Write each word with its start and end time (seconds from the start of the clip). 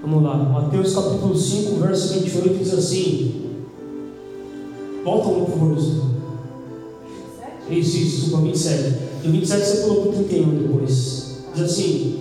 Vamos 0.00 0.22
lá, 0.22 0.36
Mateus 0.36 0.94
capítulo 0.94 1.36
5, 1.36 1.74
verso 1.80 2.20
28 2.20 2.54
diz 2.58 2.72
assim. 2.72 3.34
Volta 5.04 5.28
um, 5.28 5.44
por 5.44 5.58
favor. 5.58 5.76
Isso, 7.68 7.96
isso, 7.98 8.20
desculpa, 8.20 8.44
27. 8.44 8.94
Do 9.24 9.32
27 9.32 9.66
você 9.66 9.90
o 9.90 10.12
31 10.12 10.50
depois. 10.50 11.38
Diz 11.52 11.64
assim: 11.64 12.20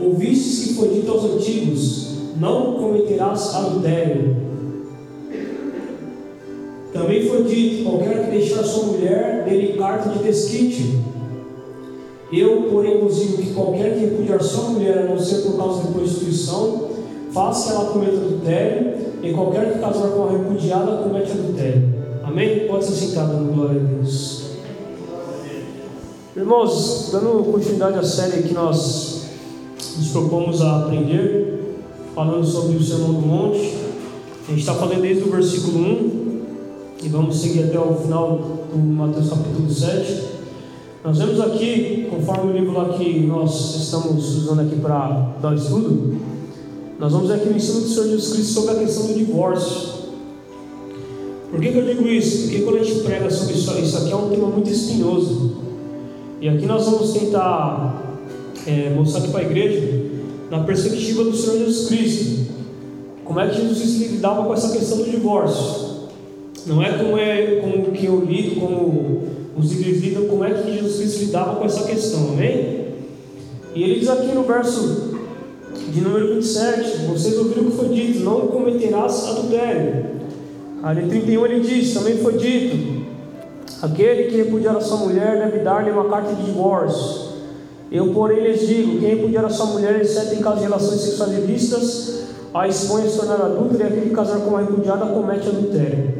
Ouvistes 0.00 0.68
que 0.68 0.74
foi 0.74 0.90
dito 0.90 1.10
aos 1.10 1.24
antigos: 1.24 2.08
Não 2.38 2.74
cometerás 2.74 3.52
adultério. 3.52 4.36
Também 6.92 7.28
foi 7.28 7.42
dito: 7.42 7.82
Qualquer 7.82 8.26
que 8.26 8.30
deixar 8.30 8.62
sua 8.62 8.92
mulher, 8.92 9.44
dele 9.44 9.76
carta 9.76 10.10
de 10.10 10.22
desquite. 10.22 11.00
Eu, 12.32 12.68
porém, 12.70 13.00
vos 13.00 13.16
digo 13.16 13.38
que 13.38 13.54
qualquer 13.54 13.94
que 13.94 14.04
repudiar 14.04 14.40
sua 14.40 14.70
mulher, 14.70 14.98
a 14.98 15.04
não 15.04 15.18
ser 15.18 15.42
por 15.42 15.56
causa 15.56 15.82
de 15.82 15.92
prostituição, 15.92 16.87
faça 17.32 17.72
ela 17.72 17.90
cometa 17.90 18.16
adultério, 18.16 18.94
e 19.22 19.32
qualquer 19.32 19.72
que 19.72 19.78
casar 19.80 20.08
com 20.10 20.24
a 20.24 20.30
repudiada 20.30 21.02
comete 21.02 21.32
adultério. 21.32 21.94
Amém? 22.24 22.66
Pode 22.68 22.84
se 22.84 22.92
sentar 22.92 23.26
dando 23.26 23.52
glória 23.52 23.80
a 23.80 23.84
Deus. 23.84 24.48
Irmãos, 26.36 27.08
dando 27.10 27.50
continuidade 27.50 27.98
à 27.98 28.02
série 28.02 28.42
que 28.42 28.54
nós 28.54 29.26
nos 29.96 30.08
propomos 30.10 30.62
a 30.62 30.84
aprender, 30.84 31.82
falando 32.14 32.46
sobre 32.46 32.76
o 32.76 32.82
Sermão 32.82 33.14
do 33.14 33.26
Monte, 33.26 33.74
a 34.46 34.50
gente 34.50 34.60
está 34.60 34.74
falando 34.74 35.02
desde 35.02 35.24
o 35.24 35.30
versículo 35.32 35.78
1 35.78 36.28
e 37.02 37.08
vamos 37.08 37.40
seguir 37.40 37.64
até 37.64 37.78
o 37.78 37.94
final 37.94 38.38
do 38.72 38.78
Mateus 38.78 39.30
capítulo 39.30 39.70
7. 39.70 40.38
Nós 41.04 41.18
vemos 41.18 41.40
aqui, 41.40 42.08
conforme 42.10 42.52
o 42.52 42.56
livro 42.56 42.72
lá 42.72 42.90
que 42.90 43.20
nós 43.20 43.76
estamos 43.76 44.36
usando 44.36 44.60
aqui 44.60 44.76
para 44.76 45.34
dar 45.40 45.54
estudo, 45.54 46.16
nós 46.98 47.12
vamos 47.12 47.28
ver 47.28 47.34
aqui 47.34 47.48
o 47.48 47.56
ensino 47.56 47.80
do 47.80 47.88
Senhor 47.88 48.08
Jesus 48.08 48.32
Cristo 48.32 48.52
sobre 48.54 48.72
a 48.72 48.78
questão 48.80 49.06
do 49.06 49.14
divórcio. 49.14 49.98
Por 51.48 51.60
que, 51.60 51.70
que 51.70 51.78
eu 51.78 51.86
digo 51.86 52.08
isso? 52.08 52.42
Porque 52.42 52.62
quando 52.62 52.76
a 52.78 52.82
gente 52.82 53.00
prega 53.00 53.30
sobre 53.30 53.54
isso, 53.54 53.78
isso 53.78 53.98
aqui 53.98 54.10
é 54.10 54.16
um 54.16 54.28
tema 54.28 54.48
muito 54.48 54.68
espinhoso. 54.68 55.58
E 56.40 56.48
aqui 56.48 56.66
nós 56.66 56.84
vamos 56.84 57.12
tentar 57.12 58.18
é, 58.66 58.90
mostrar 58.90 59.20
aqui 59.20 59.30
para 59.30 59.40
a 59.40 59.44
igreja, 59.44 60.00
na 60.50 60.64
perspectiva 60.64 61.22
do 61.22 61.36
Senhor 61.36 61.58
Jesus 61.58 61.88
Cristo, 61.88 62.52
como 63.24 63.38
é 63.40 63.48
que 63.48 63.60
Jesus 63.60 64.10
lidava 64.10 64.44
com 64.44 64.52
essa 64.52 64.76
questão 64.76 64.98
do 64.98 65.04
divórcio. 65.04 65.88
Não 66.66 66.82
é 66.82 66.98
como 66.98 67.16
é 67.16 67.60
como 67.60 67.92
que 67.92 68.06
eu 68.06 68.24
lido, 68.24 68.60
como 68.60 69.22
os 69.56 69.72
líderes 69.72 70.02
lidam, 70.02 70.26
como 70.26 70.44
é 70.44 70.50
que 70.52 70.74
Jesus 70.74 70.96
Cristo 70.96 71.20
lidava 71.20 71.56
com 71.56 71.64
essa 71.64 71.84
questão, 71.84 72.30
amém? 72.32 72.88
E 73.74 73.82
ele 73.82 74.00
diz 74.00 74.08
aqui 74.08 74.34
no 74.34 74.42
verso 74.42 75.07
de 75.90 76.00
número 76.00 76.34
27, 76.34 77.06
vocês 77.06 77.38
ouviram 77.38 77.62
o 77.62 77.70
que 77.70 77.76
foi 77.76 77.88
dito, 77.88 78.20
não 78.20 78.48
cometerás 78.48 79.26
adultério. 79.28 80.06
Aí 80.82 81.08
31 81.08 81.46
ele 81.46 81.60
diz, 81.60 81.94
também 81.94 82.18
foi 82.18 82.36
dito, 82.36 82.98
Aquele 83.80 84.24
que 84.24 84.36
repudiar 84.36 84.76
a 84.76 84.80
sua 84.80 84.96
mulher 84.96 85.38
deve 85.38 85.62
dar-lhe 85.62 85.90
uma 85.90 86.08
carta 86.08 86.34
de 86.34 86.42
divórcio. 86.44 87.28
Eu, 87.92 88.12
porém, 88.12 88.42
lhes 88.42 88.66
digo: 88.66 88.98
quem 88.98 89.10
repudiar 89.10 89.44
a 89.44 89.48
sua 89.48 89.66
mulher, 89.66 90.00
exceto 90.00 90.34
em 90.34 90.42
caso 90.42 90.56
de 90.56 90.62
relações 90.62 91.00
sexuais 91.00 91.32
ilícitas, 91.32 92.22
a 92.52 92.66
expõe 92.66 93.02
a 93.02 93.08
se 93.08 93.16
tornar 93.16 93.40
adulta, 93.40 93.76
e 93.76 93.82
aquele 93.84 94.08
que 94.08 94.14
casar 94.14 94.40
com 94.40 94.50
uma 94.50 94.60
repudiada 94.60 95.06
comete 95.06 95.48
adultério. 95.48 96.18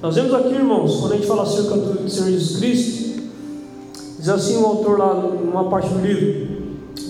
Nós 0.00 0.14
vemos 0.14 0.32
aqui, 0.34 0.54
irmãos, 0.54 1.00
quando 1.00 1.12
a 1.12 1.16
gente 1.16 1.26
fala 1.26 1.42
acerca 1.42 1.74
do 1.74 2.08
Senhor 2.08 2.30
Jesus 2.30 2.58
Cristo, 2.58 3.22
diz 4.18 4.28
assim 4.28 4.56
o 4.58 4.66
autor 4.66 4.98
lá, 4.98 5.14
numa 5.14 5.64
parte 5.68 5.88
do 5.88 5.98
livro: 5.98 6.45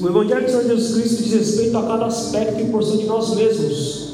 O 0.00 0.08
Evangelho 0.08 0.44
do 0.44 0.50
Senhor 0.50 0.64
Jesus 0.64 0.94
Cristo 0.94 1.22
diz 1.22 1.33
respeito 1.33 1.78
a 1.78 1.83
cada 1.83 2.06
aspecto 2.06 2.61
e 2.61 2.66
porção 2.66 2.97
de 2.97 3.06
nós 3.06 3.34
mesmos 3.34 4.06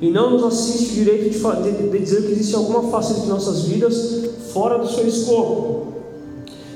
e 0.00 0.10
não 0.10 0.30
nos 0.30 0.44
assiste 0.44 0.92
o 0.92 0.94
direito 0.96 1.30
de, 1.30 1.72
de, 1.72 1.88
de, 1.88 1.98
dizer 1.98 2.22
que 2.26 2.32
existe 2.32 2.54
alguma 2.54 2.90
face 2.90 3.20
de 3.20 3.26
nossas 3.26 3.62
vidas 3.62 4.24
fora 4.52 4.78
do 4.78 4.86
seu 4.86 5.06
escopo. 5.06 5.94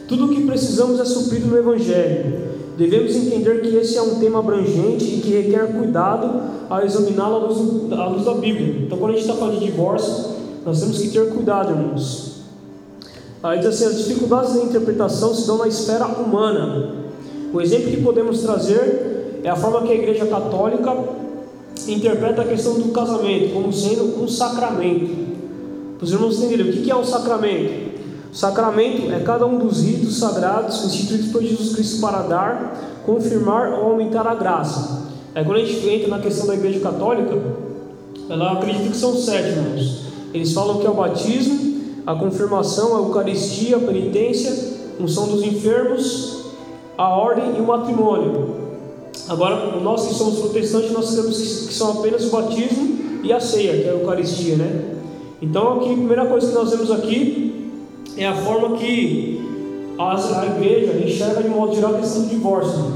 Tudo 0.06 0.26
o 0.26 0.28
que 0.28 0.46
precisamos 0.46 0.98
é 0.98 1.04
suprido 1.04 1.48
no 1.48 1.58
Evangelho. 1.58 2.48
Devemos 2.78 3.14
entender 3.14 3.60
que 3.60 3.76
esse 3.76 3.98
é 3.98 4.02
um 4.02 4.18
tema 4.18 4.38
abrangente 4.38 5.04
e 5.04 5.20
que 5.20 5.30
requer 5.30 5.76
cuidado 5.76 6.40
ao 6.70 6.82
examiná-lo 6.82 7.36
à 7.36 7.38
luz, 7.40 7.92
à 7.92 8.06
luz 8.06 8.24
da 8.24 8.34
Bíblia. 8.34 8.84
Então, 8.86 8.96
quando 8.96 9.10
a 9.10 9.14
gente 9.16 9.26
está 9.26 9.34
falando 9.34 9.58
de 9.58 9.66
divórcio, 9.66 10.36
nós 10.64 10.80
temos 10.80 10.98
que 10.98 11.08
ter 11.08 11.28
cuidado, 11.28 11.72
irmãos. 11.72 12.44
Aí 13.42 13.58
diz 13.58 13.68
assim: 13.68 13.84
as 13.84 13.98
dificuldades 13.98 14.54
da 14.54 14.62
interpretação 14.62 15.34
se 15.34 15.46
dão 15.46 15.58
na 15.58 15.68
esfera 15.68 16.06
humana. 16.06 16.97
O 17.52 17.60
exemplo 17.60 17.90
que 17.90 18.02
podemos 18.02 18.40
trazer 18.42 19.40
é 19.42 19.48
a 19.48 19.56
forma 19.56 19.82
que 19.82 19.92
a 19.92 19.94
Igreja 19.94 20.26
Católica 20.26 20.94
interpreta 21.86 22.42
a 22.42 22.44
questão 22.44 22.74
do 22.74 22.90
casamento 22.92 23.54
como 23.54 23.72
sendo 23.72 24.22
um 24.22 24.28
sacramento. 24.28 25.28
Os 26.00 26.12
irmãos 26.12 26.38
entenderem 26.38 26.70
o 26.70 26.82
que 26.82 26.90
é 26.90 26.96
um 26.96 27.04
sacramento? 27.04 27.88
O 28.30 28.36
sacramento 28.36 29.10
é 29.10 29.20
cada 29.20 29.46
um 29.46 29.58
dos 29.58 29.82
ritos 29.82 30.18
sagrados 30.18 30.84
instituídos 30.84 31.32
por 31.32 31.42
Jesus 31.42 31.74
Cristo 31.74 32.00
para 32.00 32.22
dar, 32.22 33.02
confirmar 33.06 33.72
ou 33.72 33.92
aumentar 33.92 34.26
a 34.26 34.34
graça. 34.34 35.08
É 35.34 35.42
quando 35.42 35.56
a 35.56 35.64
gente 35.64 35.88
entra 35.88 36.08
na 36.08 36.18
questão 36.18 36.46
da 36.46 36.54
Igreja 36.54 36.80
Católica, 36.80 37.38
ela 38.28 38.52
acredita 38.52 38.90
que 38.90 38.96
são 38.96 39.16
sete, 39.16 39.48
irmãos. 39.48 40.02
Eles 40.34 40.52
falam 40.52 40.78
que 40.78 40.86
é 40.86 40.90
o 40.90 40.94
batismo, 40.94 41.80
a 42.06 42.14
confirmação, 42.14 42.96
a 42.96 42.98
Eucaristia, 42.98 43.76
a 43.76 43.80
penitência, 43.80 44.52
unção 45.00 45.28
dos 45.28 45.42
enfermos, 45.42 46.37
a 46.98 47.08
ordem 47.10 47.56
e 47.56 47.60
o 47.60 47.66
matrimônio. 47.66 48.56
Agora, 49.28 49.78
nós 49.80 50.08
que 50.08 50.14
somos 50.14 50.40
protestantes, 50.40 50.90
nós 50.90 51.06
sabemos 51.06 51.38
que 51.38 51.72
são 51.72 52.00
apenas 52.00 52.26
o 52.26 52.30
batismo 52.30 52.98
e 53.22 53.32
a 53.32 53.38
ceia, 53.38 53.80
que 53.80 53.88
é 53.88 53.90
a 53.90 53.94
Eucaristia, 53.94 54.56
né? 54.56 54.96
Então, 55.40 55.76
aqui, 55.76 55.90
a 55.90 55.94
primeira 55.94 56.26
coisa 56.26 56.48
que 56.48 56.54
nós 56.54 56.70
vemos 56.70 56.90
aqui 56.90 57.72
é 58.16 58.26
a 58.26 58.34
forma 58.34 58.76
que 58.76 59.40
a, 59.96 60.46
igreja 60.46 60.92
enxerga 61.06 61.42
de 61.42 61.48
modo 61.48 61.74
geral 61.74 61.94
a 61.94 61.98
questão 61.98 62.22
do 62.22 62.28
divórcio. 62.28 62.92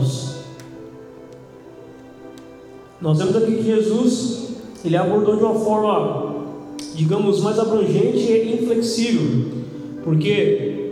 Nós 3.01 3.19
vemos 3.19 3.37
aqui 3.37 3.57
que 3.57 3.63
Jesus 3.63 4.49
ele 4.85 4.97
abordou 4.97 5.37
de 5.37 5.45
uma 5.45 5.55
forma, 5.55 6.35
digamos, 6.95 7.41
mais 7.41 7.59
abrangente 7.59 8.19
e 8.19 8.63
inflexível, 8.63 9.63
porque, 10.03 10.91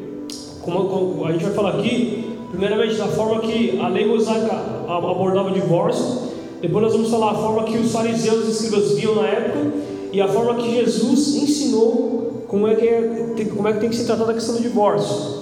como 0.63 1.25
a 1.25 1.33
gente 1.33 1.45
vai 1.45 1.53
falar 1.53 1.79
aqui, 1.79 2.30
primeiramente 2.51 2.97
da 2.97 3.07
forma 3.09 3.41
que 3.41 3.79
a 3.81 3.89
lei 3.89 4.07
mosaica 4.07 4.55
abordava 4.89 5.51
o 5.51 5.55
divórcio, 5.55 6.31
depois 6.61 6.85
nós 6.85 6.93
vamos 6.93 7.11
falar 7.11 7.33
a 7.33 7.35
forma 7.35 7.65
que 7.65 7.79
os 7.79 7.91
fariseus 7.91 8.47
e 8.47 8.51
escribas 8.51 8.93
viam 8.93 9.15
na 9.15 9.27
época 9.27 9.73
e 10.13 10.21
a 10.21 10.29
forma 10.29 10.55
que 10.57 10.75
Jesus 10.75 11.37
ensinou 11.37 12.45
como 12.49 12.67
é 12.67 12.75
que, 12.75 12.87
é, 12.87 13.47
como 13.55 13.69
é 13.69 13.73
que 13.73 13.81
tem 13.81 13.89
que 13.89 13.97
se 13.97 14.05
tratar 14.05 14.25
da 14.25 14.35
questão 14.35 14.57
do 14.57 14.61
divórcio. 14.61 15.41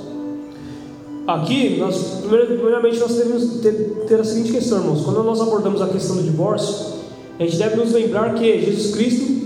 Aqui, 1.26 1.76
nós, 1.78 2.22
primeiramente, 2.26 2.98
nós 2.98 3.14
devemos 3.14 3.60
ter, 3.60 3.72
ter 4.06 4.20
a 4.20 4.24
seguinte 4.24 4.52
questão, 4.52 4.78
irmãos: 4.78 5.02
quando 5.04 5.22
nós 5.22 5.40
abordamos 5.40 5.82
a 5.82 5.88
questão 5.88 6.16
do 6.16 6.22
divórcio, 6.22 6.94
a 7.38 7.42
gente 7.42 7.56
deve 7.56 7.76
nos 7.76 7.92
lembrar 7.92 8.34
que 8.34 8.60
Jesus 8.60 8.94
Cristo 8.94 9.38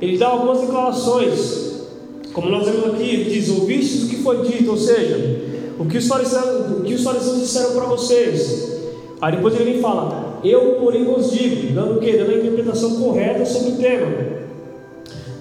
ele 0.00 0.16
dá 0.16 0.28
algumas 0.28 0.60
declarações, 0.60 1.84
como 2.32 2.48
nós 2.48 2.66
vemos 2.66 2.94
aqui, 2.94 3.02
ele 3.02 3.30
diz: 3.30 3.50
Ouvistes 3.50 4.04
o 4.04 4.08
que 4.08 4.16
foi 4.16 4.46
dito, 4.46 4.70
ou 4.70 4.76
seja, 4.76 5.49
o 5.80 5.86
que 5.86 5.96
os 5.96 6.06
fariseus, 6.06 6.78
o 6.78 6.82
que 6.82 6.92
os 6.92 7.02
fariseus 7.02 7.40
disseram 7.40 7.72
para 7.72 7.86
vocês. 7.86 8.80
Aí 9.18 9.34
depois 9.34 9.54
ele 9.54 9.72
vem 9.72 9.80
fala: 9.80 10.38
Eu, 10.44 10.76
porém, 10.78 11.04
vos 11.04 11.30
digo, 11.30 11.72
dando 11.72 11.96
o 11.96 12.00
quê? 12.00 12.18
Dando 12.18 12.32
a 12.32 12.36
interpretação 12.36 12.96
correta 12.96 13.46
sobre 13.46 13.70
o 13.70 13.76
tema. 13.76 14.40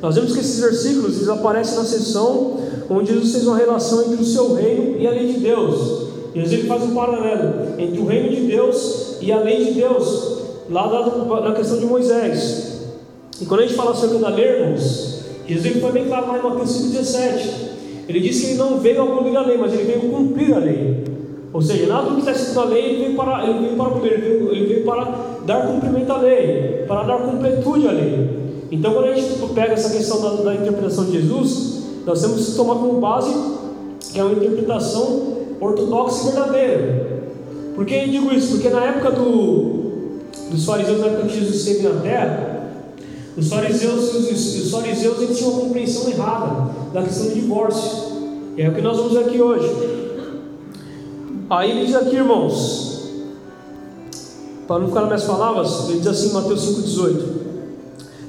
Nós 0.01 0.15
vemos 0.15 0.31
que 0.31 0.39
esses 0.39 0.61
versículos 0.61 1.17
eles 1.17 1.27
aparecem 1.27 1.75
na 1.75 1.83
seção 1.83 2.57
onde 2.89 3.11
Jesus 3.11 3.33
fez 3.33 3.45
uma 3.45 3.57
relação 3.57 4.05
entre 4.05 4.21
o 4.21 4.25
seu 4.25 4.53
reino 4.53 4.97
e 4.97 5.05
a 5.05 5.11
lei 5.11 5.33
de 5.33 5.39
Deus. 5.41 6.07
Jesus 6.33 6.53
ele 6.53 6.67
faz 6.67 6.83
um 6.83 6.95
paralelo 6.95 7.77
entre 7.77 7.99
o 7.99 8.05
reino 8.05 8.29
de 8.29 8.43
Deus 8.43 9.17
e 9.19 9.33
a 9.33 9.39
lei 9.41 9.65
de 9.65 9.71
Deus, 9.73 10.37
lá 10.69 11.41
na 11.41 11.53
questão 11.53 11.79
de 11.79 11.85
Moisés. 11.85 12.79
E 13.41 13.45
quando 13.45 13.59
a 13.59 13.63
gente 13.63 13.75
fala 13.75 13.91
acerca 13.91 14.17
da 14.19 14.29
lei, 14.29 14.45
irmãos, 14.45 15.19
Jesus 15.45 15.81
foi 15.81 15.91
bem 15.91 16.05
claro 16.05 16.27
lá 16.27 16.39
em 16.39 16.43
Mateus 16.43 16.69
5,17. 16.69 17.68
Ele 18.09 18.19
disse 18.21 18.41
que 18.41 18.51
ele 18.53 18.57
não 18.57 18.79
veio 18.79 19.03
abolir 19.03 19.37
a 19.37 19.41
lei, 19.41 19.55
mas 19.55 19.71
ele 19.71 19.83
veio 19.83 19.99
cumprir 20.11 20.51
a 20.55 20.57
lei. 20.57 21.03
Ou 21.53 21.61
seja, 21.61 21.85
nada 21.85 22.09
do 22.09 22.15
que 22.15 22.21
está 22.21 22.31
escrito 22.31 22.55
na 22.55 22.65
lei 22.65 22.85
ele 22.85 23.03
veio 23.05 23.15
para, 23.15 23.47
ele 23.47 23.59
veio 23.59 23.75
para 23.75 24.07
ele 24.07 24.17
veio, 24.17 24.51
ele 24.51 24.65
veio 24.65 24.83
para 24.83 25.15
dar 25.45 25.67
cumprimento 25.67 26.11
à 26.11 26.17
lei, 26.17 26.85
para 26.87 27.03
dar 27.03 27.19
completude 27.19 27.87
à 27.87 27.91
lei. 27.91 28.29
Então, 28.71 28.93
quando 28.93 29.09
a 29.09 29.13
gente 29.13 29.53
pega 29.53 29.73
essa 29.73 29.95
questão 29.95 30.21
da, 30.21 30.43
da 30.43 30.55
interpretação 30.55 31.05
de 31.05 31.11
Jesus, 31.11 31.83
nós 32.03 32.21
temos 32.21 32.47
que 32.47 32.55
tomar 32.55 32.75
como 32.75 32.99
base 32.99 33.31
que 34.11 34.19
é 34.19 34.23
uma 34.23 34.33
interpretação 34.33 35.37
ortodoxa 35.59 36.29
e 36.29 36.31
verdadeira. 36.31 37.21
Por 37.75 37.85
que 37.85 37.93
eu 37.93 38.07
digo 38.07 38.33
isso? 38.33 38.53
Porque 38.53 38.69
na 38.69 38.85
época 38.85 39.11
do, 39.11 40.19
dos 40.49 40.65
fariseus, 40.65 40.99
na 40.99 41.07
época 41.07 41.27
que 41.27 41.39
Jesus 41.39 41.55
esteve 41.57 41.87
na 41.87 42.01
terra, 42.01 42.48
os 43.39 43.47
fariseus, 43.47 44.13
os, 44.13 44.55
os 44.65 44.71
fariseus 44.71 45.21
eles 45.21 45.37
tinham 45.37 45.51
uma 45.51 45.61
compreensão 45.61 46.09
errada 46.09 46.71
da 46.93 47.01
questão 47.01 47.27
do 47.27 47.33
divórcio. 47.33 48.09
E 48.57 48.61
é 48.61 48.69
o 48.69 48.73
que 48.73 48.81
nós 48.81 48.97
vamos 48.97 49.13
ver 49.13 49.19
aqui 49.19 49.41
hoje. 49.41 49.69
Aí 51.49 51.71
ele 51.71 51.85
diz 51.85 51.95
aqui, 51.95 52.17
irmãos, 52.17 52.89
para 54.67 54.79
não 54.79 54.87
ficar 54.87 55.01
nas 55.01 55.09
minhas 55.09 55.23
palavras, 55.23 55.89
ele 55.89 55.99
diz 55.99 56.07
assim 56.07 56.29
em 56.29 56.33
Mateus 56.33 56.61
5,18: 56.61 57.23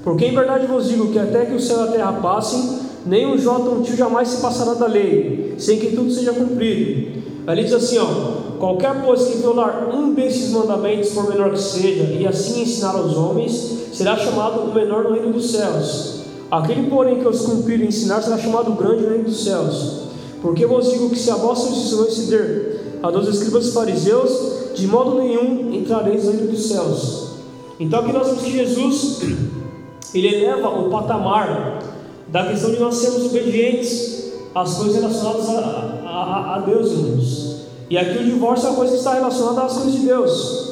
Porque 0.05 0.27
em 0.27 0.35
verdade 0.35 0.67
vos 0.67 0.89
digo 0.89 1.11
que 1.11 1.19
até 1.19 1.45
que 1.45 1.55
o 1.55 1.61
céu 1.61 1.81
e 1.81 1.89
a 1.89 1.93
terra 1.93 2.13
passem, 2.15 2.79
nem 3.05 3.27
um 3.27 3.37
jota 3.37 3.71
um 3.71 3.83
tio 3.83 3.97
jamais 3.97 4.29
se 4.29 4.41
passará 4.41 4.75
da 4.75 4.87
lei, 4.87 5.57
sem 5.59 5.79
que 5.79 5.95
tudo 5.97 6.11
seja 6.13 6.33
cumprido. 6.33 7.21
Ali 7.47 7.65
diz 7.65 7.73
assim: 7.73 7.99
ó, 7.99 8.50
qualquer 8.61 9.03
pois 9.03 9.25
que 9.25 9.39
violar 9.39 9.89
um 9.93 10.13
desses 10.13 10.51
mandamentos, 10.51 11.11
por 11.11 11.29
menor 11.29 11.51
que 11.51 11.61
seja, 11.61 12.05
e 12.05 12.27
assim 12.27 12.63
ensinar 12.63 12.95
aos 12.95 13.17
homens, 13.17 13.89
será 13.93 14.17
chamado 14.17 14.61
o 14.61 14.75
menor 14.75 15.05
no 15.05 15.15
reino 15.15 15.33
dos 15.33 15.51
céus. 15.51 16.21
Aquele, 16.51 16.89
porém, 16.91 17.19
que 17.19 17.27
os 17.27 17.41
cumprir 17.41 17.81
e 17.81 17.87
ensinar, 17.87 18.21
será 18.23 18.37
chamado 18.37 18.73
grande 18.73 19.03
no 19.03 19.09
reino 19.09 19.25
dos 19.25 19.43
céus. 19.43 20.01
Porque 20.43 20.67
vos 20.67 20.91
digo 20.91 21.09
que 21.09 21.19
se 21.19 21.31
a 21.31 21.37
vossa 21.37 21.69
justiça 21.71 21.97
não 21.97 22.07
exceder 22.07 22.81
a 23.03 23.11
dos 23.11 23.29
escribas 23.29 23.69
e 23.69 23.73
fariseus, 23.73 24.75
de 24.75 24.87
modo 24.87 25.21
nenhum 25.21 25.73
entrareis 25.73 26.25
no 26.25 26.33
reino 26.33 26.49
dos 26.49 26.67
céus. 26.67 27.31
Então 27.79 28.01
aqui 28.01 28.13
nós 28.13 28.27
vemos 28.27 28.43
que 28.43 28.53
Jesus 28.53 29.21
ele 30.15 30.29
eleva 30.29 30.69
o 30.69 30.91
patamar 30.91 31.83
da 32.29 32.47
questão 32.47 32.71
de 32.71 32.79
nós 32.79 32.95
sermos 32.97 33.27
obedientes 33.27 34.33
às 34.55 34.75
coisas 34.75 34.97
relacionadas 34.97 35.49
a, 35.49 36.03
a, 36.05 36.55
a 36.57 36.59
Deus, 36.61 36.91
irmãos. 36.91 37.50
E 37.91 37.99
aqui 37.99 38.19
o 38.19 38.25
divórcio 38.25 38.69
é 38.69 38.71
uma 38.71 38.77
coisa 38.77 38.93
que 38.93 38.99
está 38.99 39.15
relacionada 39.15 39.63
às 39.63 39.73
coisas 39.73 39.93
de 39.93 40.07
Deus. 40.07 40.71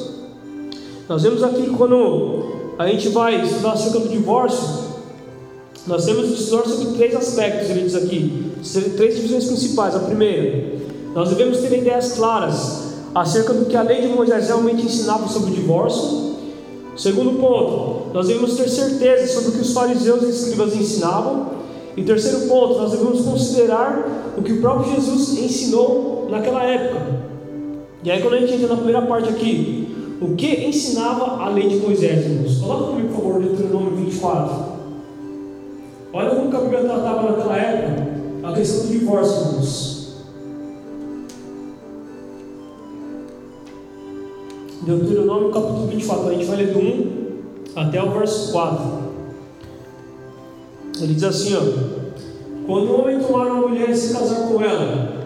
Nós 1.08 1.20
vemos 1.20 1.42
aqui 1.42 1.68
quando 1.76 2.44
a 2.78 2.86
gente 2.86 3.08
vai 3.08 3.44
estudar 3.44 3.72
acerca 3.72 3.98
do 3.98 4.08
divórcio, 4.08 4.86
nós 5.84 6.04
temos 6.04 6.30
estudar 6.30 6.62
sobre 6.64 6.96
três 6.96 7.16
aspectos, 7.16 7.70
ele 7.70 7.82
diz 7.82 7.96
aqui, 7.96 8.52
três 8.96 9.16
divisões 9.16 9.46
principais. 9.46 9.96
A 9.96 10.00
primeira, 10.00 10.78
nós 11.12 11.30
devemos 11.30 11.58
ter 11.58 11.76
ideias 11.76 12.12
claras 12.12 12.88
acerca 13.12 13.52
do 13.52 13.64
que 13.64 13.76
a 13.76 13.82
lei 13.82 14.02
de 14.02 14.08
Moisés 14.08 14.46
realmente 14.46 14.84
ensinava 14.84 15.26
sobre 15.26 15.50
o 15.50 15.54
divórcio. 15.54 16.36
Segundo 16.96 17.40
ponto, 17.40 18.12
nós 18.14 18.28
devemos 18.28 18.54
ter 18.54 18.68
certeza 18.68 19.32
sobre 19.32 19.48
o 19.48 19.52
que 19.54 19.60
os 19.62 19.72
fariseus 19.72 20.22
e 20.22 20.30
escribas 20.30 20.72
ensinavam. 20.76 21.57
E 21.98 22.04
terceiro 22.04 22.46
ponto, 22.46 22.78
nós 22.78 22.92
devemos 22.92 23.22
considerar 23.22 24.32
o 24.38 24.40
que 24.40 24.52
o 24.52 24.60
próprio 24.60 24.94
Jesus 24.94 25.36
ensinou 25.36 26.28
naquela 26.30 26.62
época. 26.62 27.00
E 28.04 28.10
aí, 28.12 28.22
quando 28.22 28.34
a 28.34 28.38
gente 28.38 28.52
entra 28.52 28.68
na 28.68 28.76
primeira 28.76 29.02
parte 29.02 29.28
aqui, 29.30 29.88
o 30.20 30.36
que 30.36 30.64
ensinava 30.64 31.42
a 31.42 31.48
lei 31.48 31.68
de 31.68 31.78
Moisés, 31.78 32.24
irmãos? 32.24 32.58
Coloca 32.58 32.92
comigo, 32.92 33.08
por 33.08 33.24
favor, 33.24 33.42
Deuteronômio 33.42 33.96
24. 33.96 34.54
Olha 36.12 36.30
como 36.30 36.56
a 36.56 36.60
Bíblia 36.60 36.84
tratava 36.84 37.32
naquela 37.32 37.56
época 37.58 38.06
a 38.44 38.52
questão 38.52 38.86
do 38.86 38.92
divórcio, 38.92 39.46
irmãos. 39.48 39.98
Deuteronômio 44.82 45.50
capítulo 45.50 45.86
24, 45.88 46.28
a 46.28 46.32
gente 46.32 46.44
vai 46.44 46.56
ler 46.58 46.72
do 46.72 46.78
1 46.78 47.28
até 47.74 48.00
o 48.00 48.12
verso 48.12 48.52
4. 48.52 49.07
Ele 51.00 51.14
diz 51.14 51.24
assim: 51.24 51.54
ó, 51.56 51.60
Quando 52.66 52.90
o 52.90 53.00
homem 53.00 53.20
tomar 53.20 53.46
uma 53.46 53.68
mulher 53.68 53.90
e 53.90 53.96
se 53.96 54.12
casar 54.12 54.48
com 54.48 54.62
ela, 54.62 55.18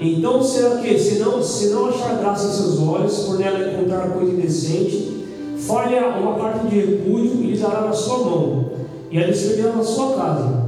então 0.00 0.42
será 0.42 0.76
que, 0.76 0.98
se 0.98 1.18
não, 1.18 1.42
se 1.42 1.68
não 1.68 1.86
achar 1.86 2.18
graça 2.18 2.48
em 2.48 2.52
seus 2.52 2.80
olhos, 2.80 3.18
por 3.20 3.38
nela 3.38 3.72
encontrar 3.72 4.10
coisa 4.10 4.32
indecente, 4.32 5.24
fale 5.58 5.96
uma 5.96 6.34
carta 6.38 6.68
de 6.68 6.78
repúdio 6.78 7.42
e 7.42 7.52
lhe 7.52 7.58
dará 7.58 7.82
na 7.82 7.92
sua 7.92 8.18
mão, 8.18 8.72
e 9.10 9.18
a 9.18 9.26
despedirá 9.26 9.72
na 9.72 9.82
sua 9.82 10.14
casa. 10.16 10.66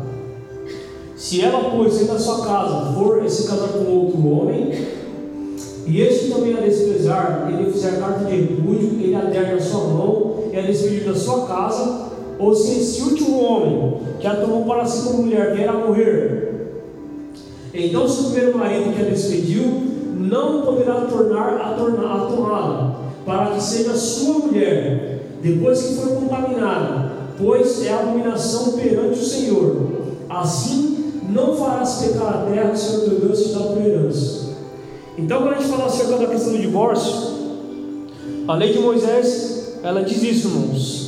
Se 1.16 1.42
ela, 1.42 1.70
pois, 1.70 2.06
da 2.06 2.18
sua 2.18 2.46
casa, 2.46 2.94
for 2.94 3.28
se 3.28 3.48
casar 3.48 3.68
com 3.68 3.90
outro 3.90 4.28
homem, 4.28 4.72
e 5.86 6.00
este 6.00 6.30
também 6.30 6.56
a 6.56 6.60
desprezar, 6.60 7.50
ele 7.52 7.72
fizer 7.72 7.98
carta 7.98 8.24
de 8.24 8.36
repúdio, 8.36 8.98
ele 9.00 9.14
a 9.14 9.22
der 9.22 9.54
na 9.54 9.60
sua 9.60 9.84
mão, 9.84 10.44
e 10.52 10.56
a 10.56 10.62
despedir 10.62 11.04
da 11.04 11.14
sua 11.14 11.46
casa, 11.46 12.07
ou 12.38 12.54
se 12.54 12.78
esse 12.78 13.02
último 13.02 13.42
homem, 13.42 13.98
que 14.20 14.26
a 14.26 14.36
tomou 14.36 14.64
para 14.64 14.84
si 14.84 15.06
como 15.06 15.24
mulher, 15.24 15.54
vier 15.54 15.68
a 15.68 15.72
morrer, 15.72 16.48
então 17.74 18.08
se 18.08 18.20
o 18.20 18.30
primeiro 18.30 18.58
marido 18.58 18.94
que 18.94 19.02
a 19.02 19.04
despediu, 19.04 19.64
não 20.16 20.62
poderá 20.62 21.02
tornar 21.02 21.60
a, 21.60 21.74
tornar, 21.74 22.16
a 22.16 22.26
tomá-la, 22.26 23.00
para 23.24 23.46
que 23.52 23.62
seja 23.62 23.94
sua 23.94 24.38
mulher, 24.38 25.20
depois 25.42 25.82
que 25.82 25.94
for 25.94 26.16
contaminada, 26.16 27.12
pois 27.38 27.84
é 27.84 27.92
abominação 27.92 28.72
perante 28.72 29.20
o 29.20 29.24
Senhor. 29.24 29.76
Assim, 30.28 31.12
não 31.30 31.56
farás 31.56 32.02
pecar 32.02 32.28
a 32.28 32.50
terra 32.50 32.70
que 32.70 32.76
o 32.76 32.78
Senhor 32.78 33.00
teu 33.04 33.20
Deus 33.20 33.42
te 33.44 33.52
dá 33.52 33.60
por 33.60 33.86
herança. 33.86 34.48
Então, 35.16 35.42
quando 35.42 35.54
a 35.54 35.58
gente 35.58 35.70
fala 35.70 35.86
acerca 35.86 36.16
da 36.16 36.26
questão 36.26 36.52
do 36.52 36.58
divórcio, 36.58 37.28
a 38.46 38.54
lei 38.54 38.72
de 38.72 38.78
Moisés, 38.78 39.78
ela 39.82 40.02
diz 40.02 40.22
isso, 40.22 40.48
irmãos. 40.48 41.07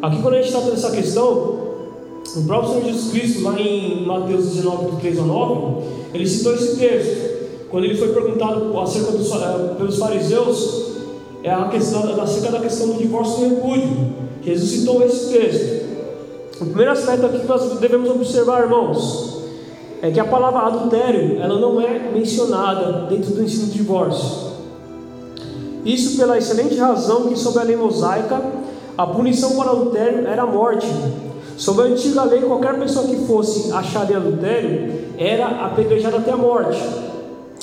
Aqui, 0.00 0.22
quando 0.22 0.34
a 0.34 0.36
gente 0.36 0.48
está 0.48 0.60
tendo 0.60 0.74
essa 0.74 0.90
questão, 0.92 1.24
o 2.36 2.44
próprio 2.46 2.70
Senhor 2.70 2.84
Jesus 2.84 3.10
Cristo, 3.10 3.42
lá 3.42 3.60
em 3.60 4.06
Mateus 4.06 4.54
19, 4.54 5.00
3 5.00 5.18
a 5.18 5.22
9, 5.22 5.82
ele 6.14 6.26
citou 6.26 6.54
esse 6.54 6.76
texto. 6.76 7.38
Quando 7.68 7.84
ele 7.84 7.96
foi 7.96 8.08
perguntado 8.12 8.78
acerca 8.78 9.10
dos, 9.10 9.30
eh, 9.32 9.74
pelos 9.76 9.98
fariseus, 9.98 10.92
é 11.42 11.50
a 11.50 11.68
questão, 11.68 12.20
acerca 12.22 12.52
da 12.52 12.60
questão 12.60 12.88
do 12.88 12.94
divórcio 12.94 13.44
e 13.44 13.48
do 13.48 13.54
repúdio. 13.56 14.12
Jesus 14.42 14.70
citou 14.70 15.02
esse 15.02 15.32
texto. 15.32 15.88
O 16.60 16.66
primeiro 16.66 16.92
aspecto 16.92 17.26
aqui 17.26 17.40
que 17.40 17.46
nós 17.46 17.78
devemos 17.78 18.08
observar, 18.08 18.62
irmãos, 18.62 19.42
é 20.00 20.10
que 20.12 20.20
a 20.20 20.24
palavra 20.24 20.60
adultério 20.60 21.40
ela 21.42 21.58
não 21.58 21.80
é 21.80 22.10
mencionada 22.12 23.06
dentro 23.08 23.32
do 23.32 23.42
ensino 23.42 23.66
do 23.66 23.72
divórcio. 23.72 24.48
Isso 25.84 26.16
pela 26.16 26.38
excelente 26.38 26.76
razão 26.76 27.28
que 27.28 27.36
sob 27.36 27.58
a 27.58 27.62
lei 27.62 27.76
mosaica 27.76 28.40
a 28.98 29.06
punição 29.06 29.52
por 29.52 29.68
adultério 29.68 30.26
era 30.26 30.42
a 30.42 30.46
morte. 30.46 30.88
Sob 31.56 31.80
a 31.80 31.84
antiga 31.84 32.24
lei, 32.24 32.40
qualquer 32.40 32.76
pessoa 32.80 33.06
que 33.06 33.14
fosse 33.26 33.72
achada 33.72 34.12
em 34.12 34.16
adultério 34.16 34.92
era 35.16 35.46
apedrejada 35.66 36.16
até 36.16 36.32
a 36.32 36.36
morte. 36.36 36.82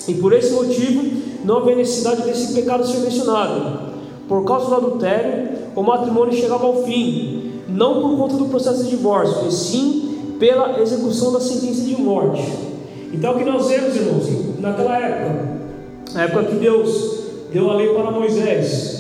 E 0.08 0.14
por 0.14 0.32
esse 0.32 0.54
motivo 0.54 1.04
não 1.44 1.58
havia 1.58 1.76
necessidade 1.76 2.22
desse 2.22 2.54
pecado 2.54 2.88
ser 2.88 3.00
mencionado. 3.00 3.96
Por 4.30 4.46
causa 4.46 4.68
do 4.68 4.76
adultério, 4.76 5.50
o 5.76 5.84
matrimônio 5.84 6.34
chegava 6.34 6.66
ao 6.66 6.84
fim, 6.84 7.52
não 7.68 8.02
por 8.02 8.18
conta 8.18 8.38
do 8.38 8.46
processo 8.46 8.86
de 8.86 8.92
divórcio, 8.92 9.50
e 9.50 9.52
sim 9.52 10.36
pela 10.40 10.80
execução 10.80 11.34
da 11.34 11.42
sentença 11.42 11.81
de 11.81 12.02
morte. 12.02 12.50
Então 13.12 13.34
o 13.34 13.38
que 13.38 13.44
nós 13.44 13.68
vemos, 13.68 13.94
irmãos, 13.94 14.26
naquela 14.60 14.98
época, 14.98 15.50
na 16.14 16.24
época 16.24 16.44
que 16.46 16.56
Deus 16.56 17.26
deu 17.52 17.70
a 17.70 17.76
lei 17.76 17.94
para 17.94 18.10
Moisés, 18.10 18.94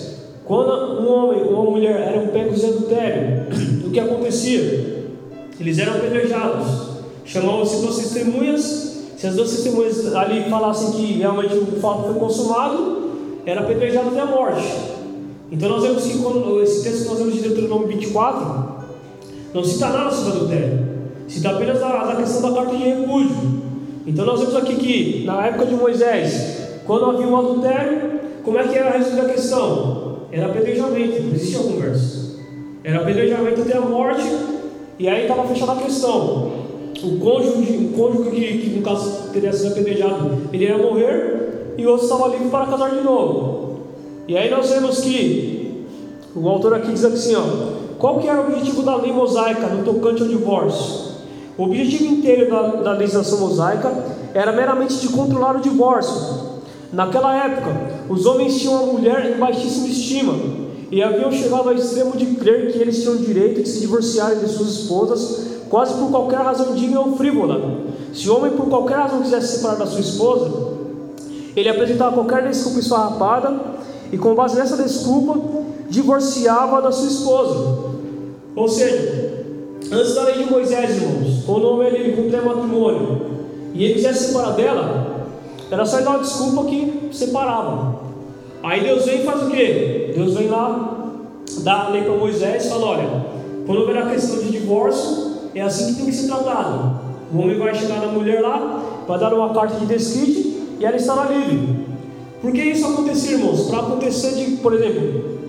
quando 0.45 1.01
um 1.01 1.11
homem 1.11 1.43
ou 1.43 1.53
uma 1.53 1.71
mulher 1.71 2.13
eram 2.13 2.27
pegos 2.27 2.59
de 2.59 2.67
adultério, 2.67 3.47
o 3.87 3.89
que 3.89 3.99
acontecia? 3.99 5.05
Eles 5.59 5.79
eram 5.79 5.93
apedrejados, 5.95 6.67
chamavam-se 7.25 7.81
duas 7.81 7.97
testemunhas, 7.97 8.95
se 9.17 9.25
as 9.25 9.35
duas 9.35 9.49
testemunhas 9.49 10.13
ali 10.13 10.47
falassem 10.49 10.91
que 10.91 11.13
realmente 11.13 11.55
o 11.55 11.65
fato 11.79 12.03
foi 12.03 12.13
consumado, 12.15 13.05
era 13.45 13.61
apedrejado 13.61 14.09
até 14.09 14.19
a 14.19 14.25
morte. 14.25 14.63
Então 15.51 15.69
nós 15.69 15.83
vemos 15.83 16.03
que 16.03 16.19
quando, 16.19 16.61
esse 16.61 16.83
texto 16.83 17.03
que 17.03 17.09
nós 17.09 17.17
vemos 17.19 17.33
de 17.33 17.41
Deuteronômio 17.41 17.87
24, 17.87 18.75
não 19.53 19.63
cita 19.63 19.87
nada 19.89 20.11
sobre 20.11 20.33
adultério. 20.33 20.85
Cita 21.27 21.49
apenas 21.49 21.81
a, 21.81 22.11
a 22.11 22.15
questão 22.17 22.41
da 22.41 22.61
carta 22.61 22.75
de 22.75 22.83
repúdio. 22.83 23.35
Então 24.05 24.25
nós 24.25 24.39
vemos 24.39 24.55
aqui 24.55 24.75
que 24.75 25.23
na 25.25 25.47
época 25.47 25.65
de 25.65 25.75
Moisés, 25.75 26.57
quando 26.85 27.05
havia 27.05 27.27
um 27.27 27.37
adultério, 27.37 28.19
como 28.43 28.59
é 28.59 28.67
que 28.67 28.77
era 28.77 28.97
resolvida 28.97 29.23
a 29.23 29.33
questão? 29.33 30.04
Era 30.31 30.47
apedrejamento, 30.47 31.21
não 31.23 31.33
existia 31.33 31.59
conversa. 31.59 32.35
Era 32.83 33.01
apedrejamento 33.01 33.61
até 33.61 33.77
a 33.77 33.81
morte, 33.81 34.23
e 34.99 35.07
aí 35.07 35.23
estava 35.23 35.47
fechada 35.47 35.73
a 35.73 35.75
questão. 35.75 36.65
O 37.03 37.19
cônjuge, 37.19 37.77
o 37.77 37.97
cônjuge 37.97 38.29
que, 38.31 38.57
que 38.59 38.69
no 38.77 38.81
caso 38.81 39.29
teria 39.33 39.51
sido 39.51 39.71
apedrejado, 39.71 40.31
ele 40.53 40.65
ia 40.65 40.77
morrer 40.77 41.73
e 41.77 41.85
o 41.85 41.89
outro 41.89 42.05
estava 42.05 42.29
livre 42.29 42.49
para 42.49 42.65
casar 42.67 42.91
de 42.91 43.01
novo. 43.01 43.79
E 44.27 44.37
aí 44.37 44.49
nós 44.49 44.69
vemos 44.69 45.01
que 45.01 45.85
o 46.35 46.47
autor 46.49 46.73
aqui 46.75 46.91
diz 46.91 47.03
assim, 47.03 47.35
ó, 47.35 47.43
qual 47.99 48.19
que 48.19 48.27
era 48.27 48.41
o 48.41 48.45
objetivo 48.45 48.81
da 48.81 48.95
lei 48.95 49.11
mosaica 49.11 49.67
no 49.67 49.83
tocante 49.83 50.21
ao 50.21 50.27
divórcio? 50.27 51.15
O 51.57 51.63
objetivo 51.63 52.05
inteiro 52.05 52.49
da, 52.49 52.61
da 52.61 52.91
legislação 52.93 53.39
mosaica 53.39 53.91
era 54.33 54.51
meramente 54.51 54.97
de 54.97 55.09
controlar 55.09 55.57
o 55.57 55.61
divórcio. 55.61 56.61
Naquela 56.91 57.45
época, 57.45 57.94
os 58.09 58.25
homens 58.25 58.59
tinham 58.59 58.77
a 58.77 58.85
mulher 58.85 59.35
em 59.35 59.39
baixíssima 59.39 59.87
estima 59.87 60.35
e 60.91 61.01
haviam 61.01 61.31
chegado 61.31 61.69
ao 61.69 61.75
extremo 61.75 62.15
de 62.15 62.25
crer 62.35 62.71
que 62.71 62.77
eles 62.77 63.01
tinham 63.01 63.17
direito 63.17 63.61
de 63.61 63.69
se 63.69 63.79
divorciarem 63.79 64.39
de 64.39 64.49
suas 64.49 64.69
esposas 64.69 65.45
quase 65.69 65.95
por 65.95 66.09
qualquer 66.09 66.39
razão 66.39 66.73
digna 66.73 66.99
ou 66.99 67.17
frívola. 67.17 67.79
Se 68.13 68.29
o 68.29 68.37
homem 68.37 68.51
por 68.51 68.67
qualquer 68.67 68.97
razão 68.97 69.21
quisesse 69.21 69.47
se 69.47 69.57
separar 69.57 69.77
da 69.77 69.85
sua 69.87 69.99
esposa, 69.99 70.51
ele 71.55 71.69
apresentava 71.69 72.13
qualquer 72.13 72.47
desculpa 72.47 72.79
esfarrapada 72.79 73.59
e 74.11 74.17
com 74.17 74.35
base 74.35 74.55
nessa 74.55 74.77
desculpa 74.77 75.39
divorciava 75.89 76.81
da 76.81 76.91
sua 76.91 77.07
esposa. 77.07 77.95
Ou 78.55 78.69
seja, 78.69 79.35
Antes 79.91 80.15
da 80.15 80.23
lei 80.23 80.43
de 80.43 80.49
Moisés, 80.49 80.89
irmãos, 80.89 81.43
quando 81.45 81.65
o 81.65 81.73
homem 81.73 81.87
ele 81.89 82.15
cumpria 82.15 82.41
matrimônio 82.41 83.21
e 83.73 83.83
ele 83.83 83.93
quisesse 83.93 84.27
separar 84.27 84.53
dela, 84.53 85.14
era 85.71 85.85
só 85.85 86.01
dar 86.01 86.11
uma 86.11 86.19
desculpa 86.19 86.65
que 86.69 87.09
separava. 87.11 87.99
Aí 88.63 88.81
Deus 88.81 89.05
vem 89.05 89.21
e 89.21 89.23
faz 89.23 89.43
o 89.43 89.51
quê? 89.51 90.13
Deus 90.15 90.33
vem 90.33 90.47
lá, 90.47 91.15
dá 91.59 91.85
a 91.85 91.89
lei 91.89 92.03
para 92.03 92.13
Moisés 92.13 92.65
e 92.65 92.69
fala: 92.69 92.85
olha, 92.85 93.25
quando 93.65 93.81
houver 93.81 93.97
a 93.97 94.09
questão 94.09 94.37
de 94.37 94.51
divórcio, 94.51 95.35
é 95.53 95.61
assim 95.61 95.93
que 95.93 95.95
tem 95.97 96.05
que 96.05 96.11
ser 96.13 96.27
tratado. 96.27 96.99
O 97.33 97.39
homem 97.39 97.57
vai 97.57 97.73
chegar 97.73 97.99
na 97.99 98.07
mulher 98.07 98.41
lá, 98.41 99.03
vai 99.07 99.19
dar 99.19 99.33
uma 99.33 99.53
carta 99.53 99.79
de 99.79 99.85
desquite 99.85 100.55
e 100.79 100.85
ela 100.85 100.95
estará 100.95 101.25
livre. 101.25 101.85
Por 102.41 102.51
que 102.51 102.61
isso 102.61 102.85
acontecer, 102.85 103.33
irmãos? 103.33 103.67
Para 103.69 103.79
acontecer 103.79 104.35
de, 104.35 104.57
por 104.57 104.73
exemplo, 104.73 105.39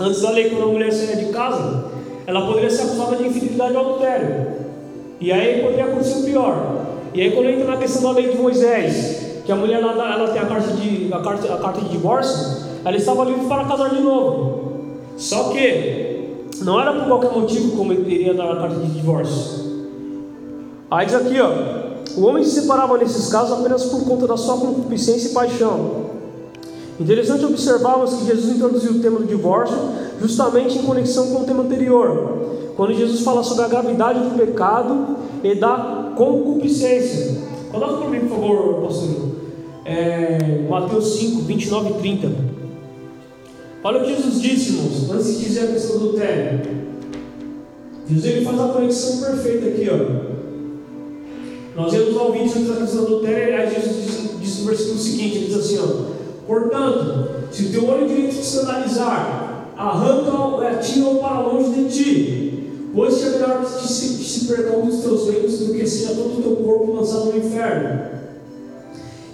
antes 0.00 0.22
da 0.22 0.30
lei, 0.30 0.50
quando 0.50 0.62
a 0.62 0.72
mulher 0.72 0.92
saía 0.92 1.16
de 1.16 1.26
casa, 1.26 1.84
ela 2.26 2.46
poderia 2.46 2.70
ser 2.70 2.82
acusada 2.82 3.16
de 3.16 3.26
infidelidade 3.28 3.74
ou 3.74 3.80
adultério. 3.80 4.46
E 5.20 5.32
aí 5.32 5.62
poderia 5.62 5.84
acontecer 5.84 6.18
o 6.18 6.24
pior. 6.24 6.86
E 7.14 7.22
aí 7.22 7.30
quando 7.30 7.48
entra 7.48 7.64
na 7.64 7.76
questão 7.76 8.02
da 8.02 8.18
lei 8.18 8.30
de 8.30 8.38
Moisés, 8.38 9.15
que 9.46 9.52
a 9.52 9.56
mulher 9.56 9.80
ela, 9.80 9.92
ela 9.92 10.28
tem 10.28 10.42
a 10.42 10.46
carta, 10.46 10.72
de, 10.72 11.08
a, 11.12 11.20
carta, 11.20 11.54
a 11.54 11.58
carta 11.58 11.80
de 11.80 11.88
divórcio, 11.90 12.66
ela 12.84 12.96
estava 12.96 13.24
livre 13.24 13.46
para 13.46 13.64
casar 13.64 13.90
de 13.90 14.00
novo. 14.00 14.72
Só 15.16 15.50
que 15.50 16.44
não 16.62 16.80
era 16.80 16.92
por 16.92 17.06
qualquer 17.06 17.30
motivo 17.30 17.76
como 17.76 17.92
ele 17.92 18.12
iria 18.12 18.34
dar 18.34 18.50
a 18.50 18.56
carta 18.56 18.74
de 18.80 18.90
divórcio. 18.90 19.64
Aí 20.90 21.06
diz 21.06 21.14
aqui, 21.14 21.40
ó. 21.40 21.86
O 22.20 22.26
homem 22.26 22.42
se 22.42 22.60
separava 22.60 22.98
nesses 22.98 23.28
casos 23.28 23.58
apenas 23.58 23.84
por 23.84 24.04
conta 24.04 24.26
da 24.26 24.36
sua 24.36 24.56
concupiscência 24.56 25.28
e 25.28 25.32
paixão. 25.32 26.06
Interessante 26.98 27.44
observarmos 27.44 28.14
que 28.14 28.26
Jesus 28.26 28.56
introduziu 28.56 28.92
o 28.92 29.00
tema 29.00 29.20
do 29.20 29.26
divórcio 29.26 29.76
justamente 30.20 30.78
em 30.78 30.82
conexão 30.82 31.28
com 31.28 31.42
o 31.42 31.44
tema 31.44 31.62
anterior, 31.62 32.72
quando 32.76 32.94
Jesus 32.94 33.20
fala 33.20 33.44
sobre 33.44 33.64
a 33.64 33.68
gravidade 33.68 34.18
do 34.18 34.36
pecado 34.36 35.16
e 35.44 35.54
da 35.54 36.12
concupiscência. 36.16 37.36
Coloca 37.70 37.98
para 37.98 38.08
mim, 38.08 38.20
por 38.20 38.40
favor, 38.40 38.74
pastor. 38.86 39.35
É, 39.88 40.66
Mateus 40.68 41.16
5, 41.16 41.42
29 41.42 41.90
e 41.90 41.92
30. 41.94 42.28
Olha 43.84 44.00
o 44.00 44.04
que 44.04 44.16
Jesus 44.16 44.42
disse, 44.42 44.72
irmãos, 44.72 45.10
antes 45.12 45.38
de 45.38 45.44
dizer 45.44 45.60
a 45.60 45.66
questão 45.68 45.98
do 45.98 46.06
adultério. 46.06 46.60
Jesus 48.08 48.24
ele 48.24 48.44
faz 48.44 48.60
a 48.60 48.68
conexão 48.68 49.20
perfeita 49.20 49.68
aqui, 49.68 49.88
ó. 49.88 51.80
Nós 51.80 51.92
vemos 51.92 52.16
ao 52.16 52.32
vídeo 52.32 52.46
antes 52.46 52.66
da 52.66 52.76
questão 52.76 53.04
do 53.04 53.06
adultério, 53.06 53.56
aí 53.56 53.74
Jesus 53.74 54.30
diz, 54.40 54.58
no 54.58 54.66
versículo 54.66 54.98
seguinte, 54.98 55.36
ele 55.36 55.46
diz 55.46 55.56
assim, 55.56 55.78
ó. 55.78 56.16
Portanto, 56.48 57.28
se 57.52 57.66
o 57.66 57.70
teu 57.70 57.88
olho 57.88 58.08
direito 58.08 58.34
te 58.34 58.40
escandalizar, 58.40 59.72
arranca-o, 59.76 60.64
é, 60.64 60.74
tira-o 60.78 61.18
para 61.18 61.40
longe 61.42 61.80
de 61.80 61.88
ti, 61.96 62.70
pois 62.92 63.22
é 63.22 63.30
melhor 63.30 63.64
que 63.64 63.86
se, 63.86 64.08
se 64.24 64.46
perca 64.46 64.76
um 64.76 64.86
dos 64.86 65.00
teus 65.00 65.28
membros 65.28 65.60
do 65.60 65.74
que 65.74 65.86
seja 65.86 66.14
todo 66.14 66.40
o 66.40 66.42
teu 66.42 66.56
corpo 66.56 66.92
lançado 66.92 67.26
no 67.26 67.38
inferno. 67.38 68.15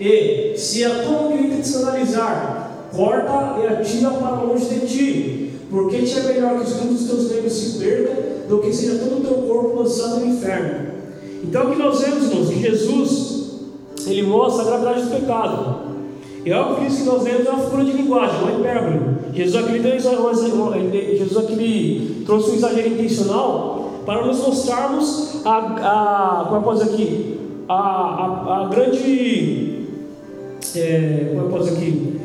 E 0.04 0.58
se 0.58 0.84
a 0.84 1.04
tua 1.04 1.12
mão 1.12 1.28
direita 1.32 1.62
te 1.62 1.68
escandalizar, 1.68 2.88
corta 2.92 3.60
e 3.60 3.66
atira 3.68 4.10
para 4.10 4.42
longe 4.42 4.64
de 4.64 4.86
ti, 4.86 5.50
porque 5.70 5.98
te 5.98 6.18
é 6.18 6.22
melhor 6.22 6.64
que 6.64 6.72
um 6.72 6.92
dos 6.92 7.06
teus 7.06 7.30
membros 7.30 7.52
se 7.52 7.78
perca 7.78 8.46
do 8.48 8.58
que 8.58 8.72
seja 8.72 8.98
todo 8.98 9.18
o 9.18 9.20
teu 9.20 9.34
corpo 9.46 9.80
lançado 9.80 10.20
no 10.20 10.26
inferno. 10.26 10.92
Então, 11.44 11.68
o 11.68 11.72
que 11.72 11.78
nós 11.78 12.00
vemos, 12.00 12.30
irmãos, 12.30 12.48
que 12.48 12.60
Jesus 12.60 13.42
ele 14.06 14.24
mostra 14.24 14.62
a 14.62 14.66
gravidade 14.66 15.02
do 15.02 15.20
pecado. 15.20 15.92
E 16.44 16.50
é 16.50 16.56
óbvio 16.56 16.76
que 16.78 16.86
isso 16.92 17.02
que 17.02 17.08
nós 17.08 17.22
vemos 17.22 17.46
é 17.46 17.50
uma 17.50 17.64
figura 17.64 17.84
de 17.84 17.92
linguagem, 17.92 18.42
uma 18.42 18.52
hipérbole. 18.52 19.00
Jesus 19.32 19.64
aqui, 19.64 21.18
Jesus 21.18 21.36
aqui 21.36 22.22
trouxe 22.26 22.50
um 22.50 22.54
exagero 22.54 22.88
intencional 22.88 23.92
para 24.04 24.26
nos 24.26 24.38
mostrarmos 24.40 25.40
a, 25.44 26.40
a 26.42 26.44
como 26.48 26.62
posso 26.62 26.84
dizer 26.84 26.94
aqui, 26.94 27.38
a, 27.68 27.74
a, 27.74 28.62
a 28.62 28.68
grande, 28.68 29.71
é, 30.80 31.28
como 31.30 31.46
eu 31.46 31.50
posso 31.50 31.72
aqui, 31.72 32.20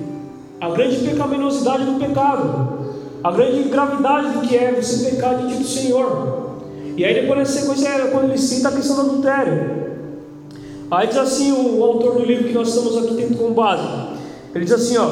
a 0.60 0.70
grande 0.70 0.98
pecaminosidade 0.98 1.86
do 1.86 2.00
pecado, 2.00 2.77
a 3.24 3.32
grande 3.32 3.70
gravidade 3.70 4.30
do 4.34 4.42
que 4.42 4.56
é 4.56 4.74
você 4.74 5.10
pecar 5.10 5.38
diante 5.38 5.58
do 5.58 5.68
Senhor. 5.68 6.48
E 6.96 7.06
aí 7.06 7.13
depois 7.13 7.39
na 7.39 7.46
sequência 7.46 7.89
é 7.89 8.08
quando 8.08 8.25
ele 8.25 8.38
cita 8.38 8.70
a 8.70 8.72
questão 8.72 8.96
do 8.96 9.01
adultério. 9.12 9.88
Aí 10.89 11.08
diz 11.08 11.18
assim 11.18 11.51
o, 11.51 11.80
o 11.80 11.84
autor 11.84 12.16
do 12.16 12.25
livro 12.25 12.46
que 12.46 12.54
nós 12.54 12.70
estamos 12.70 12.98
aqui 12.98 13.16
tendo 13.16 13.38
como 13.38 13.54
base. 13.54 13.88
Ele 14.56 14.63
diz 14.63 14.74
assim, 14.74 14.98
ó, 14.98 15.08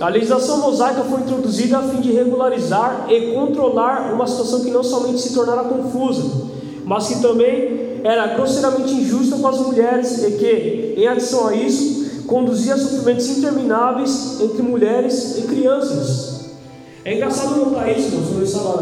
a 0.00 0.08
legislação 0.08 0.58
mosaica 0.58 1.02
foi 1.02 1.20
introduzida 1.20 1.78
a 1.78 1.82
fim 1.82 2.00
de 2.00 2.12
regularizar 2.12 3.06
e 3.08 3.32
controlar 3.34 4.14
uma 4.14 4.26
situação 4.26 4.60
que 4.60 4.70
não 4.70 4.82
somente 4.82 5.20
se 5.20 5.34
tornara 5.34 5.64
confusa, 5.64 6.46
mas 6.84 7.08
que 7.08 7.20
também 7.20 8.00
era 8.04 8.28
grosseiramente 8.28 8.94
injusta 8.94 9.36
com 9.36 9.48
as 9.48 9.58
mulheres 9.58 10.22
e 10.22 10.30
que, 10.32 10.94
em 10.96 11.06
adição 11.08 11.48
a 11.48 11.54
isso, 11.54 11.97
conduzia 12.28 12.74
a 12.74 12.78
sofrimentos 12.78 13.26
intermináveis 13.38 14.38
entre 14.40 14.62
mulheres 14.62 15.38
e 15.38 15.42
crianças. 15.42 16.50
É 17.04 17.14
engraçado 17.14 17.56
notar 17.56 17.90
isso, 17.90 18.10
quando 18.10 18.38
eu 18.38 18.44
estava 18.44 18.80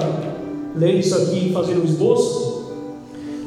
lendo 0.75 0.99
isso 0.99 1.15
aqui 1.15 1.49
e 1.49 1.53
fazendo 1.53 1.83
um 1.83 1.85
esboço. 1.85 2.75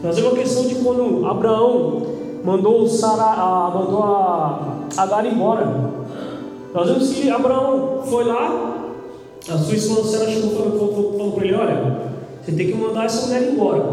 Nós 0.02 0.16
vemos 0.16 0.34
a 0.34 0.36
questão 0.38 0.66
de 0.66 0.76
quando 0.76 1.26
Abraão 1.26 2.02
mandou, 2.46 2.88
Sara, 2.88 3.24
a, 3.24 3.72
mandou 3.76 4.02
a 4.02 4.78
Agar 4.98 5.26
embora. 5.26 5.92
Nós 6.74 6.88
vemos 6.88 7.10
que 7.10 7.30
Abraão 7.30 8.02
foi 8.06 8.24
lá, 8.24 8.86
a 9.50 9.58
sua 9.58 9.76
esposa 9.76 10.18
Sara 10.18 10.32
chegou 10.32 10.52
falou, 10.52 11.14
falou 11.18 11.32
para 11.34 11.46
ele: 11.46 11.56
Olha, 11.56 12.02
você 12.42 12.54
tem 12.54 12.68
que 12.68 12.76
mandar 12.76 13.06
essa 13.06 13.28
mulher 13.28 13.52
embora. 13.52 13.84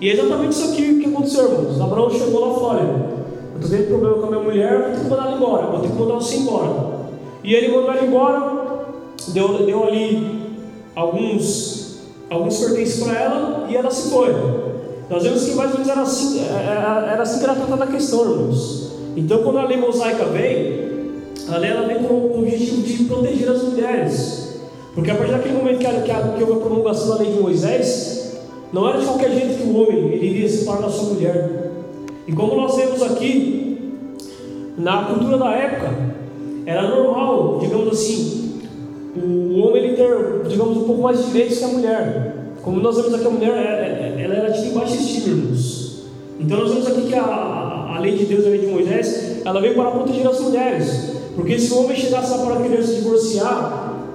E 0.00 0.08
é 0.08 0.14
exatamente 0.14 0.52
isso 0.52 0.72
aqui 0.72 1.00
que 1.00 1.10
aconteceu, 1.10 1.44
irmãos. 1.44 1.80
Abraão 1.80 2.10
chegou 2.10 2.40
lá 2.40 2.50
e 2.50 2.54
falou: 2.54 3.09
eu 3.60 3.66
estou 3.66 3.78
tendo 3.78 3.88
problema 3.88 4.16
com 4.16 4.26
a 4.26 4.30
minha 4.30 4.42
mulher, 4.42 4.78
vou 4.78 4.90
ter 4.90 5.00
que 5.00 5.10
mandar 5.10 5.26
ela 5.26 5.36
embora, 5.36 5.66
vou 5.66 5.80
ter 5.80 5.88
que 5.88 5.94
mandar 5.94 6.14
você 6.14 6.36
embora. 6.36 7.00
E 7.44 7.54
ele 7.54 7.68
mandou 7.68 7.92
ela 7.92 8.04
embora, 8.04 8.84
deu, 9.28 9.66
deu 9.66 9.84
ali 9.84 10.40
alguns, 10.96 12.00
alguns 12.30 12.58
pertences 12.58 13.02
para 13.02 13.18
ela 13.18 13.66
e 13.68 13.76
ela 13.76 13.90
se 13.90 14.10
foi. 14.10 14.34
Nós 15.10 15.22
vemos 15.24 15.44
que 15.44 15.54
mais 15.54 15.70
ou 15.72 15.78
menos 15.78 15.88
era 15.90 16.00
assim, 16.00 16.40
é, 16.40 16.42
é, 16.42 17.12
era 17.12 17.22
assim 17.22 17.38
que 17.38 17.44
era 17.44 17.54
tratada 17.54 17.84
a 17.84 17.86
questão, 17.86 18.22
irmãos. 18.22 18.92
Então, 19.16 19.42
quando 19.42 19.58
a 19.58 19.66
lei 19.66 19.76
mosaica 19.76 20.24
veio, 20.24 20.90
a 21.48 21.58
lei 21.58 21.70
ela 21.70 21.86
vem 21.86 22.04
com 22.04 22.14
o 22.14 22.38
objetivo 22.38 22.80
de 22.82 23.04
proteger 23.04 23.50
as 23.50 23.62
mulheres. 23.62 24.60
Porque 24.94 25.10
a 25.10 25.14
partir 25.14 25.32
daquele 25.32 25.54
momento 25.54 25.78
que, 25.78 25.86
a, 25.86 26.00
que, 26.00 26.10
a, 26.10 26.34
que 26.36 26.42
houve 26.42 26.60
a 26.60 26.64
promulgação 26.64 27.08
da 27.08 27.22
lei 27.22 27.32
de 27.32 27.40
Moisés, 27.40 28.38
não 28.72 28.88
era 28.88 28.98
de 28.98 29.04
qualquer 29.04 29.30
jeito 29.32 29.58
que 29.58 29.68
o 29.68 29.82
homem 29.82 30.12
ele 30.12 30.26
iria 30.26 30.48
se 30.48 30.58
separar 30.58 30.82
da 30.82 30.88
sua 30.88 31.14
mulher. 31.14 31.59
E 32.30 32.32
como 32.32 32.54
nós 32.54 32.76
vemos 32.76 33.02
aqui, 33.02 33.76
na 34.78 35.02
cultura 35.06 35.36
da 35.36 35.50
época, 35.50 35.90
era 36.64 36.88
normal, 36.88 37.58
digamos 37.60 37.88
assim, 37.88 38.60
o 39.16 39.58
homem 39.58 39.82
ele 39.82 39.96
ter, 39.96 40.46
digamos, 40.48 40.76
um 40.76 40.84
pouco 40.84 41.02
mais 41.02 41.18
de 41.18 41.32
direitos 41.32 41.58
que 41.58 41.64
a 41.64 41.68
mulher. 41.68 42.36
Como 42.62 42.80
nós 42.80 42.94
vemos 42.94 43.14
aqui, 43.14 43.26
a 43.26 43.30
mulher 43.30 44.16
ela 44.16 44.34
era 44.34 44.52
tida 44.52 44.68
em 44.68 44.74
baixa 44.74 44.94
estima, 44.94 45.56
Então 46.38 46.60
nós 46.60 46.70
vemos 46.72 46.86
aqui 46.86 47.08
que 47.08 47.14
a, 47.16 47.96
a, 47.96 47.98
lei 47.98 48.16
de 48.16 48.26
Deus, 48.26 48.46
a 48.46 48.50
lei 48.50 48.60
de 48.60 48.66
Moisés, 48.68 49.42
ela 49.44 49.60
veio 49.60 49.74
para 49.74 49.90
proteger 49.90 50.28
as 50.28 50.38
mulheres. 50.38 51.10
Porque 51.34 51.58
se 51.58 51.72
o 51.72 51.82
homem 51.82 51.96
chegasse 51.96 52.38
para 52.46 52.62
querer 52.62 52.84
se 52.84 52.94
divorciar, 52.94 54.06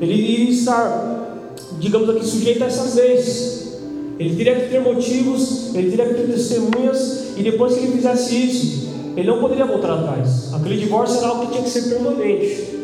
ele 0.00 0.12
iria 0.12 0.50
estar, 0.50 1.50
digamos 1.80 2.08
aqui, 2.08 2.24
sujeito 2.24 2.62
a 2.62 2.68
essas 2.68 2.94
leis. 2.94 3.80
Ele 4.16 4.36
teria 4.36 4.60
que 4.60 4.68
ter 4.68 4.80
motivos, 4.80 5.74
ele 5.74 5.90
teria 5.90 6.06
que 6.06 6.14
ter 6.14 6.32
testemunhas, 6.34 7.23
e 7.36 7.42
depois 7.42 7.74
que 7.74 7.80
ele 7.80 7.92
fizesse 7.92 8.34
isso, 8.34 8.88
ele 9.16 9.28
não 9.28 9.40
poderia 9.40 9.64
voltar 9.64 9.94
atrás. 9.94 10.52
Aquele 10.54 10.76
divórcio 10.78 11.18
era 11.18 11.28
algo 11.28 11.46
que 11.46 11.52
tinha 11.52 11.62
que 11.62 11.70
ser 11.70 11.88
permanente. 11.88 12.74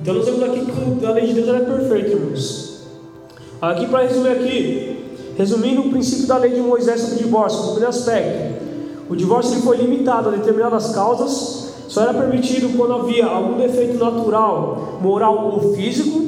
Então 0.00 0.14
nós 0.14 0.24
vemos 0.24 0.42
aqui 0.42 0.66
que 0.98 1.06
a 1.06 1.10
lei 1.10 1.26
de 1.26 1.34
Deus 1.34 1.48
é 1.48 1.60
perfeita, 1.60 2.10
irmãos. 2.10 2.82
Aqui 3.60 3.86
para 3.86 4.02
resumir 4.02 4.30
aqui, 4.30 4.96
resumindo 5.36 5.82
o 5.82 5.90
princípio 5.90 6.26
da 6.26 6.36
lei 6.36 6.52
de 6.52 6.60
Moisés 6.60 7.00
sobre 7.00 7.16
o 7.16 7.18
divórcio, 7.18 7.58
o 7.60 7.62
primeiro 7.64 7.88
aspecto. 7.88 8.62
O 9.08 9.16
divórcio 9.16 9.60
foi 9.60 9.76
limitado 9.76 10.28
a 10.28 10.32
determinadas 10.32 10.94
causas 10.94 11.62
só 11.92 12.04
era 12.04 12.14
permitido 12.14 12.74
quando 12.74 12.94
havia 12.94 13.26
algum 13.26 13.58
defeito 13.58 14.02
natural, 14.02 14.98
moral 15.02 15.52
ou 15.52 15.74
físico, 15.74 16.22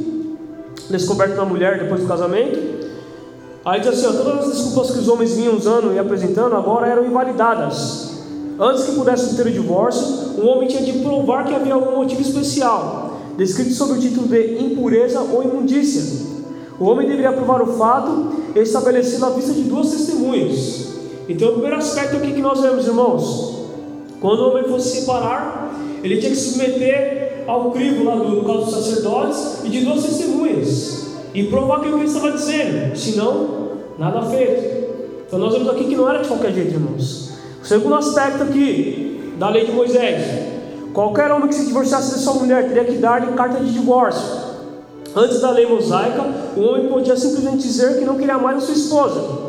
descoberto 0.91 1.37
na 1.37 1.47
mulher 1.47 1.79
depois 1.79 2.03
do 2.03 2.07
casamento. 2.07 2.74
Aí 3.65 3.81
diz 3.81 3.89
assim: 3.89 4.07
ó, 4.07 4.23
todas 4.23 4.47
as 4.47 4.53
desculpas 4.53 4.91
que 4.91 4.99
os 4.99 5.09
homens 5.09 5.33
vinham 5.35 5.57
usando 5.57 5.95
e 5.95 5.99
apresentando 5.99 6.55
agora 6.55 6.87
eram 6.87 7.07
invalidadas. 7.07 8.13
Antes 8.61 8.85
que 8.85 8.93
pudesse 8.93 9.35
ter 9.37 9.47
o 9.47 9.51
divórcio, 9.51 10.39
o 10.39 10.47
homem 10.47 10.69
tinha 10.69 10.83
de 10.83 10.93
provar 11.01 11.45
que 11.45 11.55
havia 11.55 11.75
algum 11.75 11.97
motivo 11.97 12.21
especial, 12.21 13.19
descrito 13.37 13.73
sob 13.73 13.95
o 13.95 13.99
título 13.99 14.29
de 14.29 14.63
impureza 14.63 15.21
ou 15.21 15.43
imundícia. 15.43 16.03
O 16.79 16.85
homem 16.85 17.07
deveria 17.07 17.33
provar 17.33 17.63
o 17.63 17.79
fato 17.79 18.35
estabelecido 18.55 19.25
à 19.25 19.31
vista 19.31 19.53
de 19.53 19.63
duas 19.63 19.91
testemunhas. 19.91 20.95
Então, 21.29 21.49
o 21.49 21.53
primeiro 21.53 21.77
aspecto 21.77 22.17
aqui 22.17 22.33
que 22.33 22.43
nós 22.43 22.61
vemos, 22.61 22.87
irmãos, 22.87 23.67
quando 24.21 24.41
o 24.41 24.51
homem 24.51 24.65
fosse 24.65 25.01
separar, 25.01 25.75
ele 26.03 26.19
tinha 26.19 26.31
que 26.31 26.37
se 26.37 26.53
submeter 26.53 27.45
ao 27.47 27.71
crivo 27.71 28.05
lá 28.05 28.15
do, 28.17 28.29
no 28.29 28.45
caso 28.45 28.67
dos 28.67 28.75
sacerdotes 28.75 29.65
e 29.65 29.69
de 29.69 29.85
duas 29.85 30.03
testemunhas 30.03 31.04
e 31.35 31.45
provar 31.45 31.79
aquilo 31.79 31.95
que 31.95 32.05
ele 32.05 32.09
estava 32.09 32.31
dizendo, 32.31 32.97
senão, 32.97 33.71
nada 33.99 34.23
feito. 34.23 34.85
Então 35.27 35.39
nós 35.39 35.53
vemos 35.53 35.69
aqui 35.69 35.85
que 35.85 35.97
não 35.97 36.09
era 36.09 36.23
de 36.23 36.29
qualquer 36.29 36.53
jeito, 36.53 36.75
irmãos. 36.75 37.33
O 37.61 37.67
segundo 37.67 37.97
aspecto 37.97 38.45
aqui 38.45 39.35
da 39.37 39.49
lei 39.49 39.67
de 39.67 39.73
Moisés: 39.73 40.23
Qualquer 40.93 41.33
homem 41.33 41.49
que 41.49 41.55
se 41.57 41.67
divorciasse 41.67 42.15
de 42.15 42.21
sua 42.21 42.35
mulher 42.35 42.69
teria 42.69 42.85
que 42.85 42.99
dar-lhe 42.99 43.33
carta 43.33 43.59
de 43.59 43.73
divórcio. 43.73 44.45
Antes 45.17 45.41
da 45.41 45.51
lei 45.51 45.67
mosaica, 45.67 46.23
o 46.57 46.61
homem 46.61 46.89
podia 46.89 47.17
simplesmente 47.17 47.59
dizer 47.59 47.99
que 47.99 48.05
não 48.05 48.17
queria 48.17 48.39
mais 48.39 48.59
a 48.59 48.61
sua 48.61 48.75
esposa. 48.75 49.45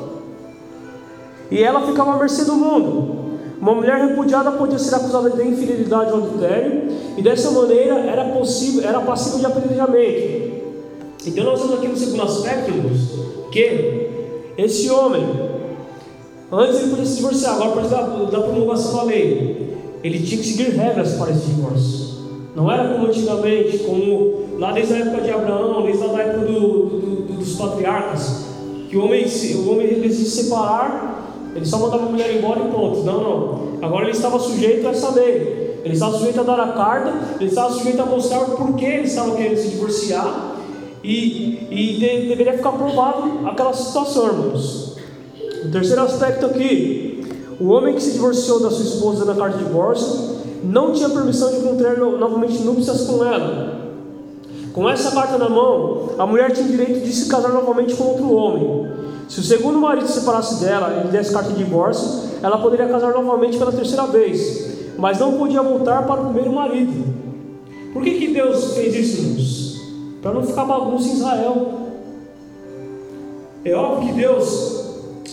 E 1.52 1.62
ela 1.62 1.86
ficava 1.86 2.14
à 2.14 2.18
mercê 2.18 2.46
do 2.46 2.54
mundo. 2.54 3.16
Uma 3.62 3.74
mulher 3.74 3.98
repudiada 4.08 4.52
podia 4.52 4.78
ser 4.78 4.96
acusada 4.96 5.30
de 5.30 5.48
infidelidade 5.48 6.12
ou 6.12 6.18
adultério, 6.18 6.88
e 7.18 7.22
dessa 7.22 7.50
maneira 7.52 7.96
era 7.96 8.26
possível, 8.26 8.88
era 8.88 9.00
passível 9.00 9.40
de 9.40 9.46
apedrejamento. 9.46 10.45
Então 11.26 11.44
nós 11.44 11.60
vemos 11.60 11.76
aqui 11.76 11.88
no 11.88 11.98
segundo 11.98 12.22
aspecto, 12.22 12.70
irmãos, 12.70 13.00
que 13.52 14.10
esse 14.58 14.90
homem, 14.92 15.24
antes 16.52 16.80
ele 16.80 16.90
podia 16.92 17.06
se 17.06 17.16
divorciar, 17.16 17.56
agora 17.56 17.72
por 17.72 17.90
da, 17.90 18.02
da 18.02 18.42
promulgação 18.42 18.96
da 18.96 19.04
lei, 19.04 19.76
ele 20.04 20.20
tinha 20.20 20.40
que 20.40 20.48
seguir 20.48 20.70
regras 20.76 21.14
para 21.14 21.32
esse 21.32 21.48
divórcio. 21.48 22.06
Não 22.56 22.72
era 22.72 22.94
como 22.94 23.08
antigamente, 23.08 23.80
como 23.80 24.46
lá 24.60 24.72
desde 24.72 24.94
a 24.94 24.98
época 25.00 25.22
de 25.22 25.32
Abraão, 25.32 25.84
desde 25.84 26.04
a 26.04 26.08
época 26.08 26.46
do, 26.46 26.60
do, 26.60 27.00
do, 27.00 27.34
dos 27.34 27.56
patriarcas, 27.56 28.46
que 28.88 28.96
o 28.96 29.04
homem, 29.04 29.26
o 29.26 29.72
homem 29.72 29.88
decidiu 29.88 30.12
se 30.12 30.44
separar, 30.44 31.16
ele 31.56 31.66
só 31.66 31.80
mandava 31.80 32.06
a 32.06 32.10
mulher 32.10 32.36
embora 32.38 32.60
e 32.60 32.70
pronto. 32.70 33.04
Não, 33.04 33.24
não. 33.24 33.60
Agora 33.82 34.04
ele 34.06 34.12
estava 34.12 34.38
sujeito 34.40 34.88
a 34.88 34.92
essa 34.92 35.10
lei. 35.12 35.80
Ele 35.84 35.94
estava 35.94 36.18
sujeito 36.18 36.40
a 36.40 36.44
dar 36.44 36.60
a 36.60 36.68
carta, 36.74 37.14
ele 37.40 37.50
estava 37.50 37.74
sujeito 37.74 38.02
a 38.02 38.06
mostrar 38.06 38.42
o 38.42 38.58
porquê 38.58 38.86
ele 38.86 39.04
estava 39.08 39.36
querendo 39.36 39.58
se 39.58 39.70
divorciar 39.70 40.55
e, 41.06 41.68
e 41.70 41.94
de, 41.94 42.28
deveria 42.28 42.54
ficar 42.54 42.72
provado 42.72 43.48
aquela 43.48 43.74
situação, 43.74 44.28
irmãos. 44.28 44.96
O 45.64 45.72
terceiro 45.72 46.02
aspecto 46.02 46.48
aqui: 46.48 47.24
o 47.60 47.68
homem 47.70 47.94
que 47.94 48.02
se 48.02 48.14
divorciou 48.14 48.60
da 48.60 48.72
sua 48.72 48.84
esposa 48.84 49.24
na 49.26 49.36
carta 49.36 49.58
de 49.58 49.64
divórcio 49.64 50.36
não 50.64 50.94
tinha 50.94 51.10
permissão 51.10 51.52
de 51.52 51.60
contrair 51.60 52.00
novamente 52.00 52.60
núpcias 52.64 53.02
com 53.02 53.24
ela. 53.24 53.86
Com 54.74 54.90
essa 54.90 55.12
carta 55.12 55.38
na 55.38 55.48
mão, 55.48 56.10
a 56.18 56.26
mulher 56.26 56.52
tinha 56.52 56.68
direito 56.68 57.06
de 57.06 57.14
se 57.14 57.30
casar 57.30 57.54
novamente 57.54 57.94
com 57.94 58.04
outro 58.04 58.34
homem. 58.34 58.92
Se 59.30 59.40
o 59.40 59.44
segundo 59.44 59.78
marido 59.80 60.08
se 60.08 60.20
separasse 60.20 60.64
dela 60.64 61.04
e 61.06 61.08
desse 61.10 61.32
carta 61.32 61.52
de 61.52 61.64
divórcio, 61.64 62.30
ela 62.42 62.58
poderia 62.58 62.88
casar 62.88 63.14
novamente 63.14 63.58
pela 63.58 63.72
terceira 63.72 64.06
vez, 64.06 64.94
mas 64.98 65.20
não 65.20 65.34
podia 65.34 65.62
voltar 65.62 66.06
para 66.06 66.22
o 66.22 66.26
primeiro 66.26 66.52
marido. 66.52 67.16
Por 67.94 68.04
que, 68.04 68.12
que 68.12 68.28
Deus 68.34 68.74
fez 68.74 68.96
isso? 68.96 69.65
Para 70.26 70.34
não 70.34 70.44
ficar 70.44 70.66
bagunça 70.66 71.08
em 71.08 71.14
Israel. 71.14 71.72
É 73.64 73.76
óbvio 73.76 74.08
que 74.12 74.20
Deus, 74.20 74.86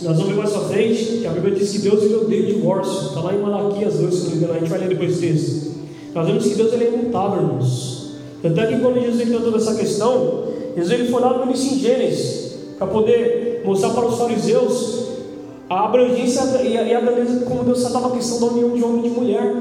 nós 0.02 0.18
vamos 0.18 0.26
ver 0.26 0.34
mais 0.34 0.50
para 0.50 0.60
frente, 0.64 1.04
que 1.20 1.26
a 1.26 1.30
Bíblia 1.30 1.54
diz 1.54 1.72
que 1.72 1.78
Deus 1.78 2.02
ele 2.02 2.16
odeia 2.16 2.42
o 2.42 2.46
divórcio. 2.46 3.08
Está 3.08 3.20
lá 3.22 3.32
em 3.32 3.40
Malaquias 3.40 3.94
2, 3.94 4.14
se 4.14 4.24
não 4.24 4.30
me 4.32 4.36
engano, 4.36 4.52
a 4.52 4.58
gente 4.58 4.68
vai 4.68 4.80
ler 4.80 4.90
depois 4.90 5.18
texto. 5.18 5.72
Nós 6.14 6.26
vemos 6.26 6.44
que 6.44 6.54
Deus 6.56 6.74
ele 6.74 6.84
é 6.84 6.88
imutável, 6.88 7.40
irmãos. 7.40 8.16
Tanto 8.42 8.60
é 8.60 8.66
que 8.66 8.80
quando 8.80 9.00
Jesus 9.00 9.20
ele 9.22 9.38
toda 9.38 9.56
essa 9.56 9.74
questão, 9.76 10.44
Jesus 10.76 11.00
ele 11.00 11.10
foi 11.10 11.22
lá 11.22 11.38
no 11.38 11.44
início 11.44 11.74
em 11.74 11.78
Gênesis, 11.78 12.54
para 12.78 12.86
poder 12.86 13.62
mostrar 13.64 13.94
para 13.94 14.04
os 14.04 14.18
fariseus 14.18 15.04
a 15.70 15.86
abrangência 15.86 16.42
e 16.62 16.76
a, 16.76 16.82
e 16.82 16.94
a 16.94 17.00
grandeza 17.00 17.46
como 17.46 17.64
Deus 17.64 17.80
tratava 17.80 18.08
a 18.08 18.10
questão 18.10 18.40
da 18.40 18.46
união 18.48 18.76
de 18.76 18.84
homem 18.84 19.06
e 19.06 19.08
de 19.08 19.14
mulher. 19.18 19.54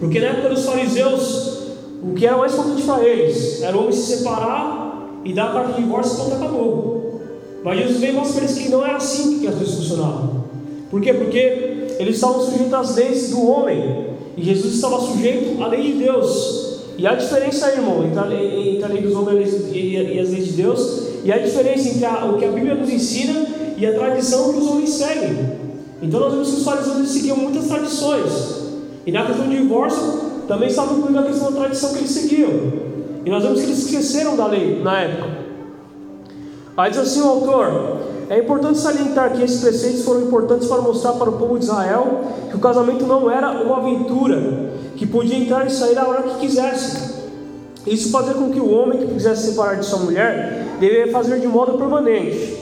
Porque 0.00 0.18
na 0.18 0.28
época 0.28 0.48
dos 0.48 0.64
fariseus, 0.64 1.61
o 2.02 2.14
que 2.14 2.26
era 2.26 2.36
mais 2.36 2.52
importante 2.52 2.82
para 2.82 3.04
eles 3.04 3.62
era 3.62 3.76
o 3.76 3.80
homem 3.80 3.92
se 3.92 4.16
separar 4.16 5.20
e 5.24 5.32
dar 5.32 5.50
a 5.50 5.52
carta 5.52 5.72
de 5.74 5.82
divórcio 5.82 6.14
e 6.14 6.16
pronto, 6.16 6.34
acabou. 6.34 7.20
Mas 7.62 7.78
Jesus 7.78 8.00
veio 8.00 8.14
mostrar 8.14 8.40
para 8.40 8.50
eles 8.50 8.58
que 8.58 8.68
não 8.70 8.84
é 8.84 8.90
assim 8.90 9.38
que 9.38 9.46
as 9.46 9.54
coisas 9.54 9.74
funcionavam. 9.76 10.44
Por 10.90 11.00
quê? 11.00 11.14
Porque 11.14 11.38
eles 11.98 12.16
estavam 12.16 12.40
sujeitos 12.40 12.74
às 12.74 12.96
leis 12.96 13.30
do 13.30 13.46
homem 13.48 14.06
e 14.36 14.42
Jesus 14.42 14.74
estava 14.74 15.00
sujeito 15.00 15.62
à 15.62 15.68
lei 15.68 15.92
de 15.92 15.98
Deus. 16.04 16.80
E 16.98 17.06
a 17.06 17.14
diferença 17.14 17.66
aí, 17.66 17.76
irmão, 17.76 18.04
entre 18.04 18.18
a 18.18 18.24
lei, 18.24 18.76
entre 18.76 18.84
a 18.84 18.88
lei 18.88 19.02
dos 19.02 19.14
homens 19.14 19.52
e, 19.72 20.18
as 20.18 20.30
leis 20.30 20.46
de 20.46 20.52
Deus, 20.52 21.02
e 21.24 21.32
a 21.32 21.38
diferença 21.38 21.88
entre 21.88 22.04
a, 22.04 22.26
o 22.26 22.36
que 22.36 22.44
a 22.44 22.50
Bíblia 22.50 22.74
nos 22.74 22.90
ensina 22.90 23.46
e 23.76 23.86
a 23.86 23.94
tradição 23.94 24.52
que 24.52 24.58
os 24.58 24.66
homens 24.66 24.90
seguem. 24.90 25.62
Então 26.02 26.18
nós 26.18 26.32
vemos 26.32 26.48
que 26.50 26.56
os 26.56 26.64
fariseus 26.64 27.08
seguiam 27.08 27.36
muitas 27.36 27.68
tradições. 27.68 28.62
E 29.06 29.12
na 29.12 29.24
questão 29.24 29.48
de 29.48 29.56
divórcio, 29.56 30.31
também 30.52 30.68
estava 30.68 30.92
incluindo 30.92 31.18
a 31.18 31.22
questão 31.22 31.50
da 31.50 31.60
tradição 31.60 31.92
que 31.94 32.00
eles 32.00 32.10
seguiam. 32.10 32.50
E 33.24 33.30
nós 33.30 33.42
vemos 33.42 33.60
que 33.60 33.66
eles 33.66 33.78
esqueceram 33.86 34.36
da 34.36 34.46
lei 34.46 34.82
na 34.82 35.00
época. 35.00 35.30
Aí 36.76 36.90
diz 36.90 37.00
assim 37.00 37.22
o 37.22 37.28
autor: 37.28 37.96
é 38.28 38.38
importante 38.38 38.78
salientar 38.78 39.32
que 39.32 39.42
esses 39.42 39.62
preceitos 39.62 40.04
foram 40.04 40.20
importantes 40.20 40.68
para 40.68 40.82
mostrar 40.82 41.12
para 41.12 41.30
o 41.30 41.38
povo 41.38 41.58
de 41.58 41.64
Israel 41.64 42.24
que 42.50 42.56
o 42.56 42.58
casamento 42.58 43.06
não 43.06 43.30
era 43.30 43.50
uma 43.62 43.78
aventura, 43.78 44.72
que 44.94 45.06
podia 45.06 45.38
entrar 45.38 45.66
e 45.66 45.70
sair 45.70 45.96
a 45.98 46.06
hora 46.06 46.22
que 46.22 46.40
quisesse. 46.40 47.12
Isso 47.86 48.10
fazia 48.10 48.34
com 48.34 48.50
que 48.50 48.60
o 48.60 48.70
homem 48.70 48.98
que 48.98 49.14
quisesse 49.14 49.52
separar 49.52 49.76
de 49.76 49.86
sua 49.86 50.00
mulher 50.00 50.76
deveria 50.78 51.10
fazer 51.10 51.40
de 51.40 51.46
modo 51.46 51.78
permanente. 51.78 52.58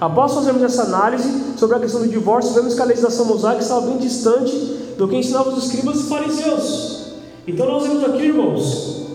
Após 0.00 0.34
fazermos 0.34 0.62
essa 0.62 0.82
análise 0.82 1.56
sobre 1.56 1.76
a 1.76 1.78
questão 1.78 2.00
do 2.00 2.08
divórcio, 2.08 2.52
vemos 2.52 2.74
que 2.74 2.82
a 2.82 2.84
legislação 2.84 3.26
mosaica 3.26 3.60
estava 3.60 3.82
bem 3.82 3.96
distante 3.96 4.52
do 4.98 5.06
que 5.06 5.16
ensinavam 5.16 5.54
os 5.54 5.64
escribas 5.64 6.00
e 6.00 6.02
fariseus. 6.08 7.07
Então 7.48 7.66
nós 7.66 7.82
vemos 7.82 8.04
aqui, 8.04 8.24
irmãos, 8.24 9.06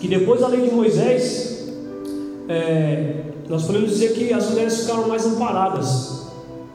que 0.00 0.08
depois 0.08 0.40
da 0.40 0.48
lei 0.48 0.62
de 0.62 0.74
Moisés, 0.74 1.68
é, 2.48 3.26
nós 3.48 3.64
podemos 3.64 3.90
dizer 3.90 4.12
que 4.12 4.32
as 4.32 4.50
mulheres 4.50 4.80
ficaram 4.80 5.06
mais 5.06 5.24
amparadas. 5.24 6.26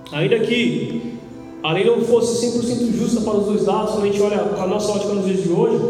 Ainda 0.09 0.39
que 0.39 1.17
a 1.61 1.73
lei 1.73 1.83
não 1.83 1.99
fosse 1.99 2.47
100% 2.47 2.93
justa 2.93 3.19
para 3.19 3.39
os 3.39 3.45
dois 3.45 3.65
lados, 3.65 3.91
quando 3.91 4.03
a 4.03 4.07
gente 4.07 4.21
olha 4.21 4.37
com 4.39 4.61
a 4.61 4.67
nossa 4.67 4.93
ótica 4.93 5.13
nos 5.13 5.25
dias 5.25 5.43
de 5.43 5.51
hoje, 5.51 5.83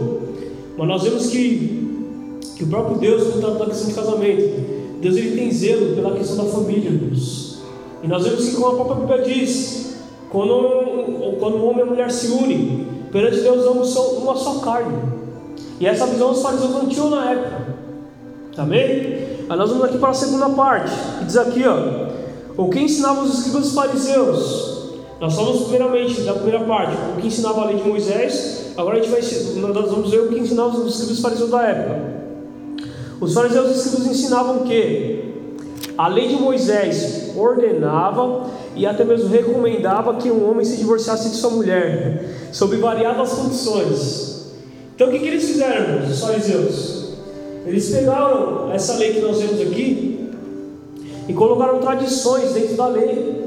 mas 0.75 0.87
nós 0.87 1.03
vemos 1.03 1.27
que, 1.27 2.39
que 2.55 2.63
o 2.63 2.67
próprio 2.67 2.97
Deus, 2.97 3.27
quando 3.27 3.41
trata 3.41 3.59
da 3.59 3.65
questão 3.65 3.89
de 3.89 3.93
casamento, 3.93 4.99
Deus 4.99 5.15
ele 5.17 5.37
tem 5.37 5.51
zelo 5.51 5.95
pela 5.95 6.15
questão 6.17 6.37
da 6.37 6.45
família. 6.45 6.89
E 8.01 8.07
nós 8.07 8.23
vemos 8.23 8.49
que, 8.49 8.55
como 8.55 8.67
a 8.69 8.85
própria 8.85 9.17
Bíblia 9.17 9.35
diz, 9.35 9.97
quando, 10.31 11.37
quando 11.39 11.57
o 11.57 11.65
homem 11.67 11.77
e 11.77 11.81
a 11.83 11.85
mulher 11.85 12.09
se 12.09 12.31
unem, 12.31 12.92
Perante 13.13 13.41
Deus, 13.41 13.63
ambos 13.67 13.93
são 13.93 14.03
uma 14.15 14.35
só 14.35 14.55
carne. 14.55 14.97
E 15.79 15.85
essa 15.85 16.07
visão 16.07 16.31
os 16.31 16.41
fariseus 16.41 16.71
não 16.71 16.87
tinham 16.87 17.11
na 17.11 17.29
época. 17.29 17.67
Amém? 18.57 19.27
Aí 19.47 19.55
nós 19.57 19.69
vamos 19.69 19.85
aqui 19.85 19.99
para 19.99 20.09
a 20.09 20.13
segunda 20.13 20.49
parte, 20.49 20.91
que 21.19 21.25
diz 21.25 21.37
aqui, 21.37 21.63
ó. 21.67 22.07
O 22.57 22.69
que 22.69 22.79
ensinavam 22.79 23.23
os 23.23 23.37
escribas 23.37 23.71
fariseus? 23.71 24.73
Nós 25.19 25.35
falamos 25.35 25.61
primeiramente 25.61 26.21
da 26.21 26.33
primeira 26.33 26.61
parte, 26.61 26.97
o 27.15 27.21
que 27.21 27.27
ensinava 27.27 27.61
a 27.61 27.65
lei 27.65 27.77
de 27.77 27.87
Moisés. 27.87 28.73
Agora 28.75 28.97
a 28.97 29.01
gente 29.01 29.11
vai, 29.11 29.21
nós 29.61 29.91
vamos 29.91 30.09
ver 30.09 30.21
o 30.21 30.29
que 30.29 30.39
ensinavam 30.39 30.83
os 30.83 30.95
escribas 30.95 31.19
fariseus 31.19 31.51
da 31.51 31.61
época. 31.61 32.01
Os 33.21 33.33
fariseus 33.33 33.69
e 33.69 33.73
escribas 33.73 34.07
ensinavam 34.07 34.59
que 34.59 35.33
a 35.95 36.07
lei 36.07 36.29
de 36.29 36.35
Moisés 36.35 37.31
ordenava 37.37 38.47
e 38.75 38.85
até 38.85 39.03
mesmo 39.03 39.29
recomendava 39.29 40.15
que 40.15 40.31
um 40.31 40.49
homem 40.49 40.65
se 40.65 40.77
divorciasse 40.77 41.29
de 41.29 41.35
sua 41.35 41.51
mulher, 41.51 42.49
sob 42.51 42.75
variadas 42.77 43.33
condições. 43.33 44.53
Então 44.95 45.07
o 45.07 45.11
que, 45.11 45.19
que 45.19 45.27
eles 45.27 45.45
fizeram, 45.45 46.07
os 46.09 46.19
fariseus? 46.19 47.03
Eles 47.65 47.89
pegaram 47.89 48.71
essa 48.73 48.95
lei 48.95 49.13
que 49.13 49.21
nós 49.21 49.39
vemos 49.39 49.61
aqui 49.61 50.29
e 51.27 51.33
colocaram 51.33 51.79
tradições 51.79 52.51
dentro 52.53 52.75
da 52.75 52.87
lei, 52.87 53.43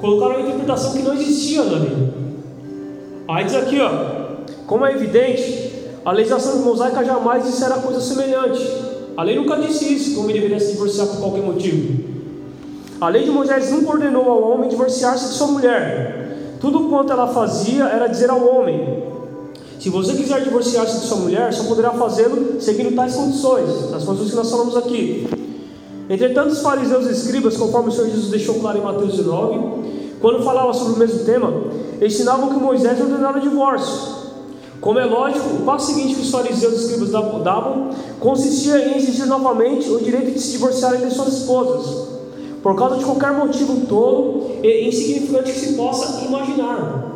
colocaram 0.00 0.36
uma 0.36 0.46
interpretação 0.46 0.92
que 0.92 1.02
não 1.02 1.14
existia 1.14 1.64
na 1.64 1.78
lei. 1.78 2.08
Aí 3.26 3.44
diz 3.44 3.54
aqui, 3.54 3.80
ó, 3.80 4.34
como 4.66 4.84
é 4.84 4.92
evidente, 4.92 5.72
a 6.04 6.12
legislação 6.12 6.58
mosaica 6.58 7.02
jamais 7.04 7.44
dissera 7.44 7.76
coisa 7.76 8.00
semelhante. 8.00 8.60
A 9.16 9.22
lei 9.22 9.36
nunca 9.36 9.56
disse 9.56 9.92
isso, 9.94 10.10
que 10.10 10.16
o 10.16 10.20
homem 10.20 10.34
deveria 10.34 10.60
se 10.60 10.72
divorciar 10.72 11.06
por 11.06 11.18
qualquer 11.18 11.42
motivo. 11.42 12.13
A 13.04 13.08
lei 13.10 13.24
de 13.24 13.30
Moisés 13.30 13.70
nunca 13.70 13.90
ordenou 13.90 14.30
ao 14.30 14.42
homem 14.50 14.70
divorciar-se 14.70 15.28
de 15.28 15.34
sua 15.34 15.48
mulher. 15.48 16.56
Tudo 16.58 16.88
quanto 16.88 17.12
ela 17.12 17.26
fazia 17.26 17.84
era 17.84 18.06
dizer 18.06 18.30
ao 18.30 18.42
homem: 18.42 19.04
se 19.78 19.90
você 19.90 20.14
quiser 20.14 20.42
divorciar-se 20.42 21.00
de 21.00 21.06
sua 21.06 21.18
mulher, 21.18 21.52
só 21.52 21.64
poderá 21.64 21.90
fazê-lo 21.90 22.58
seguindo 22.62 22.96
tais 22.96 23.14
condições, 23.14 23.92
as 23.92 24.04
condições 24.04 24.30
que 24.30 24.36
nós 24.36 24.50
falamos 24.50 24.74
aqui. 24.74 25.28
Entretanto, 26.08 26.52
os 26.52 26.62
fariseus 26.62 27.06
e 27.06 27.10
escribas, 27.10 27.58
conforme 27.58 27.90
o 27.90 27.92
Senhor 27.92 28.08
Jesus 28.08 28.30
deixou 28.30 28.54
claro 28.54 28.78
em 28.78 28.82
Mateus 28.82 29.12
19, 29.12 29.60
quando 30.22 30.42
falava 30.42 30.72
sobre 30.72 30.94
o 30.94 30.98
mesmo 30.98 31.26
tema, 31.26 31.52
ensinavam 32.00 32.48
que 32.48 32.54
Moisés 32.54 32.98
ordenara 32.98 33.36
o 33.36 33.40
divórcio. 33.42 34.14
Como 34.80 34.98
é 34.98 35.04
lógico, 35.04 35.56
o 35.56 35.60
passo 35.66 35.92
seguinte 35.92 36.14
que 36.14 36.22
os 36.22 36.30
fariseus 36.30 36.72
e 36.72 36.76
escribas 36.76 37.10
davam 37.10 37.90
consistia 38.18 38.78
em 38.78 38.96
exigir 38.96 39.26
novamente 39.26 39.90
o 39.90 40.00
direito 40.00 40.30
de 40.30 40.40
se 40.40 40.52
divorciarem 40.52 41.06
de 41.06 41.14
suas 41.14 41.34
esposas 41.34 42.13
por 42.64 42.74
causa 42.74 42.96
de 42.96 43.04
qualquer 43.04 43.30
motivo 43.34 43.84
tolo 43.86 44.58
e 44.62 44.88
insignificante 44.88 45.52
que 45.52 45.60
se 45.60 45.74
possa 45.74 46.24
imaginar. 46.24 47.12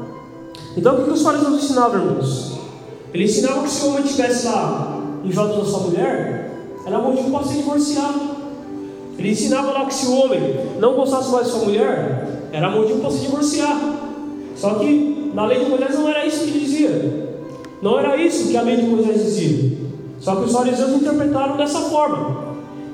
Então 0.76 0.94
o 0.94 1.04
que 1.04 1.10
os 1.10 1.22
fariseus 1.22 1.64
ensinavam, 1.64 2.04
irmãos? 2.04 2.58
Eles 3.14 3.30
ensinavam 3.30 3.62
que 3.62 3.70
se 3.70 3.86
o 3.86 3.88
homem 3.88 4.04
estivesse 4.04 4.46
lá 4.46 5.00
volta 5.24 5.56
da 5.56 5.64
sua 5.64 5.80
mulher, 5.80 6.52
era 6.86 6.98
motivo 6.98 7.30
para 7.30 7.44
se 7.44 7.54
divorciar. 7.54 8.14
Ele 9.18 9.30
ensinava 9.30 9.72
lá 9.72 9.86
que 9.86 9.94
se 9.94 10.06
o 10.08 10.16
homem 10.18 10.38
não 10.78 10.94
gostasse 10.94 11.30
mais 11.30 11.46
de 11.46 11.52
sua 11.52 11.64
mulher, 11.64 12.48
era 12.52 12.70
motivo 12.70 13.00
para 13.00 13.10
se 13.10 13.20
divorciar. 13.20 13.80
Só 14.54 14.74
que 14.74 15.32
na 15.32 15.46
lei 15.46 15.64
de 15.64 15.70
Moisés 15.70 15.98
não 15.98 16.10
era 16.10 16.26
isso 16.26 16.44
que 16.44 16.58
dizia. 16.58 17.38
Não 17.80 17.98
era 17.98 18.18
isso 18.18 18.48
que 18.48 18.56
a 18.56 18.60
lei 18.60 18.76
de 18.76 18.82
Moisés 18.82 19.22
dizia. 19.22 19.78
Só 20.20 20.36
que 20.36 20.44
os 20.44 20.52
fariseus 20.52 20.90
interpretaram 20.90 21.56
dessa 21.56 21.80
forma. 21.80 22.47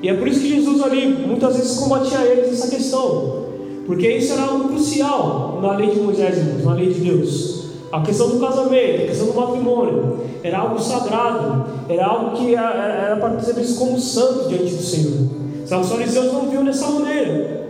E 0.05 0.09
é 0.09 0.13
por 0.13 0.27
isso 0.27 0.39
que 0.39 0.49
Jesus 0.49 0.83
ali 0.83 1.07
muitas 1.07 1.57
vezes 1.57 1.79
combatia 1.79 2.19
eles 2.19 2.51
nessa 2.51 2.67
questão. 2.67 3.45
Porque 3.87 4.07
isso 4.07 4.33
era 4.33 4.43
algo 4.43 4.69
crucial 4.69 5.57
na 5.63 5.75
lei 5.75 5.89
de 5.89 5.99
Moisés, 5.99 6.63
na 6.63 6.73
lei 6.73 6.93
de 6.93 6.99
Deus. 6.99 7.69
A 7.91 8.01
questão 8.01 8.29
do 8.29 8.39
casamento, 8.39 9.01
a 9.01 9.07
questão 9.07 9.25
do 9.25 9.33
matrimônio, 9.33 10.19
era 10.43 10.59
algo 10.59 10.79
sagrado, 10.79 11.65
era 11.89 12.05
algo 12.05 12.37
que 12.37 12.53
era 12.53 13.17
para 13.19 13.39
ser 13.39 13.55
visto 13.55 13.79
como 13.79 13.99
santo 13.99 14.47
diante 14.47 14.75
do 14.75 14.83
Senhor. 14.83 15.27
Só 15.65 15.81
os 15.81 15.89
fariseus 15.89 16.31
não 16.31 16.51
viam 16.51 16.63
dessa 16.63 16.85
maneira. 16.85 17.65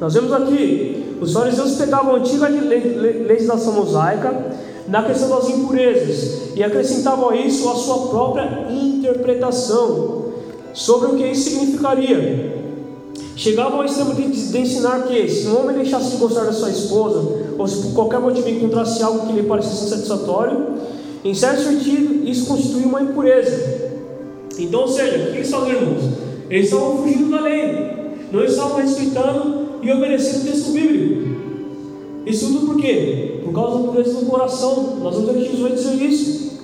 Nós 0.00 0.14
vemos 0.14 0.32
aqui, 0.32 1.18
os 1.20 1.32
fariseus 1.32 1.76
pegavam 1.76 2.16
a 2.16 2.18
antiga 2.18 2.48
legislação 2.48 3.74
mosaica 3.74 4.56
na 4.88 5.04
questão 5.04 5.28
das 5.28 5.48
impurezas 5.50 6.56
e 6.56 6.64
acrescentavam 6.64 7.30
a 7.30 7.36
isso 7.36 7.68
a 7.68 7.76
sua 7.76 8.08
própria 8.08 8.66
interpretação 8.72 10.17
sobre 10.78 11.08
o 11.08 11.16
que 11.16 11.26
isso 11.26 11.50
significaria. 11.50 12.56
Chegavam 13.34 13.80
ao 13.80 13.84
extremo 13.84 14.14
de, 14.14 14.28
de, 14.28 14.58
ensinar 14.58 15.02
que 15.08 15.28
se 15.28 15.48
um 15.48 15.58
homem 15.60 15.76
deixasse 15.76 16.12
de 16.12 16.16
gostar 16.18 16.44
da 16.44 16.52
sua 16.52 16.70
esposa, 16.70 17.52
ou 17.58 17.66
se 17.66 17.82
por 17.82 17.94
qualquer 17.94 18.20
motivo 18.20 18.48
encontrasse 18.48 19.02
algo 19.02 19.26
que 19.26 19.32
lhe 19.32 19.42
parecesse 19.42 19.86
insatisfatório, 19.86 20.66
em 21.24 21.34
certo 21.34 21.64
sentido, 21.64 22.28
isso 22.28 22.46
constituía 22.46 22.86
uma 22.86 23.02
impureza. 23.02 23.90
Então, 24.56 24.82
ou 24.82 24.88
seja, 24.88 25.16
o 25.16 25.32
que 25.32 25.38
eles 25.38 25.46
estavam, 25.46 25.68
irmãos? 25.68 26.02
Eles 26.48 26.66
estavam 26.66 26.98
fugindo 26.98 27.30
da 27.30 27.40
lei, 27.40 28.20
não 28.30 28.44
estavam 28.44 28.76
respeitando 28.76 29.68
e 29.82 29.90
obedecendo 29.90 30.42
o 30.42 30.44
texto 30.44 30.70
bíblico. 30.70 31.28
Isso 32.24 32.46
tudo 32.46 32.66
por 32.66 32.76
quê? 32.80 33.40
Por 33.44 33.52
causa 33.52 33.78
da 33.78 33.84
pureza 33.84 34.20
do 34.20 34.26
coração. 34.26 34.98
Nós 35.02 35.16
vamos 35.16 35.34
Jesus 35.34 35.60
vai 35.60 35.72
dizer 35.72 35.94
isso. 35.94 36.57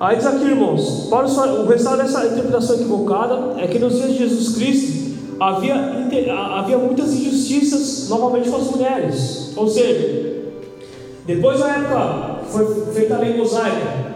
Aí 0.00 0.16
diz 0.16 0.26
aqui, 0.26 0.44
irmãos, 0.44 1.06
para 1.08 1.24
o 1.24 1.66
resultado 1.66 1.98
dessa 1.98 2.26
interpretação 2.26 2.76
equivocada 2.76 3.60
é 3.60 3.66
que 3.66 3.78
nos 3.78 3.94
dias 3.94 4.12
de 4.12 4.18
Jesus 4.18 4.56
Cristo 4.56 5.14
havia, 5.38 5.74
havia 6.58 6.78
muitas 6.78 7.12
injustiças 7.12 8.08
novamente 8.08 8.50
com 8.50 8.56
as 8.56 8.70
mulheres. 8.70 9.52
Ou 9.56 9.68
seja, 9.68 10.42
depois 11.24 11.60
da 11.60 11.68
época 11.68 12.40
foi 12.50 12.92
feita 12.92 13.14
a 13.14 13.18
lei 13.18 13.36
mosaica, 13.36 14.14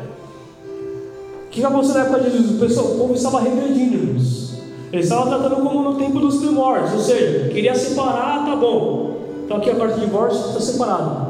o 1.47 1.51
que 1.51 1.65
aconteceu 1.65 1.95
na 1.95 2.01
época 2.03 2.21
de 2.21 2.31
Jesus? 2.31 2.57
O, 2.57 2.59
pessoal, 2.59 2.87
o 2.87 2.99
povo 2.99 3.15
estava 3.15 3.41
regredindo, 3.41 3.95
irmãos. 3.95 4.49
Ele 4.93 5.03
estava 5.03 5.27
tratando 5.27 5.57
como 5.57 5.83
no 5.83 5.97
tempo 5.97 6.19
dos 6.19 6.39
primórdios, 6.39 6.93
ou 6.93 7.01
seja, 7.01 7.49
queria 7.49 7.75
separar, 7.75 8.45
tá 8.45 8.57
bom. 8.57 9.17
Então 9.45 9.57
aqui 9.57 9.71
a 9.71 9.77
carta 9.77 9.95
de 9.95 10.01
divórcio 10.01 10.49
está 10.49 10.61
separado. 10.61 11.29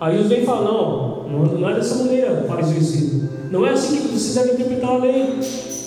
Aí 0.00 0.16
Jesus 0.16 0.28
vem 0.28 0.42
e 0.42 0.46
fala, 0.46 0.72
não, 0.72 1.13
não 1.28 1.68
é 1.68 1.74
dessa 1.74 1.96
maneira, 1.96 2.44
fariseu 2.46 2.78
ensino. 2.78 3.28
Não 3.50 3.66
é 3.66 3.70
assim 3.70 3.96
que 3.96 4.08
vocês 4.08 4.34
devem 4.34 4.54
interpretar 4.54 4.90
a 4.90 4.98
lei. 4.98 5.38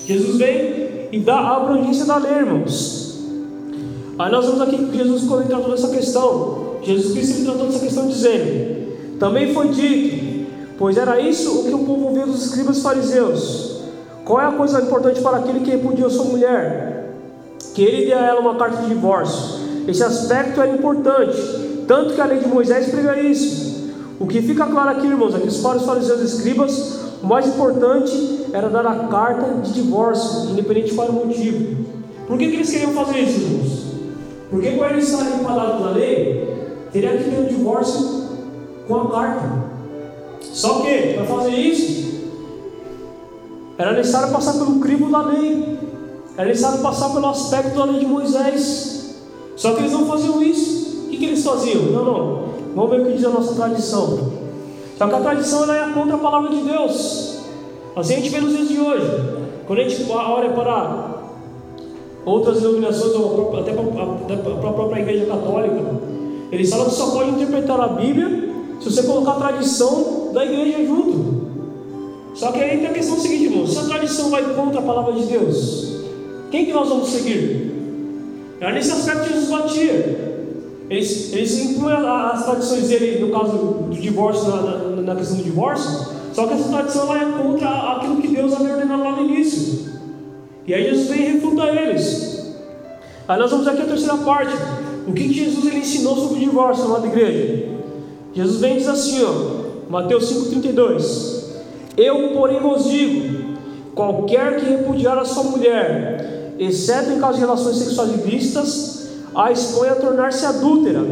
Jesus 0.06 0.38
vem 0.38 1.10
e 1.12 1.20
dá 1.20 1.36
a 1.36 1.58
abrangência 1.58 2.06
da 2.06 2.18
lei, 2.18 2.34
irmãos. 2.34 3.08
Aí 4.20 4.32
nós 4.32 4.46
vemos 4.46 4.62
aqui 4.62 4.90
Jesus 4.94 5.24
comenta 5.24 5.58
toda 5.58 5.76
essa 5.76 5.90
questão. 5.90 6.78
Jesus 6.82 7.14
Cristo 7.14 7.44
tratou 7.44 7.68
dessa 7.68 7.80
questão 7.80 8.08
dizendo: 8.08 9.18
Também 9.20 9.54
foi 9.54 9.70
dito, 9.70 10.48
pois 10.78 10.98
era 10.98 11.20
isso 11.20 11.60
o 11.60 11.64
que 11.66 11.74
o 11.74 11.80
povo 11.80 12.08
ouvia 12.08 12.26
dos 12.26 12.46
escribas 12.46 12.82
fariseus. 12.82 13.82
Qual 14.26 14.42
é 14.42 14.46
a 14.46 14.52
coisa 14.52 14.82
importante 14.82 15.22
para 15.22 15.38
aquele 15.38 15.60
que 15.62 15.72
repudiou 15.72 16.10
sua 16.10 16.26
mulher? 16.26 17.14
Que 17.74 17.82
ele 17.82 18.06
dê 18.08 18.14
a 18.14 18.26
ela 18.26 18.42
uma 18.42 18.56
carta 18.56 18.82
de 18.82 18.90
divórcio. 18.90 19.68
Esse 19.88 20.04
aspecto 20.04 20.60
era 20.60 20.72
importante, 20.72 21.38
tanto 21.88 22.14
que 22.14 22.20
a 22.20 22.26
lei 22.26 22.40
de 22.40 22.48
Moisés 22.48 22.90
prega 22.90 23.20
isso. 23.22 23.67
O 24.20 24.26
que 24.26 24.42
fica 24.42 24.66
claro 24.66 24.90
aqui, 24.90 25.08
irmãos, 25.08 25.36
é 25.36 25.40
que 25.40 25.48
os 25.48 25.62
fariseus 25.62 26.22
e 26.22 26.26
escribas 26.26 27.08
o 27.22 27.26
mais 27.26 27.48
importante 27.48 28.46
era 28.54 28.70
dar 28.70 28.86
a 28.86 29.08
carta 29.08 29.62
de 29.62 29.74
divórcio, 29.74 30.52
independente 30.52 31.00
era 31.00 31.12
o 31.12 31.26
motivo. 31.26 31.86
Por 32.28 32.38
que, 32.38 32.50
que 32.50 32.56
eles 32.56 32.70
queriam 32.70 32.94
fazer 32.94 33.20
isso, 33.20 33.40
irmãos? 33.42 33.88
Porque 34.50 34.72
quando 34.72 34.92
eles 34.92 35.10
estarem 35.10 35.40
empadados 35.40 35.82
na 35.82 35.92
lei, 35.92 36.48
teria 36.92 37.18
que 37.18 37.30
ter 37.30 37.40
um 37.40 37.46
divórcio 37.46 38.28
com 38.88 38.96
a 38.96 39.12
carta. 39.12 39.50
Só 40.42 40.82
que, 40.82 41.14
para 41.14 41.26
fazer 41.26 41.52
isso, 41.52 42.08
era 43.78 43.94
necessário 43.94 44.32
passar 44.32 44.54
pelo 44.54 44.80
crivo 44.80 45.10
da 45.12 45.22
lei, 45.22 45.80
era 46.38 46.48
necessário 46.48 46.80
passar 46.80 47.10
pelo 47.10 47.28
aspecto 47.28 47.78
da 47.78 47.86
lei 47.86 48.00
de 48.00 48.06
Moisés. 48.06 49.16
Só 49.56 49.74
que 49.74 49.82
eles 49.82 49.92
não 49.92 50.06
faziam 50.06 50.42
isso. 50.42 51.06
O 51.06 51.10
que, 51.10 51.18
que 51.18 51.26
eles 51.26 51.44
faziam? 51.44 51.84
Não, 51.84 52.06
não. 52.06 52.47
Vamos 52.78 52.92
ver 52.92 53.02
o 53.02 53.06
que 53.06 53.14
diz 53.14 53.26
a 53.26 53.30
nossa 53.30 53.56
tradição. 53.56 54.34
Só 55.00 55.08
que 55.08 55.16
a 55.16 55.20
tradição 55.20 55.64
ela 55.64 55.90
é 55.90 55.94
contra 55.94 56.14
a 56.14 56.20
palavra 56.20 56.52
de 56.52 56.62
Deus. 56.62 57.40
Assim 57.96 58.14
a 58.14 58.18
gente 58.18 58.30
vê 58.30 58.40
nos 58.40 58.56
dias 58.56 58.68
de 58.68 58.80
hoje. 58.80 59.08
Quando 59.66 59.80
a 59.80 59.90
gente 59.90 60.12
olha 60.12 60.52
para 60.52 61.16
outras 62.24 62.62
denominações, 62.62 63.16
ou 63.16 63.58
até 63.58 63.74
para 63.74 64.70
a 64.70 64.74
própria 64.74 65.02
igreja 65.02 65.26
católica, 65.26 65.84
eles 66.52 66.70
falam 66.70 66.86
que 66.86 66.94
só 66.94 67.10
pode 67.10 67.32
interpretar 67.32 67.80
a 67.82 67.88
Bíblia 67.88 68.54
se 68.80 68.92
você 68.92 69.02
colocar 69.02 69.32
a 69.32 69.48
tradição 69.48 70.30
da 70.32 70.46
igreja 70.46 70.86
junto. 70.86 71.48
Só 72.36 72.52
que 72.52 72.60
aí 72.60 72.78
tem 72.78 72.86
a 72.86 72.94
questão 72.94 73.18
seguinte, 73.18 73.72
se 73.72 73.80
a 73.80 73.86
tradição 73.86 74.30
vai 74.30 74.44
contra 74.54 74.82
a 74.82 74.84
palavra 74.84 75.14
de 75.14 75.24
Deus, 75.24 75.96
quem 76.52 76.68
que 76.68 76.74
nós 76.74 76.88
vamos 76.88 77.10
seguir? 77.10 77.72
Era 78.62 78.72
nesse 78.72 78.92
aspecto 78.92 79.24
que 79.24 79.34
Jesus 79.34 79.50
batia. 79.50 80.37
Eles, 80.90 81.34
eles 81.34 81.60
incluem 81.60 81.96
as 81.96 82.46
tradições 82.46 82.88
dele, 82.88 83.20
no 83.20 83.32
caso 83.32 83.58
do 83.58 83.90
divórcio, 83.90 84.48
na, 84.48 84.62
na, 84.62 85.02
na 85.02 85.16
questão 85.16 85.38
do 85.38 85.44
divórcio, 85.44 86.16
só 86.34 86.46
que 86.48 86.54
essa 86.54 86.70
tradição 86.70 87.16
é 87.16 87.26
contra 87.26 87.68
aquilo 87.94 88.22
que 88.22 88.28
Deus 88.30 88.54
havia 88.54 88.74
ordenado 88.74 89.04
lá 89.04 89.12
no 89.12 89.24
início. 89.24 89.92
E 90.66 90.74
aí 90.74 90.84
Jesus 90.90 91.08
vem 91.08 91.22
e 91.22 91.32
refuta 91.34 91.64
eles. 91.66 92.56
Aí 93.28 93.40
nós 93.40 93.52
vamos 93.52 93.68
aqui 93.68 93.82
a 93.82 93.86
terceira 93.86 94.18
parte. 94.18 94.54
O 95.08 95.14
que, 95.14 95.32
Jesus 95.32 95.66
ele 95.66 95.80
ensinou 95.80 96.16
sobre 96.16 96.38
o 96.38 96.40
divórcio, 96.40 96.86
amada 96.86 97.08
igreja? 97.08 97.70
Jesus 98.34 98.60
vem 98.60 98.76
e 98.76 98.78
diz 98.78 98.88
assim, 98.88 99.24
ó, 99.24 99.90
Mateus 99.90 100.32
5,32: 100.32 101.44
Eu, 101.98 102.34
porém, 102.34 102.60
vos 102.60 102.90
digo: 102.90 103.58
qualquer 103.96 104.58
que 104.58 104.70
repudiar 104.70 105.18
a 105.18 105.26
sua 105.26 105.44
mulher, 105.44 106.54
exceto 106.60 107.12
em 107.12 107.20
caso 107.20 107.36
de 107.36 107.40
relações 107.40 107.78
sexuais 107.78 108.12
ilícitas, 108.14 108.97
a 109.36 109.52
expõe 109.52 109.90
a 109.90 109.96
tornar-se 109.96 110.46
adúltera, 110.46 111.04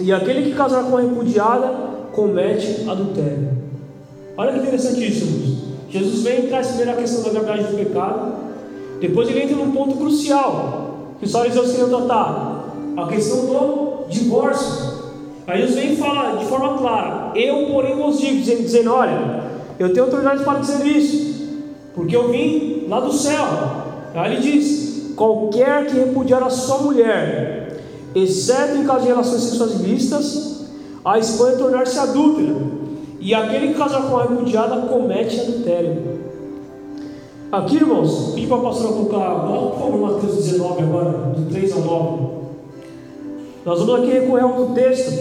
e 0.00 0.12
aquele 0.12 0.50
que 0.50 0.56
casar 0.56 0.84
com 0.84 0.96
a 0.96 1.00
repudiada 1.00 1.68
comete 2.12 2.88
adultério. 2.88 3.50
Olha 4.36 4.52
que 4.52 4.58
interessante 4.60 5.06
isso. 5.06 5.62
Jesus 5.88 6.22
vem 6.22 6.48
traz 6.48 6.68
primeiro 6.68 6.92
a 6.92 6.94
questão 6.94 7.22
da 7.22 7.40
gravidade 7.40 7.70
do 7.70 7.76
pecado, 7.76 8.32
depois 9.00 9.28
ele 9.28 9.42
entra 9.42 9.56
num 9.56 9.72
ponto 9.72 9.96
crucial, 9.96 11.14
que 11.18 11.26
os 11.26 11.32
fariseus 11.32 11.70
queriam 11.70 11.88
tratar, 11.88 12.64
a 12.96 13.06
questão 13.08 13.46
do 13.46 14.04
divórcio. 14.08 15.02
Aí 15.46 15.60
Jesus 15.60 15.76
vem 15.76 15.92
e 15.92 15.96
fala 15.96 16.38
de 16.38 16.46
forma 16.46 16.78
clara: 16.78 17.32
Eu, 17.34 17.66
porém, 17.66 17.96
vos 17.96 18.18
digo, 18.18 18.42
dizendo 18.42 18.92
olha, 18.92 19.42
eu 19.78 19.92
tenho 19.92 20.06
autoridade 20.06 20.44
para 20.44 20.60
dizer 20.60 20.86
isso, 20.86 21.60
porque 21.94 22.14
eu 22.14 22.30
vim 22.30 22.86
lá 22.88 23.00
do 23.00 23.12
céu. 23.12 23.44
Aí 24.14 24.34
ele 24.34 24.40
diz: 24.40 24.91
qualquer 25.22 25.86
que 25.86 25.96
repudiar 25.96 26.42
a 26.42 26.50
sua 26.50 26.78
mulher, 26.78 27.80
exceto 28.12 28.76
em 28.76 28.84
caso 28.84 29.02
de 29.02 29.06
relações 29.06 29.42
sexuais 29.42 29.74
ilícitas, 29.74 30.66
a 31.04 31.16
expõe 31.16 31.52
a 31.52 31.58
tornar-se 31.58 31.96
adúltera, 31.96 32.56
e 33.20 33.32
aquele 33.32 33.68
que 33.68 33.74
casar 33.74 34.02
com 34.02 34.16
a 34.16 34.22
repudiada 34.24 34.88
comete 34.88 35.38
adultério. 35.38 35.96
Aqui, 37.52 37.76
irmãos, 37.76 38.32
pedi 38.34 38.48
para 38.48 38.56
a 38.56 38.60
pastora 38.62 38.94
colocar, 38.94 39.46
por 39.46 39.78
favor, 39.78 40.00
Mateus 40.00 40.34
19 40.44 40.82
agora, 40.82 41.10
do 41.10 41.48
3 41.52 41.72
ao 41.72 41.80
9. 41.82 42.22
Nós 43.64 43.78
vamos 43.78 43.94
aqui 43.94 44.12
recorrer 44.12 44.42
ao 44.42 44.58
outro 44.58 44.74
texto, 44.74 45.12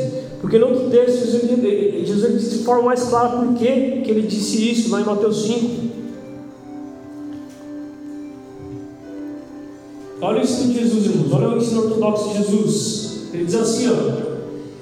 porque 0.42 0.58
no 0.58 0.70
outro 0.70 0.90
texto 0.90 1.28
Jesus, 1.28 2.08
Jesus 2.08 2.50
de 2.50 2.64
forma 2.64 2.84
mais 2.86 3.04
clara 3.04 3.38
por 3.38 3.54
que 3.54 3.68
ele 3.68 4.24
disse 4.24 4.72
isso, 4.72 4.90
lá 4.90 5.00
em 5.00 5.06
Mateus 5.06 5.44
5. 5.46 6.01
Olha 10.22 10.40
o 10.40 10.44
ensino 10.44 10.74
de 10.74 10.80
Jesus, 10.80 11.06
irmãos. 11.08 11.34
Olha 11.34 11.50
o 11.50 11.58
ensino 11.58 11.82
ortodoxo 11.82 12.30
de 12.30 12.38
Jesus. 12.38 13.12
Ele 13.34 13.46
diz 13.46 13.56
assim: 13.56 13.90
ó. 13.90 14.32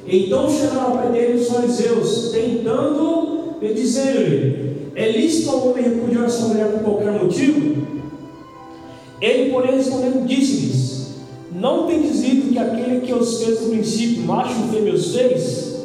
Então 0.05 0.49
chegaram 0.49 0.91
ao 0.91 0.97
pé 0.97 1.09
dele 1.09 1.39
os 1.39 1.47
fariseus, 1.47 2.29
tentando 2.31 3.55
e 3.61 3.73
dizendo-lhe: 3.73 4.91
É 4.95 5.11
lícito 5.11 5.49
ao 5.51 5.69
homem 5.69 5.83
repudiar 5.83 6.29
sua 6.29 6.49
mulher 6.49 6.71
por 6.73 6.83
qualquer 6.83 7.23
motivo? 7.23 7.87
Ele, 9.21 9.51
porém, 9.51 9.75
respondendo, 9.77 10.27
disse-lhes: 10.27 11.07
Não 11.53 11.87
tem 11.87 12.01
dito 12.01 12.49
que 12.49 12.59
aquele 12.59 13.01
que 13.01 13.13
os 13.13 13.41
fez 13.41 13.61
no 13.61 13.69
princípio, 13.69 14.23
macho 14.23 14.55
e 14.65 14.75
fêmea 14.75 14.93
os 14.93 15.15
fez? 15.15 15.75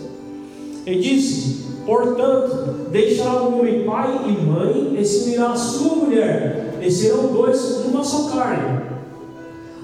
Ele 0.87 1.01
disse: 1.01 1.65
Portanto, 1.87 2.89
deixará 2.91 3.43
o 3.43 3.61
homem 3.61 3.85
pai 3.85 4.19
e 4.27 4.33
mãe, 4.45 4.97
e 4.99 5.05
se 5.05 5.25
unirá 5.25 5.53
a 5.53 5.57
sua 5.57 5.97
mulher, 5.97 6.79
e 6.83 6.91
serão 6.91 7.33
dois 7.33 7.83
uma 7.85 8.03
só 8.03 8.31
carne. 8.31 8.95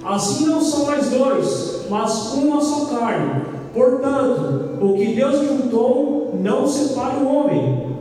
Assim 0.05 0.47
não 0.47 0.61
são 0.61 0.87
mais 0.87 1.11
dois, 1.11 1.81
mas 1.91 2.33
uma 2.35 2.61
só 2.61 2.87
carne. 2.87 3.43
Portanto, 3.75 4.79
o 4.81 4.95
que 4.95 5.15
Deus 5.15 5.47
juntou, 5.47 6.35
não 6.43 6.67
separe 6.67 7.23
o 7.23 7.29
homem. 7.29 7.97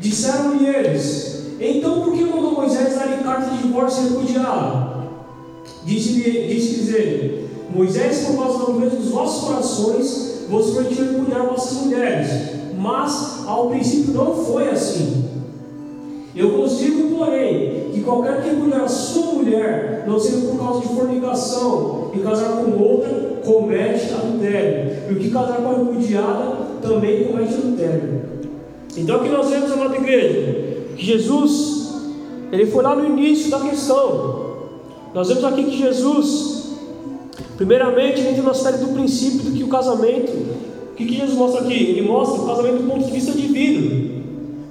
Disseram-lhe 0.00 0.66
eles: 0.66 1.56
Então 1.60 2.02
por 2.02 2.12
que 2.12 2.24
mandou 2.24 2.52
Moisés 2.52 2.94
dar 2.94 3.08
carta 3.22 3.50
de 3.50 3.62
divórcio 3.62 4.04
e 4.04 4.08
repudiá-la? 4.08 5.04
Disse-lhes 5.84 6.48
disse 6.48 6.94
ele: 6.94 7.48
Moisés, 7.74 8.26
por 8.26 8.36
causa 8.36 8.58
do 8.58 8.72
movimento 8.72 8.96
dos 8.96 9.10
vossos 9.10 9.44
corações, 9.44 10.46
vos 10.48 10.70
permitiu 10.70 11.12
repudiar 11.12 11.46
vossas 11.46 11.78
mulheres. 11.82 12.30
Mas 12.78 13.44
ao 13.46 13.68
princípio 13.68 14.14
não 14.14 14.34
foi 14.34 14.68
assim. 14.68 15.24
Eu 16.34 16.56
vos 16.56 16.78
digo, 16.78 17.16
porém, 17.16 17.79
que 17.92 18.02
qualquer 18.02 18.42
que 18.42 18.74
a 18.74 18.88
sua 18.88 19.34
mulher, 19.34 20.04
não 20.06 20.18
seja 20.18 20.46
por 20.46 20.58
causa 20.58 20.80
de 20.80 20.94
fornicação, 20.94 22.10
e 22.14 22.18
casar 22.20 22.64
com 22.64 22.82
outra, 22.82 23.40
comete 23.44 24.12
adultério. 24.12 24.96
E 25.10 25.12
o 25.12 25.16
que 25.16 25.30
casar 25.30 25.56
com 25.56 25.68
a 25.68 25.76
repudiada, 25.78 26.56
também 26.82 27.24
comete 27.24 27.54
adultério. 27.54 28.22
Então 28.96 29.16
aqui 29.16 29.28
nós 29.28 29.48
vemos, 29.48 29.70
amada 29.70 29.96
igreja, 29.96 30.78
que 30.96 31.04
Jesus, 31.04 31.94
ele 32.50 32.66
foi 32.66 32.82
lá 32.82 32.96
no 32.96 33.06
início 33.06 33.50
da 33.50 33.60
questão. 33.60 34.50
Nós 35.14 35.28
vemos 35.28 35.44
aqui 35.44 35.64
que 35.64 35.78
Jesus, 35.78 36.72
primeiramente, 37.56 38.20
entra 38.20 38.42
na 38.42 38.54
série 38.54 38.78
do 38.78 38.88
princípio 38.88 39.50
do 39.50 39.56
que 39.56 39.64
o 39.64 39.68
casamento, 39.68 40.32
o 40.90 40.94
que, 40.94 41.06
que 41.06 41.16
Jesus 41.16 41.36
mostra 41.36 41.62
aqui? 41.62 41.72
Ele 41.72 42.02
mostra 42.02 42.42
o 42.42 42.46
casamento 42.46 42.82
do 42.82 42.90
ponto 42.90 43.06
de 43.06 43.12
vista 43.12 43.32
divino. 43.32 44.20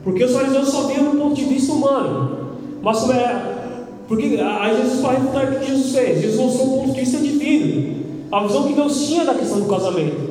Porque 0.04 0.24
os 0.24 0.32
fariseus 0.32 0.70
só 0.70 0.84
viam 0.84 1.12
do 1.12 1.18
ponto 1.18 1.34
de 1.34 1.46
vista 1.46 1.74
humano. 1.74 2.39
Mas 2.82 3.10
é. 3.10 3.60
Porque 4.08 4.40
aí 4.42 4.78
Jesus 4.78 5.02
vai 5.02 5.16
refutar 5.18 5.54
o 5.54 5.60
que 5.60 5.68
Jesus 5.68 5.94
fez. 5.94 6.22
Jesus 6.22 6.40
mostrou 6.40 6.68
o 6.68 6.80
ponto 6.80 6.94
de 6.94 7.00
vista 7.00 7.18
divino. 7.20 8.00
A 8.32 8.44
visão 8.46 8.68
que 8.68 8.74
Deus 8.74 9.08
tinha 9.08 9.26
da 9.26 9.36
questão 9.36 9.60
do 9.60 9.68
casamento. 9.68 10.30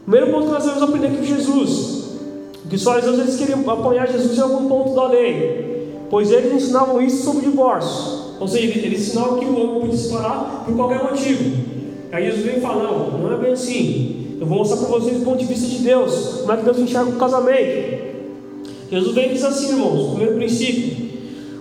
O 0.00 0.10
primeiro 0.10 0.32
ponto 0.32 0.46
que 0.46 0.52
nós 0.52 0.64
devemos 0.64 0.82
aprender 0.82 1.06
aqui 1.08 1.16
com 1.18 1.24
Jesus. 1.24 2.08
Que 2.68 2.76
os 2.76 2.82
fariseus 2.82 3.18
eles 3.18 3.36
queriam 3.36 3.70
apoiar 3.70 4.06
Jesus 4.06 4.36
em 4.36 4.40
algum 4.40 4.68
ponto 4.68 4.94
da 4.94 5.08
lei. 5.08 5.96
Pois 6.10 6.30
eles 6.30 6.52
ensinavam 6.52 7.02
isso 7.02 7.24
sobre 7.24 7.46
o 7.46 7.50
divórcio. 7.50 8.18
Ou 8.40 8.46
seja, 8.46 8.78
eles, 8.78 9.08
ensinavam 9.08 9.38
que 9.38 9.44
o 9.44 9.54
homem 9.54 9.80
podia 9.80 9.96
se 9.96 10.08
separar 10.08 10.64
por 10.64 10.74
qualquer 10.74 11.02
motivo. 11.02 11.56
Aí 12.12 12.24
Jesus 12.26 12.44
vem 12.44 12.58
e 12.58 12.60
fala: 12.60 12.82
não, 13.18 13.32
é 13.32 13.36
bem 13.36 13.52
assim. 13.52 14.36
Eu 14.40 14.46
vou 14.46 14.58
mostrar 14.58 14.78
para 14.78 14.86
vocês 14.88 15.18
do 15.18 15.24
ponto 15.24 15.38
de 15.38 15.44
vista 15.44 15.66
de 15.66 15.78
Deus. 15.78 16.40
Como 16.40 16.52
é 16.52 16.56
que 16.56 16.64
Deus 16.64 16.78
enxerga 16.78 17.10
o 17.10 17.16
casamento. 17.16 18.08
Jesus 18.90 19.14
vem 19.14 19.30
e 19.30 19.32
diz 19.34 19.44
assim, 19.44 19.70
irmãos: 19.70 20.06
o 20.06 20.10
primeiro 20.10 20.36
princípio. 20.36 21.07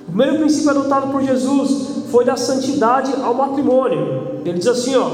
O 0.08 0.12
primeiro 0.12 0.38
princípio 0.40 0.70
adotado 0.70 1.12
por 1.12 1.22
Jesus 1.22 2.06
foi 2.10 2.24
da 2.24 2.38
santidade 2.38 3.14
ao 3.22 3.34
matrimônio. 3.34 4.40
Ele 4.46 4.58
diz 4.58 4.68
assim: 4.68 4.96
ó, 4.96 5.10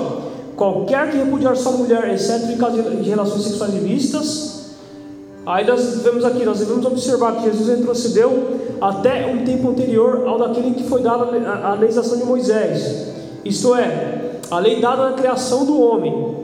qualquer 0.56 1.10
que 1.10 1.18
repudiar 1.18 1.56
sua 1.56 1.72
mulher, 1.72 2.14
exceto 2.14 2.52
em 2.52 2.58
caso 2.58 2.82
de 2.82 3.10
relações 3.10 3.44
sexuais 3.44 3.74
ilícitas. 3.74 4.54
Aí 5.46 5.66
nós 5.66 6.02
vemos 6.02 6.24
aqui, 6.24 6.46
nós 6.46 6.60
devemos 6.60 6.86
observar 6.86 7.36
que 7.36 7.44
Jesus 7.44 7.68
retrocedeu 7.68 8.62
até 8.80 9.28
um 9.28 9.44
tempo 9.44 9.70
anterior 9.70 10.26
ao 10.26 10.38
daquele 10.38 10.72
que 10.72 10.84
foi 10.84 11.02
dado 11.02 11.28
a 11.64 11.74
legislação 11.74 12.18
de 12.18 12.24
Moisés. 12.24 13.08
Isto 13.44 13.76
é, 13.76 14.40
a 14.50 14.60
lei 14.60 14.80
dada 14.80 15.10
na 15.10 15.14
criação 15.14 15.66
do 15.66 15.82
homem. 15.82 16.44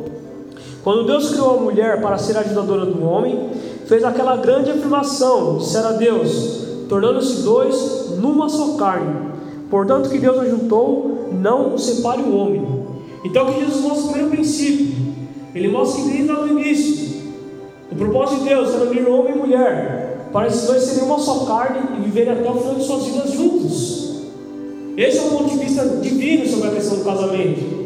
Quando 0.84 1.06
Deus 1.06 1.30
criou 1.30 1.60
a 1.60 1.62
mulher 1.62 2.02
para 2.02 2.18
ser 2.18 2.36
ajudadora 2.38 2.86
do 2.86 3.06
homem, 3.06 3.52
fez 3.86 4.04
aquela 4.04 4.36
grande 4.36 4.72
afirmação, 4.72 5.58
dissera 5.60 5.90
a 5.90 5.94
Deus, 5.94 6.64
tornando-se 6.90 7.42
dois 7.44 8.09
numa 8.20 8.50
só 8.50 8.76
carne. 8.76 9.30
Portanto, 9.70 10.10
que 10.10 10.18
Deus 10.18 10.40
ajuntou, 10.40 11.30
não 11.32 11.78
separe 11.78 12.22
o 12.22 12.36
homem. 12.36 12.66
Então, 13.24 13.46
que 13.46 13.60
Jesus 13.60 13.82
mostra 13.82 14.04
o 14.04 14.08
primeiro 14.10 14.32
princípio. 14.32 14.96
Ele 15.54 15.68
mostra 15.68 16.04
que 16.04 16.10
desde 16.10 16.32
lá 16.32 16.46
no 16.46 16.60
início, 16.60 17.22
o 17.92 17.96
propósito 17.96 18.44
de 18.44 18.50
Deus 18.50 18.74
era 18.74 18.86
unir 18.86 19.08
homem 19.08 19.34
e 19.34 19.38
mulher, 19.38 20.30
para 20.32 20.48
esses 20.48 20.68
dois 20.68 20.84
serem 20.84 21.06
uma 21.06 21.20
só 21.20 21.46
carne 21.46 21.98
e 21.98 22.04
viverem 22.04 22.34
até 22.34 22.50
o 22.50 22.56
final 22.56 22.76
de 22.76 22.84
suas 22.84 23.04
vidas 23.06 23.32
juntos. 23.32 24.10
Esse 24.96 25.18
é 25.18 25.22
o 25.22 25.30
ponto 25.30 25.50
de 25.50 25.58
vista 25.58 25.86
divino 26.02 26.48
sobre 26.48 26.68
a 26.68 26.72
questão 26.72 26.98
do 26.98 27.06
casamento. 27.06 27.80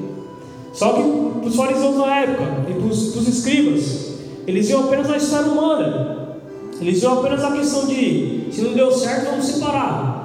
Só 0.73 0.93
que 0.93 1.03
para 1.39 1.47
os 1.47 1.55
fariseus 1.55 1.95
na 1.95 2.19
época 2.21 2.43
e 2.69 2.73
para 2.73 2.87
os 2.87 3.27
escribas, 3.27 4.13
eles 4.47 4.69
iam 4.69 4.85
apenas 4.85 5.07
na 5.07 5.17
história 5.17 5.51
humana. 5.51 6.37
Eles 6.81 7.01
iam 7.01 7.19
apenas 7.19 7.41
na 7.41 7.51
questão 7.51 7.85
de 7.85 8.47
se 8.51 8.61
não 8.61 8.73
deu 8.73 8.91
certo, 8.91 9.29
vamos 9.29 9.45
separar. 9.45 10.22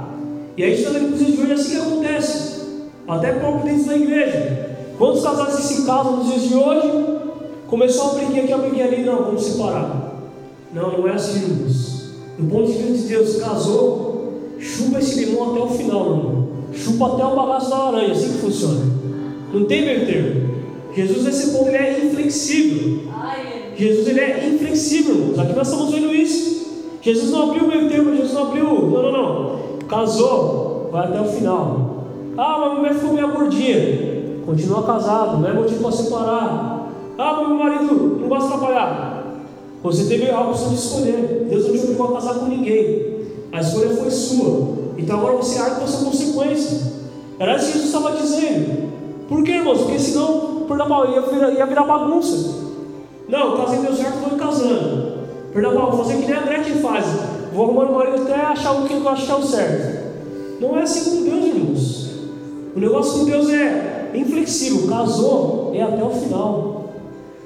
E 0.59 0.65
aí, 0.65 0.75
estando 0.75 1.11
nos 1.11 1.21
dias 1.21 1.37
de 1.37 1.41
hoje, 1.41 1.53
assim 1.53 1.71
que 1.71 1.77
acontece. 1.77 2.61
Até 3.07 3.33
próprio 3.35 3.73
dentro 3.73 3.87
da 3.87 3.97
igreja. 3.97 4.77
Quantos 4.99 5.23
casais 5.23 5.55
que 5.55 5.63
se 5.63 5.87
casam 5.87 6.17
nos 6.17 6.27
dias 6.27 6.49
de 6.49 6.55
hoje? 6.57 7.07
Começou 7.69 8.11
a 8.11 8.15
brigar 8.15 8.43
aqui, 8.43 8.53
a 8.53 8.59
brigar 8.59 8.89
ali, 8.89 9.05
não, 9.05 9.23
vamos 9.23 9.45
separar. 9.45 10.21
Não, 10.75 10.99
não 10.99 11.07
é 11.07 11.13
assim, 11.13 11.45
irmãos. 11.45 12.11
No 12.37 12.51
ponto 12.51 12.73
de 12.73 12.77
vista 12.77 13.07
de 13.07 13.15
Deus, 13.15 13.37
casou, 13.37 14.33
chupa 14.59 14.99
esse 14.99 15.27
limão 15.27 15.53
até 15.53 15.61
o 15.61 15.69
final, 15.69 16.07
irmão. 16.07 16.49
Chupa 16.73 17.07
até 17.07 17.25
o 17.25 17.37
bagaço 17.37 17.71
da 17.71 17.77
aranha, 17.77 18.11
assim 18.11 18.33
que 18.33 18.39
funciona. 18.39 18.85
Não 19.55 19.65
tem 19.65 19.85
meio 19.85 20.07
termo. 20.07 20.59
Jesus, 20.93 21.23
nesse 21.23 21.51
ponto, 21.53 21.69
ele 21.69 21.77
é 21.77 22.05
inflexível. 22.05 23.03
Jesus 23.77 24.09
ele 24.09 24.21
é 24.21 24.49
inflexível, 24.53 25.15
irmãos. 25.15 25.39
Aqui 25.39 25.53
nós 25.53 25.69
estamos 25.69 25.95
vendo 25.95 26.13
isso. 26.13 26.67
Jesus 27.01 27.31
não 27.31 27.51
abriu 27.51 27.63
o 27.63 27.69
meio 27.69 27.89
termo, 27.89 28.13
Jesus 28.13 28.33
não 28.33 28.49
abriu. 28.49 28.65
Não, 28.65 29.03
não, 29.03 29.13
não. 29.13 29.68
Casou, 29.89 30.91
vai 30.93 31.07
até 31.07 31.21
o 31.21 31.25
final. 31.25 32.05
Ah, 32.37 32.59
mas 32.61 32.79
minha 32.79 32.95
ficou 32.95 33.15
meio 33.15 33.33
gordinha. 33.33 34.43
Continua 34.45 34.83
casado, 34.83 35.39
não 35.39 35.49
é 35.49 35.53
motivo 35.53 35.83
para 35.83 35.93
separar. 35.93 36.89
Ah, 37.19 37.35
mas 37.37 37.49
meu 37.49 37.57
marido 37.57 38.19
não 38.21 38.29
gosta 38.29 38.51
de 38.51 38.59
trabalhar. 38.59 39.25
Você 39.83 40.05
teve 40.05 40.31
a 40.31 40.41
opção 40.41 40.69
de 40.69 40.75
escolher. 40.75 41.47
Deus 41.49 41.67
não 41.67 41.73
te 41.73 41.83
obrigou 41.83 42.09
a 42.09 42.13
casar 42.13 42.35
com 42.35 42.47
ninguém. 42.47 43.19
A 43.53 43.61
escolha 43.61 43.91
foi 43.97 44.11
sua. 44.11 44.77
Então 44.99 45.19
agora 45.19 45.37
você 45.37 45.59
arca 45.59 45.77
com 45.77 45.85
essa 45.85 46.05
consequência. 46.05 46.93
Era 47.39 47.57
isso 47.57 47.67
que 47.67 47.73
Jesus 47.79 47.95
estava 47.95 48.17
dizendo. 48.17 48.89
Por 49.29 49.43
quê, 49.43 49.53
irmãos? 49.53 49.79
Porque 49.79 49.99
senão, 49.99 50.65
por 50.67 50.79
ia 50.79 51.21
virar, 51.23 51.51
ia 51.51 51.67
virar 51.67 51.85
bagunça. 51.85 52.67
Não, 53.29 53.57
casei 53.57 53.81
deu 53.81 53.95
certo, 53.95 54.19
estou 54.23 54.39
casando. 54.39 55.19
Vou 55.53 56.05
fazer 56.05 56.19
que 56.19 56.27
nem 56.27 56.35
a 56.35 56.63
que 56.63 56.79
faz. 56.79 57.05
Vou 57.53 57.65
arrumando 57.65 57.91
o 57.91 57.95
marido 57.95 58.23
até 58.23 58.35
achar 58.35 58.73
o 58.73 58.85
que 58.85 58.95
eu 58.95 59.09
acho 59.09 59.27
que 59.27 59.33
é 59.33 59.35
o 59.35 59.43
certo. 59.43 60.09
Não 60.61 60.79
é 60.79 60.83
assim 60.83 61.11
com 61.11 61.25
Deus, 61.25 61.45
irmãos. 61.47 62.11
O 62.77 62.81
negócio 62.81 63.19
com 63.19 63.25
Deus 63.25 63.49
é 63.51 64.11
inflexível. 64.15 64.89
Casou, 64.89 65.73
é 65.75 65.83
até 65.83 66.03
o 66.03 66.11
final. 66.11 66.85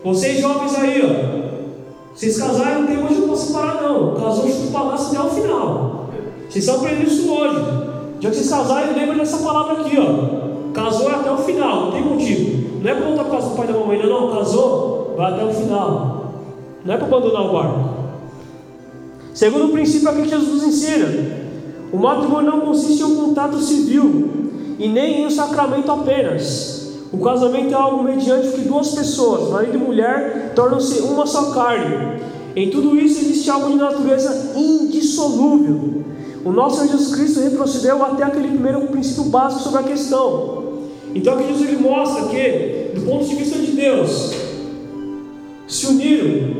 Vocês 0.04 0.40
jovens 0.40 0.74
aí, 0.76 1.02
ó. 1.02 2.14
Vocês 2.14 2.38
casarem, 2.38 2.82
não 2.82 2.86
tem 2.86 3.04
hoje 3.04 3.22
para 3.22 3.36
separar, 3.36 3.82
não. 3.82 4.14
Casou, 4.14 4.48
chuta 4.48 4.68
o 4.68 4.72
palácio 4.72 5.18
até 5.18 5.26
o 5.26 5.30
final. 5.30 6.06
Vocês 6.48 6.64
estão 6.64 6.80
aprendendo 6.80 7.08
isso 7.08 7.32
hoje. 7.32 7.56
Já 8.20 8.30
que 8.30 8.36
vocês 8.36 8.50
casarem, 8.50 8.94
lembra 8.94 9.16
dessa 9.16 9.38
palavra 9.38 9.80
aqui, 9.80 9.96
ó. 9.98 10.72
Casou 10.72 11.10
é 11.10 11.14
até 11.14 11.30
o 11.30 11.38
final, 11.38 11.86
não 11.86 11.92
tem 11.92 12.02
motivo. 12.02 12.80
Não 12.82 12.90
é 12.90 12.94
para 12.94 13.06
voltar 13.06 13.24
para 13.24 13.36
casa 13.36 13.48
do 13.50 13.56
pai 13.56 13.66
da 13.66 13.72
mamãe, 13.74 13.98
não, 14.02 14.08
não. 14.08 14.36
Casou, 14.36 15.14
vai 15.16 15.32
até 15.32 15.44
o 15.44 15.52
final. 15.52 16.32
Não 16.84 16.94
é 16.94 16.96
para 16.96 17.06
abandonar 17.06 17.46
o 17.46 17.52
barco. 17.52 17.91
Segundo 19.34 19.66
o 19.66 19.72
princípio 19.72 20.08
aqui 20.08 20.22
que 20.22 20.28
Jesus 20.28 20.48
nos 20.48 20.62
ensina, 20.64 21.06
o 21.92 21.96
matrimônio 21.96 22.50
não 22.50 22.60
consiste 22.60 23.02
em 23.02 23.04
um 23.04 23.16
contato 23.16 23.58
civil 23.60 24.30
e 24.78 24.88
nem 24.88 25.20
em 25.20 25.26
um 25.26 25.30
sacramento 25.30 25.90
apenas. 25.90 26.92
O 27.12 27.18
casamento 27.18 27.72
é 27.72 27.74
algo 27.74 28.02
mediante 28.02 28.48
que 28.48 28.62
duas 28.62 28.90
pessoas, 28.94 29.50
marido 29.50 29.76
e 29.76 29.80
mulher, 29.80 30.52
tornam-se 30.54 31.00
uma 31.00 31.26
só 31.26 31.50
carne. 31.50 32.22
Em 32.56 32.70
tudo 32.70 32.98
isso 32.98 33.20
existe 33.20 33.50
algo 33.50 33.70
de 33.70 33.76
natureza 33.76 34.52
indissolúvel. 34.56 36.02
O 36.44 36.52
nosso 36.52 36.86
Jesus 36.86 37.14
Cristo 37.14 37.40
retrocedeu 37.40 38.04
até 38.04 38.24
aquele 38.24 38.48
primeiro 38.48 38.86
princípio 38.88 39.24
básico 39.24 39.62
sobre 39.62 39.80
a 39.80 39.82
questão. 39.82 40.62
Então 41.14 41.34
aqui 41.34 41.48
Jesus 41.48 41.68
ele 41.68 41.82
mostra 41.82 42.24
que, 42.28 42.92
do 42.94 43.02
ponto 43.02 43.24
de 43.24 43.34
vista 43.36 43.58
de 43.58 43.72
Deus, 43.72 44.32
se 45.68 45.86
uniram, 45.86 46.54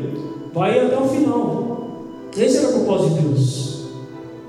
vai 0.55 0.87
até 0.87 0.99
o 0.99 1.09
final. 1.09 1.62
Esse 2.37 2.59
era 2.59 2.69
o 2.69 2.73
propósito 2.73 3.15
de 3.15 3.29
Deus. 3.29 3.83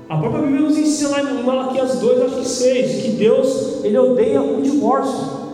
A 0.08 0.16
própria 0.16 0.42
Bíblia 0.42 0.60
nos 0.60 0.78
ensina 0.78 1.10
lá 1.10 1.22
em 1.22 1.42
Malaquias 1.42 1.98
2, 1.98 2.22
acho 2.22 2.36
que 2.36 2.48
6, 2.48 3.02
que 3.02 3.08
Deus 3.12 3.84
ele 3.84 3.98
odeia 3.98 4.42
o 4.42 4.60
divórcio. 4.62 5.44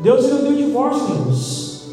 Deus 0.00 0.24
ele 0.24 0.34
odeia 0.34 0.52
o 0.52 0.56
divórcio, 0.56 1.14
irmãos. 1.14 1.84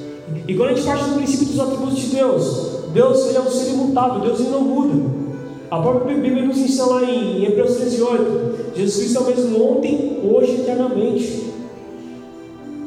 E 0.48 0.56
quando 0.56 0.70
a 0.70 0.74
gente 0.74 0.86
parte 0.86 1.04
do 1.04 1.16
princípio 1.16 1.48
dos 1.48 1.60
atributos 1.60 1.98
de 1.98 2.16
Deus, 2.16 2.72
Deus 2.94 3.28
ele 3.28 3.38
é 3.38 3.42
um 3.42 3.50
ser 3.50 3.70
imutável, 3.72 4.22
Deus 4.22 4.40
ele 4.40 4.50
não 4.50 4.62
muda. 4.62 5.22
A 5.70 5.80
própria 5.80 6.18
Bíblia 6.18 6.46
nos 6.46 6.58
ensina 6.58 6.86
lá 6.86 7.04
em 7.04 7.46
Hebreus 7.46 7.76
13, 7.76 8.02
8, 8.02 8.52
Jesus 8.76 8.98
Cristo 8.98 9.18
é 9.18 9.22
o 9.22 9.26
mesmo 9.26 9.72
ontem, 9.72 10.20
hoje 10.24 10.52
e 10.52 10.62
eternamente. 10.62 11.52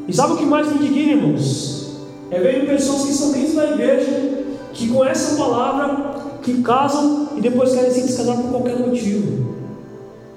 E 0.07 0.13
sabe 0.13 0.35
o 0.35 0.37
que 0.37 0.45
mais 0.45 0.69
me 0.69 0.75
indigna, 0.75 1.13
irmãos? 1.13 1.97
É 2.31 2.39
ver 2.39 2.67
pessoas 2.67 3.05
que 3.05 3.13
são 3.13 3.33
dentro 3.33 3.55
da 3.55 3.71
igreja, 3.71 4.45
que 4.73 4.89
conhecem 4.89 5.35
a 5.35 5.39
palavra, 5.39 6.24
que 6.45 6.63
casam 6.63 7.31
e 7.37 7.41
depois 7.41 7.73
querem 7.73 7.91
se 7.91 8.03
descasar 8.03 8.37
por 8.37 8.51
qualquer 8.51 8.79
motivo. 8.79 9.55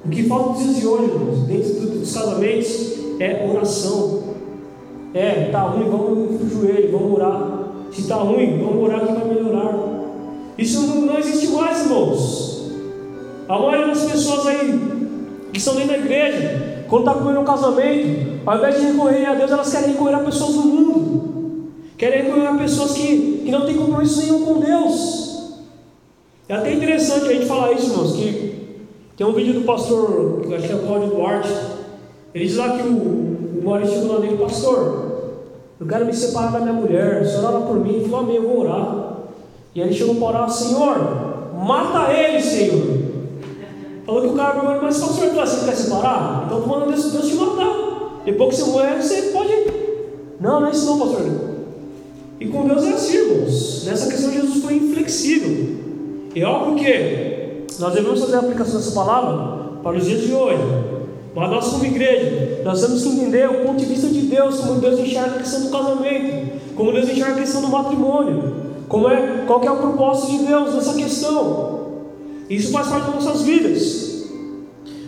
O 0.06 0.10
que 0.10 0.24
falta 0.24 0.64
dias 0.64 0.78
de 0.78 0.88
hoje, 0.88 1.04
irmãos, 1.04 1.40
dentro 1.48 1.88
dos 1.90 2.14
casamentos, 2.14 2.94
é 3.20 3.46
oração. 3.52 4.24
É, 5.14 5.50
tá 5.52 5.64
ruim, 5.64 5.90
vamos 5.90 6.38
pro 6.38 6.50
joelho, 6.50 6.92
vamos 6.98 7.14
orar. 7.14 7.68
Se 7.92 8.02
está 8.02 8.16
ruim, 8.16 8.58
vamos 8.58 8.84
orar 8.84 9.06
que 9.06 9.14
vai 9.14 9.26
melhorar. 9.26 9.74
Isso 10.58 10.88
não, 10.88 11.02
não 11.02 11.20
existe 11.20 11.48
mais, 11.48 11.82
irmãos. 11.82 12.72
A 13.50 13.60
maioria 13.60 13.88
das 13.88 14.06
pessoas 14.06 14.48
aí 14.48 14.80
que 15.52 15.60
estão 15.60 15.76
dentro 15.76 15.92
da 15.92 15.98
igreja, 15.98 16.86
quando 16.88 17.08
está 17.08 17.20
comendo 17.20 17.42
um 17.42 17.46
casamento, 17.46 18.42
ao 18.46 18.58
invés 18.58 18.80
de 18.80 18.88
recorrer 18.88 19.26
a 19.26 19.34
Deus, 19.34 19.52
elas 19.52 19.72
querem 19.72 19.92
recorrer 19.92 20.16
a 20.16 20.20
pessoas 20.20 20.54
do 20.54 20.62
mundo. 20.62 21.72
Querem 21.98 22.24
recorrer 22.24 22.48
a 22.48 22.54
pessoas 22.54 22.94
que, 22.94 23.42
que 23.44 23.52
não 23.52 23.66
têm 23.66 23.76
compromisso 23.76 24.22
nenhum 24.22 24.46
com 24.46 24.60
Deus. 24.60 25.27
É 26.50 26.56
até 26.56 26.74
interessante 26.74 27.26
a 27.26 27.34
gente 27.34 27.46
falar 27.46 27.74
isso, 27.74 27.92
irmãos, 27.92 28.16
que 28.16 28.78
tem 29.18 29.28
um 29.28 29.34
vídeo 29.34 29.54
do 29.54 29.62
pastor, 29.62 30.42
acho 30.56 30.68
que 30.68 30.74
é 30.74 30.76
o 30.76 30.88
Cláudio 30.88 31.10
Duarte, 31.10 31.50
ele 32.34 32.46
diz 32.46 32.58
lá 32.58 32.78
que 32.78 32.84
o, 32.84 33.60
o 33.60 33.62
marido 33.64 33.92
chegou 33.92 34.14
lá 34.14 34.20
dele, 34.20 34.38
pastor, 34.38 35.08
eu 35.80 35.86
quero 35.86 36.06
me 36.06 36.14
separar 36.14 36.52
da 36.52 36.60
minha 36.60 36.74
mulher. 36.74 37.22
O 37.22 37.26
senhor 37.26 37.62
por 37.62 37.80
mim. 37.80 37.94
Ele 37.94 38.10
falou, 38.10 38.26
amém, 38.26 38.36
eu 38.38 38.44
vou 38.44 38.62
orar. 38.62 39.18
E 39.76 39.82
aí 39.82 39.88
ele 39.88 39.96
chegou 39.96 40.16
para 40.16 40.28
orar, 40.28 40.50
Senhor, 40.50 41.54
mata 41.56 42.12
ele, 42.12 42.42
Senhor. 42.42 42.98
Falou 44.06 44.22
que 44.22 44.28
o 44.30 44.34
cara 44.34 44.60
perguntou, 44.60 44.82
mas 44.84 44.96
senhor 44.96 45.34
você 45.34 45.66
quer 45.66 45.76
separar? 45.76 46.44
Então 46.46 46.60
estou 46.60 46.74
mandando 46.74 46.94
Deus, 46.94 47.12
Deus 47.12 47.28
te 47.28 47.36
matar. 47.36 48.22
Depois 48.26 48.56
que 48.56 48.62
você 48.62 48.72
morrer, 48.72 49.02
você 49.02 49.22
pode. 49.34 49.52
Não, 50.40 50.62
não 50.62 50.68
é 50.68 50.72
isso 50.72 50.86
não, 50.86 51.00
pastor. 51.00 51.26
E 52.40 52.48
com 52.48 52.68
Deus 52.68 52.84
é 52.86 52.94
assim, 52.94 53.18
irmãos. 53.18 53.86
Nessa 53.86 54.10
questão 54.10 54.32
Jesus 54.32 54.64
foi 54.64 54.76
inflexível. 54.76 55.77
E 56.38 56.44
óbvio 56.44 56.76
que 56.76 57.66
nós 57.80 57.96
devemos 57.96 58.20
fazer 58.20 58.36
a 58.36 58.40
aplicação 58.42 58.76
dessa 58.76 58.92
palavra 58.92 59.80
para 59.82 59.98
os 59.98 60.06
dias 60.06 60.22
de 60.22 60.32
hoje. 60.32 60.62
Mas 61.34 61.50
nós, 61.50 61.68
como 61.68 61.84
igreja, 61.84 62.62
nós 62.64 62.80
temos 62.80 63.02
que 63.02 63.10
entender 63.10 63.50
o 63.50 63.66
ponto 63.66 63.80
de 63.80 63.86
vista 63.86 64.08
de 64.08 64.22
Deus, 64.22 64.60
como 64.60 64.80
Deus 64.80 65.00
enxerga 65.00 65.32
a 65.32 65.40
questão 65.40 65.62
do 65.62 65.72
casamento, 65.72 66.76
como 66.76 66.92
Deus 66.92 67.10
enxerga 67.10 67.34
a 67.34 67.38
questão 67.38 67.62
do 67.62 67.70
matrimônio, 67.70 68.54
como 68.88 69.10
é, 69.10 69.46
qual 69.48 69.64
é 69.64 69.72
o 69.72 69.78
propósito 69.78 70.38
de 70.38 70.46
Deus 70.46 70.76
nessa 70.76 70.94
questão. 70.94 71.80
Isso 72.48 72.72
faz 72.72 72.88
parte 72.88 73.08
das 73.08 73.16
nossas 73.16 73.42
vidas. 73.42 74.28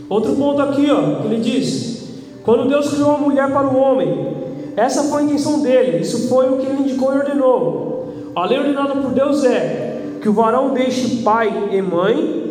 Outro 0.09 0.35
ponto 0.35 0.59
aqui, 0.63 0.89
ó, 0.89 1.21
que 1.21 1.27
ele 1.27 1.41
diz: 1.41 2.09
quando 2.43 2.67
Deus 2.67 2.89
criou 2.89 3.11
a 3.11 3.17
mulher 3.19 3.53
para 3.53 3.67
o 3.67 3.77
homem, 3.77 4.33
essa 4.75 5.03
foi 5.03 5.21
a 5.21 5.25
intenção 5.25 5.61
dele, 5.61 5.99
isso 5.99 6.27
foi 6.27 6.49
o 6.49 6.57
que 6.57 6.65
ele 6.65 6.81
indicou 6.81 7.13
e 7.13 7.19
ordenou. 7.19 8.31
A 8.35 8.47
lei 8.47 8.57
ordenada 8.57 8.95
por 8.95 9.11
Deus 9.11 9.45
é 9.45 9.98
que 10.21 10.29
o 10.29 10.33
varão 10.33 10.73
deixe 10.73 11.17
pai 11.23 11.69
e 11.71 11.81
mãe 11.81 12.49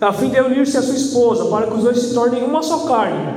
a 0.00 0.12
fim 0.12 0.28
de 0.28 0.40
unir-se 0.40 0.76
à 0.76 0.82
sua 0.82 0.94
esposa, 0.94 1.46
para 1.46 1.66
que 1.66 1.74
os 1.74 1.82
dois 1.82 1.98
se 1.98 2.14
tornem 2.14 2.44
uma 2.44 2.62
só 2.62 2.86
carne. 2.86 3.34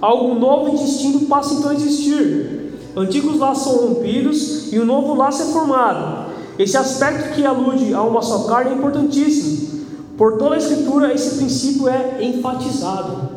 Algo 0.00 0.34
novo 0.34 0.74
e 0.74 0.78
distinto 0.78 1.26
passa 1.26 1.54
então 1.54 1.70
a 1.70 1.74
existir. 1.74 2.72
Antigos 2.94 3.38
laços 3.38 3.64
são 3.64 3.88
rompidos 3.88 4.72
e 4.72 4.78
um 4.78 4.84
novo 4.84 5.14
laço 5.14 5.42
é 5.42 5.46
formado. 5.46 6.32
Esse 6.58 6.76
aspecto 6.76 7.34
que 7.34 7.46
alude 7.46 7.94
a 7.94 8.02
uma 8.02 8.20
só 8.20 8.40
carne 8.44 8.72
é 8.72 8.74
importantíssimo. 8.74 9.72
Por 10.18 10.36
toda 10.36 10.56
a 10.56 10.58
Escritura, 10.58 11.14
esse 11.14 11.36
princípio 11.36 11.88
é 11.88 12.18
enfatizado. 12.22 13.30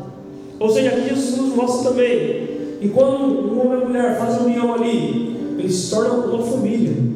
Ou 0.60 0.68
seja, 0.68 0.90
aqui 0.90 1.08
Jesus 1.08 1.38
nos 1.38 1.54
mostra 1.54 1.90
também 1.90 2.46
que 2.78 2.90
quando 2.90 3.24
um 3.24 3.60
homem 3.60 3.72
e 3.72 3.76
uma 3.76 3.86
mulher 3.86 4.18
fazem 4.18 4.44
união 4.44 4.74
ali, 4.74 5.56
eles 5.58 5.74
se 5.74 5.90
tornam 5.90 6.34
uma 6.34 6.42
família. 6.44 7.15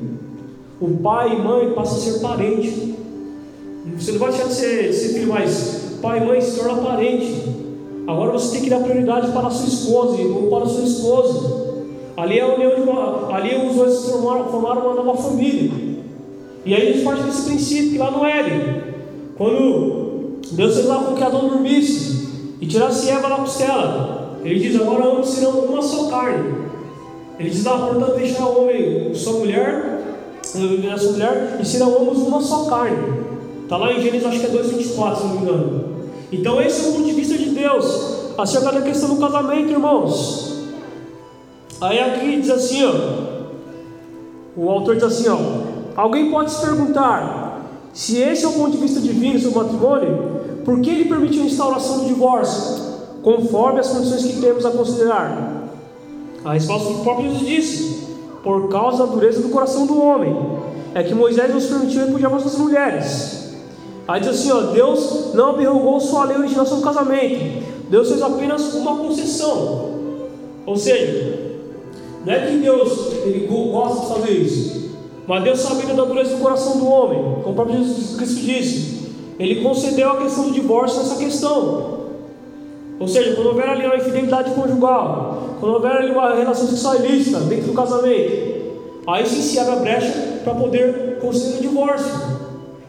O 0.80 0.88
pai 1.02 1.34
e 1.34 1.42
mãe 1.42 1.72
passam 1.72 1.98
a 1.98 2.00
ser 2.00 2.20
parente. 2.20 2.94
Você 3.98 4.12
não 4.12 4.18
vai 4.18 4.30
deixar 4.30 4.48
de 4.48 4.54
ser, 4.54 4.92
ser 4.94 5.08
filho, 5.14 5.28
mas 5.28 5.98
pai 6.00 6.22
e 6.22 6.24
mãe 6.24 6.40
se 6.40 6.58
torna 6.58 6.82
parente. 6.82 7.42
Agora 8.06 8.32
você 8.32 8.52
tem 8.52 8.62
que 8.62 8.70
dar 8.70 8.80
prioridade 8.80 9.30
para 9.30 9.48
a 9.48 9.50
sua 9.50 9.68
esposa 9.68 10.22
ou 10.22 10.48
para 10.48 10.64
a 10.64 10.68
sua 10.68 10.84
esposa. 10.84 11.70
Ali 12.16 12.38
é 12.38 12.42
a 12.42 12.54
união 12.54 12.74
de 12.74 12.80
uma, 12.80 13.34
ali 13.34 13.54
os 13.66 13.76
dois 13.76 14.06
formaram, 14.06 14.48
formaram 14.48 14.86
uma 14.86 14.94
nova 15.02 15.22
família. 15.22 15.70
E 16.64 16.74
aí 16.74 16.88
a 16.88 16.92
gente 16.92 17.04
parte 17.04 17.22
desse 17.22 17.44
princípio 17.44 17.92
que 17.92 17.98
lá 17.98 18.10
no 18.10 18.24
Éden, 18.24 18.82
quando 19.36 20.40
Deus 20.52 20.74
fez 20.74 20.86
lá 20.86 20.96
com 21.04 21.14
que 21.14 21.22
Adão 21.22 21.48
dormisse 21.48 22.28
e 22.60 22.66
tirasse 22.66 23.10
Eva 23.10 23.28
da 23.28 23.36
costela, 23.36 24.38
ele 24.44 24.58
diz: 24.58 24.80
agora 24.80 25.06
ambos 25.06 25.28
serão 25.28 25.60
uma 25.60 25.82
só 25.82 26.08
carne. 26.08 26.70
Ele 27.38 27.48
diz 27.48 27.64
lá, 27.64 27.78
portanto, 27.78 28.16
deixar 28.16 28.46
o 28.46 28.62
homem 28.62 29.14
sua 29.14 29.38
mulher, 29.38 29.89
sua 30.98 31.12
mulher, 31.12 31.58
e 31.60 31.64
serão 31.64 32.02
ambos 32.02 32.18
uma 32.18 32.40
só 32.40 32.64
carne. 32.64 33.30
Está 33.62 33.76
lá 33.76 33.92
em 33.92 34.00
Gênesis, 34.00 34.26
acho 34.26 34.40
que 34.40 34.46
é 34.46 34.50
2,24, 34.50 35.16
se 35.16 35.22
não 35.24 35.30
me 35.30 35.42
engano. 35.42 35.84
Então, 36.32 36.60
esse 36.60 36.84
é 36.84 36.88
o 36.88 36.92
ponto 36.92 37.04
de 37.04 37.12
vista 37.12 37.36
de 37.36 37.50
Deus 37.50 38.32
acerca 38.36 38.72
da 38.72 38.82
questão 38.82 39.14
do 39.14 39.20
casamento, 39.20 39.70
irmãos. 39.70 40.64
Aí 41.80 41.98
aqui 41.98 42.40
diz 42.40 42.50
assim, 42.50 42.84
ó. 42.84 42.92
O 44.56 44.68
autor 44.68 44.96
diz 44.96 45.04
assim, 45.04 45.28
ó. 45.28 45.38
Alguém 45.96 46.30
pode 46.30 46.50
se 46.50 46.60
perguntar 46.60 47.50
se 47.92 48.18
esse 48.18 48.44
é 48.44 48.48
o 48.48 48.52
ponto 48.52 48.72
de 48.72 48.78
vista 48.78 49.00
divino 49.00 49.38
sobre 49.38 49.58
o 49.58 49.62
matrimônio, 49.62 50.40
por 50.64 50.80
que 50.80 50.90
ele 50.90 51.06
permitiu 51.06 51.42
a 51.42 51.46
instauração 51.46 52.00
do 52.00 52.06
divórcio, 52.06 52.84
conforme 53.22 53.80
as 53.80 53.88
condições 53.88 54.24
que 54.24 54.40
temos 54.40 54.64
a 54.64 54.70
considerar? 54.70 55.68
A 56.44 56.52
resposta 56.52 56.92
do 56.92 57.00
próprio 57.00 57.30
Jesus 57.30 57.46
disse: 57.46 57.99
por 58.42 58.68
causa 58.68 59.06
da 59.06 59.12
dureza 59.12 59.42
do 59.42 59.50
coração 59.50 59.86
do 59.86 60.00
homem, 60.00 60.34
é 60.94 61.02
que 61.02 61.14
Moisés 61.14 61.52
nos 61.54 61.66
permitiu 61.66 62.06
repudiar 62.06 62.30
nossas 62.30 62.56
mulheres. 62.56 63.54
Aí 64.08 64.20
diz 64.20 64.30
assim: 64.30 64.50
ó, 64.50 64.60
Deus 64.72 65.34
não 65.34 65.50
abrogou 65.50 66.00
sua 66.00 66.24
lei 66.24 66.36
original 66.36 66.66
sobre 66.66 66.82
o 66.82 66.86
casamento, 66.86 67.64
Deus 67.88 68.08
fez 68.08 68.22
apenas 68.22 68.74
uma 68.74 68.96
concessão. 68.96 69.90
Ou 70.66 70.76
seja, 70.76 71.50
não 72.24 72.32
é 72.32 72.46
que 72.46 72.56
Deus 72.58 73.12
ele 73.24 73.46
gosta 73.46 74.00
de 74.00 74.20
fazer 74.20 74.32
isso, 74.32 74.90
mas 75.26 75.44
Deus 75.44 75.60
sabia 75.60 75.94
da 75.94 76.04
dureza 76.04 76.36
do 76.36 76.42
coração 76.42 76.78
do 76.78 76.86
homem, 76.86 77.22
como 77.42 77.50
o 77.50 77.54
próprio 77.54 77.78
Jesus 77.78 78.16
Cristo 78.16 78.40
disse. 78.40 79.00
Ele 79.38 79.62
concedeu 79.62 80.10
a 80.10 80.16
questão 80.16 80.44
do 80.44 80.52
divórcio 80.52 80.98
nessa 80.98 81.16
questão. 81.16 81.99
Ou 83.00 83.08
seja, 83.08 83.34
quando 83.34 83.46
houver 83.46 83.66
ali 83.66 83.86
uma 83.86 83.96
infidelidade 83.96 84.50
conjugal, 84.50 85.56
quando 85.58 85.72
houver 85.72 85.90
ali 85.90 86.12
uma 86.12 86.34
relação 86.34 86.68
sexual 86.68 86.96
ilícita 86.96 87.40
dentro 87.40 87.68
do 87.68 87.72
casamento, 87.72 88.60
aí 89.06 89.26
sim 89.26 89.40
se 89.40 89.58
abre 89.58 89.72
a 89.72 89.76
brecha 89.76 90.40
para 90.44 90.54
poder 90.54 91.18
conceder 91.18 91.60
o 91.60 91.62
divórcio. 91.62 92.14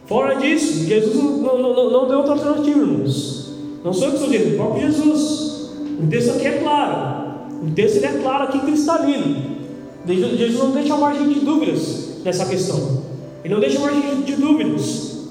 Fora 0.06 0.36
disso, 0.36 0.86
Jesus 0.86 1.16
não, 1.16 1.58
não, 1.58 1.74
não, 1.74 1.92
não 1.92 2.08
deu 2.10 2.18
outra 2.18 2.34
alternativa, 2.34 2.78
irmãos. 2.78 3.54
Não 3.86 3.94
sou 3.94 4.08
eu 4.08 4.10
que 4.10 4.18
estou 4.18 4.32
dizendo, 4.32 4.54
o 4.54 4.58
próprio 4.58 4.92
Jesus. 4.92 5.72
O 6.04 6.08
texto 6.10 6.32
aqui 6.36 6.48
é 6.48 6.58
claro. 6.60 7.22
O 7.64 7.72
texto 7.72 7.96
ele 7.96 8.06
é 8.06 8.20
claro 8.22 8.44
aqui 8.44 8.60
cristalino. 8.60 9.52
Jesus 10.06 10.60
não 10.60 10.72
deixa 10.72 10.98
margem 10.98 11.30
de 11.30 11.40
dúvidas 11.40 12.18
nessa 12.26 12.46
questão. 12.46 13.02
Ele 13.46 13.54
não 13.54 13.62
deixa 13.62 13.80
margem 13.80 14.22
de 14.24 14.36
dúvidas. 14.36 15.30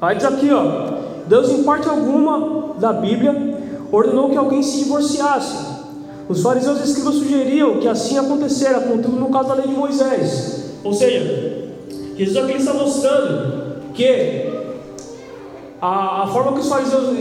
Aí 0.00 0.16
diz 0.16 0.24
aqui, 0.24 0.50
ó. 0.50 0.96
Deus, 1.26 1.50
em 1.50 1.62
parte 1.64 1.88
alguma 1.88 2.74
da 2.78 2.92
Bíblia, 2.92 3.56
ordenou 3.90 4.30
que 4.30 4.36
alguém 4.36 4.62
se 4.62 4.84
divorciasse. 4.84 5.76
Os 6.28 6.42
fariseus 6.42 6.80
e 6.80 6.84
escribas 6.84 7.14
sugeriam 7.14 7.78
que 7.78 7.86
assim 7.86 8.18
acontecera, 8.18 8.80
contudo, 8.80 9.16
no 9.16 9.28
caso 9.28 9.48
da 9.48 9.54
lei 9.54 9.68
de 9.68 9.74
Moisés. 9.74 10.72
Ou 10.82 10.92
seja, 10.92 11.68
Jesus 12.16 12.36
aqui 12.36 12.56
está 12.56 12.74
mostrando 12.74 13.82
que 13.94 14.52
a, 15.80 16.24
a 16.24 16.26
forma 16.26 16.52
que 16.52 16.60
os 16.60 16.68
fariseus 16.68 17.16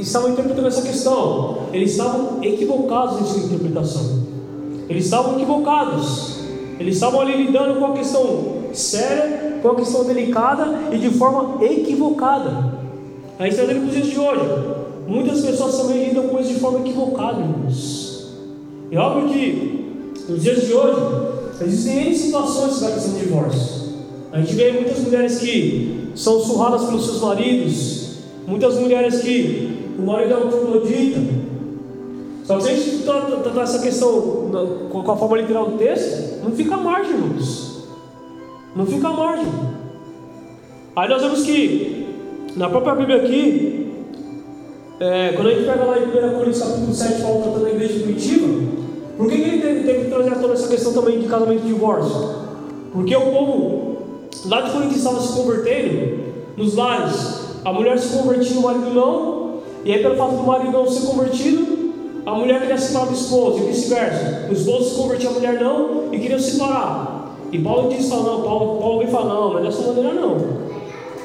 estavam 0.00 0.30
interpretando 0.30 0.68
essa 0.68 0.82
questão, 0.82 1.58
eles 1.72 1.92
estavam 1.92 2.42
equivocados 2.42 3.20
em 3.20 3.24
sua 3.24 3.44
interpretação. 3.44 4.24
Eles 4.88 5.04
estavam 5.04 5.34
equivocados. 5.34 6.34
Eles 6.78 6.94
estavam 6.94 7.20
ali 7.20 7.44
lidando 7.44 7.78
com 7.78 7.86
a 7.86 7.92
questão 7.92 8.64
séria, 8.72 9.58
com 9.62 9.68
a 9.68 9.74
questão 9.76 10.04
delicada 10.04 10.78
e 10.92 10.98
de 10.98 11.10
forma 11.10 11.64
equivocada. 11.64 12.74
Aí 13.38 13.48
está 13.48 13.62
dizendo 13.62 13.80
para 13.80 13.88
os 13.88 13.94
dias 13.94 14.06
de 14.08 14.18
hoje. 14.18 14.83
Muitas 15.06 15.40
pessoas 15.40 15.76
também 15.76 16.08
lidam 16.08 16.28
com 16.28 16.40
isso 16.40 16.54
de 16.54 16.60
forma 16.60 16.80
equivocada, 16.80 17.40
irmãos. 17.40 18.28
É 18.90 18.98
óbvio 18.98 19.28
que 19.28 20.04
nos 20.28 20.42
dias 20.42 20.66
de 20.66 20.72
hoje 20.72 21.00
existem 21.60 22.06
N 22.06 22.16
situações 22.16 22.80
da 22.80 22.90
questão 22.92 23.12
do 23.12 23.18
divórcio. 23.18 23.84
A 24.32 24.40
gente 24.40 24.54
vê 24.54 24.72
muitas 24.72 24.98
mulheres 24.98 25.38
que 25.38 26.10
são 26.14 26.40
surradas 26.40 26.84
pelos 26.84 27.04
seus 27.04 27.20
maridos, 27.20 28.18
muitas 28.46 28.78
mulheres 28.78 29.20
que 29.20 29.92
o 29.98 30.02
marido 30.02 30.34
é 30.34 30.36
um 30.38 30.48
troglodita. 30.48 31.20
Só 32.44 32.56
que 32.56 32.64
se 32.64 32.70
a 32.70 32.74
gente 32.74 33.02
tratar 33.04 33.62
essa 33.62 33.78
questão 33.78 34.50
com 34.90 35.10
a 35.10 35.16
forma 35.16 35.36
literal 35.38 35.70
do 35.70 35.78
texto, 35.78 36.42
não 36.42 36.52
fica 36.52 36.76
margem, 36.76 37.12
irmãos. 37.12 37.84
Não 38.76 38.86
fica 38.86 39.08
margem. 39.08 39.46
Aí 40.96 41.08
nós 41.08 41.22
vemos 41.22 41.42
que, 41.42 42.06
na 42.56 42.68
própria 42.68 42.94
Bíblia 42.94 43.16
aqui, 43.16 43.83
é, 45.00 45.32
quando 45.32 45.48
a 45.48 45.50
gente 45.50 45.66
pega 45.66 45.84
lá 45.84 45.98
em 45.98 46.04
1 46.04 46.38
Coríntios 46.38 46.62
capítulo 46.62 46.94
7, 46.94 47.22
Paulo 47.22 47.42
tratando 47.42 47.64
da 47.64 47.70
igreja 47.70 48.00
primitiva, 48.00 48.48
por 49.16 49.28
que, 49.28 49.36
que 49.36 49.42
ele 49.42 49.62
teve, 49.62 49.84
teve 49.84 50.04
que 50.04 50.10
trazer 50.10 50.34
toda 50.40 50.54
essa 50.54 50.68
questão 50.68 50.92
também 50.92 51.20
de 51.20 51.26
casamento 51.26 51.62
e 51.64 51.68
divórcio? 51.68 52.44
Porque 52.92 53.16
o 53.16 53.30
povo 53.32 53.94
Lá 54.46 54.60
de 54.60 54.72
quando 54.72 54.94
estava 54.94 55.20
se 55.22 55.32
convertendo, 55.32 56.18
nos 56.56 56.74
lares, 56.74 57.56
a 57.64 57.72
mulher 57.72 57.98
se 57.98 58.14
convertia, 58.14 58.58
o 58.58 58.62
marido 58.62 58.90
não, 58.90 59.54
e 59.84 59.92
aí 59.92 60.02
pelo 60.02 60.16
fato 60.16 60.36
do 60.36 60.42
marido 60.42 60.70
não 60.70 60.86
ser 60.86 61.06
convertido, 61.06 61.94
a 62.26 62.34
mulher 62.34 62.60
queria 62.60 62.76
separar 62.76 63.06
do 63.06 63.14
esposo 63.14 63.58
e 63.58 63.66
vice-versa. 63.68 64.46
O 64.50 64.52
esposo 64.52 64.90
se 64.90 64.96
convertia, 64.96 65.30
a 65.30 65.32
mulher 65.32 65.60
não 65.60 66.12
e 66.12 66.18
queria 66.18 66.38
separar. 66.38 67.36
E 67.50 67.58
Paulo 67.58 67.88
diz, 67.88 68.08
fala, 68.08 68.32
não, 68.32 68.42
Paulo, 68.42 68.78
Paulo 68.78 68.98
vem 68.98 69.08
falar, 69.08 69.34
não, 69.34 69.52
não 69.52 69.58
é 69.60 69.62
dessa 69.62 69.82
maneira 69.86 70.12
não. 70.12 70.36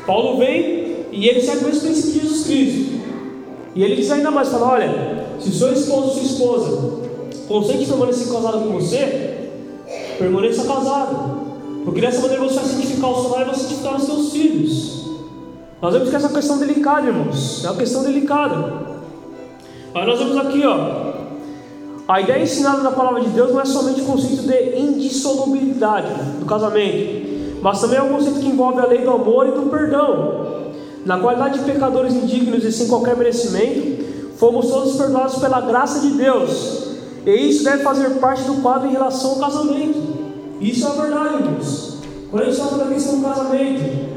Paulo 0.06 0.38
vem 0.38 1.06
e 1.12 1.28
ele 1.28 1.42
segue 1.42 1.66
o 1.66 1.68
mesmo 1.68 1.82
princípio 1.82 2.12
de 2.12 2.20
Jesus 2.20 2.46
Cristo. 2.46 3.00
E 3.76 3.84
ele 3.84 3.96
diz 3.96 4.10
ainda 4.12 4.32
mais, 4.32 4.50
fala, 4.50 4.74
olha, 4.74 5.26
se 5.40 5.50
o 5.50 5.54
seu 5.54 5.74
esposo 5.74 6.14
sua 6.14 6.24
esposa 6.24 7.00
consente 7.48 7.86
permanecer 7.86 8.32
casado 8.32 8.60
com 8.60 8.74
você, 8.74 9.50
permaneça 10.18 10.66
casado. 10.66 11.40
Porque 11.86 12.02
dessa 12.02 12.22
maneira 12.22 12.44
você 12.44 12.56
vai 12.56 12.66
santificar 12.66 13.12
o 13.12 13.22
seu 13.22 13.32
lar 13.32 13.42
e 13.42 13.46
vai 13.46 13.56
santificar 13.56 13.96
os 13.96 14.04
seus 14.04 14.32
filhos. 14.32 15.10
Nós 15.82 15.94
vemos 15.94 16.10
que 16.10 16.16
essa 16.16 16.30
questão 16.30 16.58
é 16.58 16.60
delicada, 16.60 17.08
irmãos. 17.08 17.64
É 17.64 17.70
uma 17.70 17.78
questão 17.78 18.04
delicada. 18.04 18.74
Aí 19.96 20.06
nós 20.06 20.20
vemos 20.20 20.38
aqui, 20.38 20.62
ó. 20.66 21.10
A 22.08 22.22
ideia 22.22 22.42
ensinada 22.44 22.82
na 22.82 22.92
palavra 22.92 23.22
de 23.22 23.30
Deus 23.30 23.52
não 23.52 23.62
é 23.62 23.66
somente 23.66 24.02
o 24.02 24.06
conceito 24.06 24.44
de 24.44 24.80
indissolubilidade 24.80 26.12
do 26.40 26.46
casamento, 26.46 27.62
mas 27.62 27.80
também 27.80 28.00
é 28.00 28.02
um 28.02 28.10
conceito 28.10 28.40
que 28.40 28.48
envolve 28.48 28.80
a 28.80 28.86
lei 28.86 29.04
do 29.04 29.12
amor 29.12 29.48
e 29.48 29.52
do 29.52 29.70
perdão. 29.70 30.49
Na 31.06 31.20
qualidade 31.20 31.60
de 31.60 31.66
pecadores 31.66 32.14
indignos 32.14 32.64
e 32.64 32.72
sem 32.72 32.88
qualquer 32.88 33.16
merecimento, 33.16 34.04
fomos 34.38 34.68
todos 34.68 34.96
perdoados 34.96 35.36
pela 35.36 35.62
graça 35.62 36.00
de 36.00 36.12
Deus. 36.12 36.90
E 37.26 37.32
isso 37.50 37.64
deve 37.64 37.84
fazer 37.84 38.10
parte 38.20 38.44
do 38.44 38.62
quadro 38.62 38.88
em 38.88 38.92
relação 38.92 39.32
ao 39.32 39.40
casamento. 39.40 40.20
Isso 40.60 40.86
é 40.86 40.90
a 40.90 40.94
verdade, 40.94 41.36
irmãos. 41.36 41.98
Quando 42.30 42.44
a 42.44 42.46
gente 42.46 42.58
fala 42.58 42.84
da 42.84 42.94
questão 42.94 43.20
do 43.20 43.26
casamento, 43.26 44.10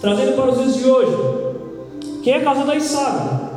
trazendo 0.00 0.32
para 0.36 0.50
os 0.50 0.58
dias 0.58 0.74
de 0.76 0.90
hoje, 0.90 1.16
quem 2.22 2.34
é 2.34 2.40
casado 2.40 2.70
aí 2.70 2.80
sabe. 2.80 3.50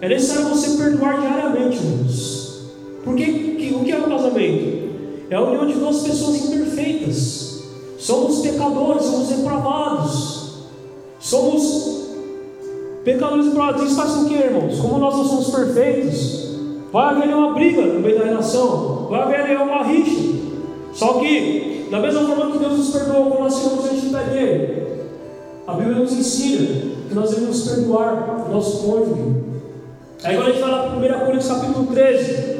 É 0.00 0.08
necessário 0.08 0.48
você 0.48 0.76
perdoar 0.76 1.20
diariamente, 1.20 1.78
irmãos. 1.78 2.60
Porque 3.04 3.24
que, 3.24 3.74
o 3.74 3.84
que 3.84 3.92
é 3.92 3.98
o 3.98 4.08
casamento? 4.08 4.86
É 5.30 5.34
a 5.34 5.42
união 5.42 5.66
de 5.66 5.74
duas 5.74 6.02
pessoas 6.02 6.36
imperfeitas. 6.36 7.62
Somos 7.98 8.40
pecadores, 8.40 9.04
somos 9.04 9.28
depravados. 9.28 10.45
Somos 11.26 12.06
pecadores 13.04 13.46
depravados. 13.46 13.82
Isso 13.82 13.96
faz 13.96 14.12
com 14.12 14.26
que, 14.26 14.34
irmãos? 14.34 14.78
Como 14.78 14.98
nós 14.98 15.16
não 15.16 15.24
somos 15.24 15.50
perfeitos, 15.50 16.56
vai 16.92 17.16
haver 17.16 17.34
uma 17.34 17.52
briga 17.52 17.82
no 17.82 17.98
meio 17.98 18.16
da 18.16 18.26
relação, 18.26 19.08
vai 19.10 19.22
haver 19.22 19.60
uma 19.60 19.82
rixa. 19.82 20.36
Só 20.92 21.14
que, 21.14 21.88
da 21.90 21.98
mesma 21.98 22.28
forma 22.28 22.52
que 22.52 22.58
Deus 22.58 22.78
nos 22.78 22.90
perdoou 22.90 23.32
quando 23.32 23.40
nós 23.40 23.60
diante 23.60 24.06
do 24.06 24.12
pé 24.12 24.22
dele, 24.22 24.86
a 25.66 25.72
Bíblia 25.72 25.96
nos 25.96 26.12
ensina 26.12 26.92
que 27.08 27.14
nós 27.14 27.30
devemos 27.30 27.68
perdoar 27.70 28.46
o 28.48 28.52
nosso 28.54 28.86
cônjuge. 28.86 29.34
Aí 30.22 30.36
quando 30.36 30.46
a 30.46 30.52
gente 30.52 30.60
vai 30.60 30.70
lá 30.70 30.82
para 30.84 30.96
1 30.96 31.26
Coríntios 31.26 31.48
capítulo 31.48 31.86
13, 31.86 32.56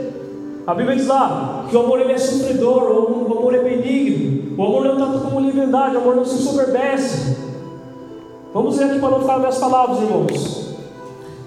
a 0.67 0.75
Bíblia 0.75 0.97
diz 0.97 1.07
lá 1.07 1.67
que 1.71 1.77
o 1.77 1.81
amor 1.85 2.01
ele 2.01 2.12
é 2.12 2.19
sofredor, 2.19 2.83
o 2.83 3.39
amor 3.39 3.55
é 3.55 3.62
benigno, 3.62 4.57
o 4.59 4.67
amor 4.67 4.87
não 4.87 4.97
trata 4.97 5.19
como 5.21 5.39
liberdade, 5.39 5.95
o 5.95 6.01
amor 6.01 6.17
não 6.17 6.25
se 6.25 6.43
soberbece. 6.43 7.46
Vamos 8.57 8.79
ver 8.79 8.85
aqui 8.85 8.99
para 8.99 9.11
não 9.11 9.21
ficar 9.21 9.39
minhas 9.39 9.59
palavras, 9.59 10.01
irmãos. 10.01 10.69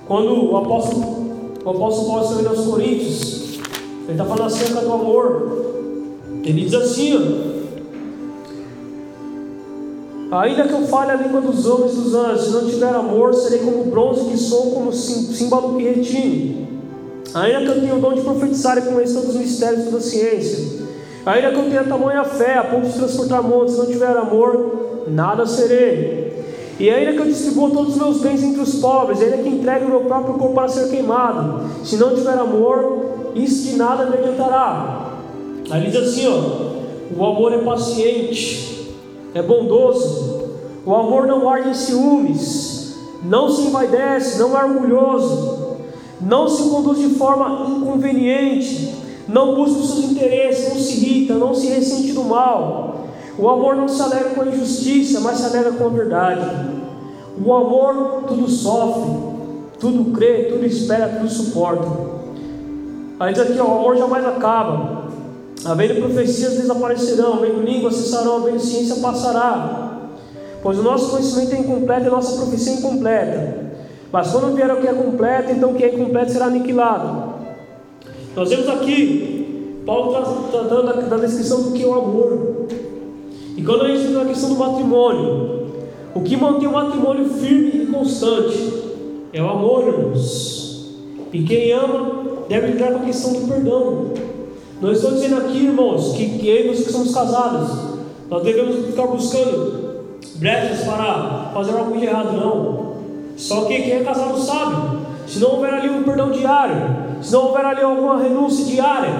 Quando 0.07 0.51
o 0.51 0.57
apóstolo, 0.57 1.57
o 1.65 1.69
apóstolo 1.71 2.07
Paulo 2.07 2.23
escreveu 2.23 2.51
aos 2.51 2.67
Coríntios, 2.67 3.59
ele 4.03 4.11
está 4.11 4.25
falando 4.25 4.45
acerca 4.45 4.81
do 4.81 4.93
amor. 4.93 5.65
Ele 6.43 6.65
diz 6.65 6.73
assim: 6.75 7.63
Ainda 10.31 10.67
que 10.67 10.73
eu 10.73 10.85
fale 10.85 11.09
a 11.09 11.15
língua 11.15 11.41
dos 11.41 11.65
homens 11.65 11.93
e 11.93 11.95
dos 11.95 12.13
anjos, 12.13 12.45
se 12.45 12.51
não 12.51 12.69
tiver 12.69 12.93
amor, 12.93 13.33
serei 13.33 13.57
como 13.61 13.85
bronze 13.85 14.29
que 14.29 14.37
sou, 14.37 14.69
como 14.69 14.93
símbolo 14.93 15.77
que 15.77 15.83
retine. 15.85 16.67
Ainda 17.33 17.59
que 17.59 17.69
eu 17.69 17.81
tenha 17.81 17.95
o 17.95 17.99
dom 17.99 18.13
de 18.13 18.21
profetizar 18.21 18.77
e 18.77 18.81
conhecer 18.83 19.17
os 19.17 19.35
mistérios 19.35 19.91
da 19.91 19.99
ciência, 19.99 20.85
ainda 21.25 21.49
que 21.49 21.57
eu 21.57 21.69
tenha 21.71 21.83
tamanha 21.85 22.23
fé 22.23 22.59
a 22.59 22.65
ponto 22.65 22.85
de 22.85 22.93
transportar 22.93 23.41
montes, 23.41 23.73
se 23.73 23.79
não 23.79 23.87
tiver 23.87 24.15
amor, 24.15 25.05
nada 25.07 25.47
serei. 25.47 26.28
E 26.79 26.89
ainda 26.89 27.13
que 27.13 27.19
eu 27.19 27.25
distribua 27.25 27.69
todos 27.71 27.93
os 27.93 27.97
meus 27.97 28.21
bens 28.21 28.41
entre 28.41 28.61
os 28.61 28.75
pobres, 28.75 29.21
ainda 29.21 29.37
que 29.37 29.49
entregue 29.49 29.85
o 29.85 29.89
meu 29.89 30.01
próprio 30.01 30.35
corpo 30.35 30.55
para 30.55 30.67
ser 30.69 30.89
queimado, 30.89 31.69
se 31.83 31.97
não 31.97 32.15
tiver 32.15 32.37
amor, 32.37 33.33
isso 33.35 33.67
de 33.69 33.75
nada 33.75 34.05
me 34.05 34.17
adiantará. 34.17 35.11
Aí 35.69 35.89
diz 35.89 35.95
assim: 35.95 36.27
ó, 36.27 37.17
o 37.17 37.25
amor 37.25 37.53
é 37.53 37.57
paciente 37.57 38.69
é 39.33 39.41
bondoso, 39.41 40.49
o 40.85 40.93
amor 40.93 41.27
não 41.27 41.47
arde 41.47 41.69
em 41.69 41.73
ciúmes, 41.73 42.95
não 43.23 43.49
se 43.49 43.63
envaidece, 43.63 44.39
não 44.39 44.59
é 44.59 44.65
orgulhoso, 44.65 45.77
não 46.21 46.47
se 46.47 46.69
conduz 46.69 46.99
de 46.99 47.09
forma 47.15 47.67
inconveniente, 47.69 48.95
não 49.27 49.55
busca 49.55 49.79
os 49.79 49.87
seus 49.87 50.11
interesses, 50.11 50.73
não 50.73 50.81
se 50.81 50.93
irrita, 50.93 51.33
não 51.35 51.53
se 51.53 51.67
ressente 51.67 52.13
do 52.13 52.23
mal. 52.23 52.98
O 53.39 53.47
amor 53.47 53.75
não 53.77 53.87
se 53.87 54.01
alegra 54.01 54.31
com 54.31 54.41
a 54.41 54.47
injustiça, 54.47 55.21
mas 55.21 55.37
se 55.37 55.45
alegra 55.45 55.71
com 55.71 55.85
a 55.85 55.89
verdade. 55.89 56.45
O 57.41 57.53
amor 57.53 58.23
tudo 58.27 58.49
sofre, 58.49 59.11
tudo 59.79 60.11
crê, 60.11 60.49
tudo 60.51 60.65
espera, 60.65 61.07
tudo 61.07 61.29
suporta. 61.29 61.87
Aí 63.17 63.33
diz 63.33 63.41
aqui, 63.41 63.57
ó, 63.59 63.63
o 63.63 63.79
amor 63.79 63.97
jamais 63.97 64.25
acaba. 64.25 65.03
Havendo 65.63 66.01
profecias 66.01 66.53
desaparecerão, 66.53 67.35
havendo 67.35 67.61
línguas 67.61 67.95
cessarão, 67.95 68.37
havendo 68.37 68.59
ciência 68.59 68.95
passará. 68.97 69.99
Pois 70.61 70.77
o 70.77 70.83
nosso 70.83 71.11
conhecimento 71.11 71.53
é 71.53 71.59
incompleto 71.59 72.03
e 72.03 72.07
a 72.07 72.11
nossa 72.11 72.35
profecia 72.35 72.73
é 72.73 72.75
incompleta. 72.75 73.69
Mas 74.11 74.31
quando 74.31 74.53
vier 74.53 74.69
o 74.69 74.81
que 74.81 74.87
é 74.87 74.93
completo, 74.93 75.51
então 75.51 75.71
o 75.71 75.75
que 75.75 75.83
é 75.85 75.95
incompleto 75.95 76.31
será 76.33 76.47
aniquilado. 76.47 77.35
Nós 78.35 78.49
vemos 78.49 78.67
aqui 78.67 79.81
Paulo 79.85 80.11
tratando 80.51 80.85
da, 80.85 80.93
da 80.93 81.17
descrição 81.17 81.61
do 81.61 81.71
que 81.71 81.83
é 81.83 81.87
o 81.87 81.93
amor. 81.93 82.67
E 83.59 83.61
quando 83.61 83.81
a 83.81 83.87
gente 83.89 84.07
entra 84.07 84.23
na 84.23 84.29
questão 84.29 84.53
do 84.53 84.55
matrimônio, 84.57 85.65
o 86.15 86.21
que 86.21 86.37
mantém 86.37 86.65
o 86.65 86.71
matrimônio 86.71 87.25
firme 87.25 87.83
e 87.83 87.85
constante 87.87 88.73
é 89.33 89.43
o 89.43 89.49
amor, 89.49 89.85
irmãos. 89.85 90.95
E 91.33 91.43
quem 91.43 91.73
ama 91.73 92.37
deve 92.47 92.67
lidar 92.67 92.93
com 92.93 92.99
a 92.99 93.05
questão 93.05 93.33
do 93.33 93.49
perdão. 93.49 94.11
Não 94.81 94.93
estou 94.93 95.11
dizendo 95.11 95.39
aqui, 95.39 95.65
irmãos, 95.65 96.13
que, 96.13 96.25
você 96.25 96.83
que 96.85 96.89
somos 96.89 97.13
casados, 97.13 97.69
nós 98.29 98.43
devemos 98.43 98.85
ficar 98.85 99.07
buscando 99.07 100.05
brechas 100.37 100.85
para 100.85 101.51
fazer 101.53 101.77
algo 101.77 101.97
de 101.97 102.05
errado, 102.05 102.37
não. 102.37 102.93
Só 103.35 103.65
que 103.65 103.81
quem 103.81 103.91
é 103.91 104.03
casado 104.05 104.39
sabe. 104.39 104.99
Se 105.27 105.37
não 105.39 105.55
houver 105.55 105.73
ali 105.73 105.89
um 105.89 106.03
perdão 106.03 106.31
diário, 106.31 106.77
se 107.21 107.33
não 107.33 107.47
houver 107.47 107.65
ali 107.65 107.81
alguma 107.81 108.21
renúncia 108.21 108.63
diária, 108.63 109.11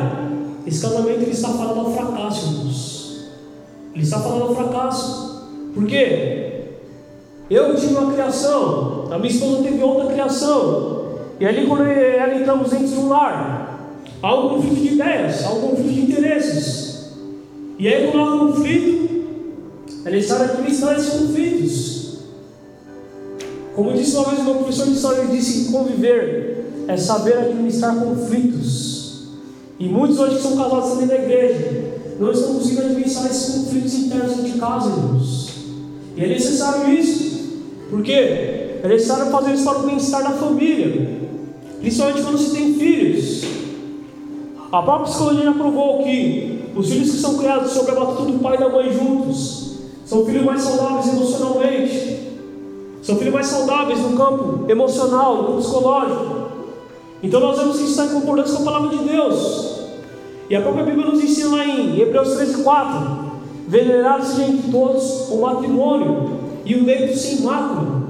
esse 0.66 0.82
casamento 0.82 1.24
ele 1.24 1.32
está 1.32 1.50
falando 1.50 1.80
ao 1.82 1.92
fracasso, 1.92 2.54
irmãos. 2.54 2.69
Ele 3.94 4.04
está 4.04 4.20
falando 4.20 4.56
fracasso. 4.56 5.50
Por 5.74 5.86
quê? 5.86 6.64
Eu 7.50 7.76
tive 7.76 7.96
uma 7.96 8.12
criação, 8.12 9.08
a 9.12 9.18
minha 9.18 9.32
esposa 9.32 9.64
teve 9.64 9.82
outra 9.82 10.12
criação. 10.12 11.20
E 11.40 11.46
ali 11.46 11.66
quando 11.66 11.84
ela 11.84 12.36
entramos 12.36 12.70
dentro 12.70 12.88
de 12.88 12.96
um 12.96 13.10
lar, 13.10 13.70
Há 14.22 14.36
um 14.36 14.50
conflito 14.50 14.82
de 14.82 14.94
ideias, 14.96 15.46
há 15.46 15.52
um 15.52 15.62
conflito 15.62 15.94
de 15.94 16.02
interesses. 16.02 17.12
E 17.78 17.88
aí, 17.88 18.12
quando 18.12 18.20
há 18.20 18.36
um 18.36 18.48
conflito, 18.48 19.26
é 20.04 20.12
necessário 20.12 20.52
administrar 20.52 20.98
esses 20.98 21.14
conflitos. 21.14 22.20
Como 23.74 23.94
disse 23.94 24.18
uma 24.18 24.26
vez 24.26 24.40
o 24.40 24.44
meu 24.44 24.56
professor 24.56 24.88
de 24.88 24.94
história, 24.94 25.22
ele 25.22 25.38
disse: 25.38 25.72
conviver 25.72 26.66
é 26.90 26.98
saber 26.98 27.38
administrar 27.38 27.96
conflitos. 27.96 29.30
E 29.80 29.88
muitos 29.88 30.20
hoje 30.20 30.36
que 30.36 30.42
são 30.42 30.58
casados 30.58 30.98
dentro 30.98 31.08
da 31.08 31.16
igreja 31.16 31.99
não 32.20 32.32
estão 32.32 32.56
conseguindo 32.56 32.88
administrar 32.88 33.28
esses 33.28 33.56
conflitos 33.56 33.94
internos 33.94 34.44
de 34.44 34.60
casa, 34.60 34.90
irmãos. 34.90 35.50
E 36.18 36.24
é 36.24 36.28
necessário 36.28 36.94
isso. 36.94 37.40
Por 37.90 38.04
quê? 38.04 38.80
É 38.84 38.88
necessário 38.88 39.32
fazer 39.32 39.54
isso 39.54 39.64
para 39.64 39.80
o 39.80 39.84
bem-estar 39.84 40.24
da 40.24 40.32
família. 40.32 41.20
Principalmente 41.80 42.22
quando 42.22 42.38
se 42.38 42.52
tem 42.52 42.74
filhos. 42.74 43.44
A 44.70 44.82
própria 44.82 45.08
psicologia 45.08 45.52
provou 45.54 46.04
que 46.04 46.66
os 46.76 46.90
filhos 46.90 47.12
que 47.12 47.18
são 47.18 47.38
criados 47.38 47.72
sob 47.72 47.90
a 47.90 47.96
batuta 47.96 48.32
do 48.32 48.40
pai 48.40 48.56
e 48.56 48.60
da 48.60 48.70
mãe 48.70 48.92
juntos 48.92 49.70
são 50.06 50.26
filhos 50.26 50.44
mais 50.44 50.62
saudáveis 50.62 51.08
emocionalmente, 51.08 52.20
são 53.02 53.16
filhos 53.16 53.34
mais 53.34 53.48
saudáveis 53.48 54.00
no 54.00 54.18
campo 54.18 54.70
emocional, 54.70 55.38
no 55.38 55.44
campo 55.44 55.58
psicológico. 55.60 56.36
Então 57.24 57.40
nós 57.40 57.58
vemos 57.58 57.78
que 57.78 57.84
isso 57.84 57.92
está 57.92 58.06
em 58.06 58.20
concordância 58.20 58.56
com 58.56 58.62
a 58.62 58.66
palavra 58.66 58.98
de 58.98 59.04
Deus. 59.04 59.79
E 60.50 60.56
a 60.56 60.62
própria 60.62 60.86
Bíblia 60.86 61.06
nos 61.06 61.24
ensina 61.24 61.58
lá 61.58 61.66
em 61.66 62.00
Hebreus 62.00 62.36
13, 62.36 62.64
4: 62.64 63.32
Venerado 63.68 64.26
entre 64.42 64.72
todos 64.72 65.30
o 65.30 65.42
matrimônio 65.42 66.40
e 66.66 66.76
o 66.76 66.86
leito 66.86 67.18
sem 67.18 67.42
mácula. 67.42 68.04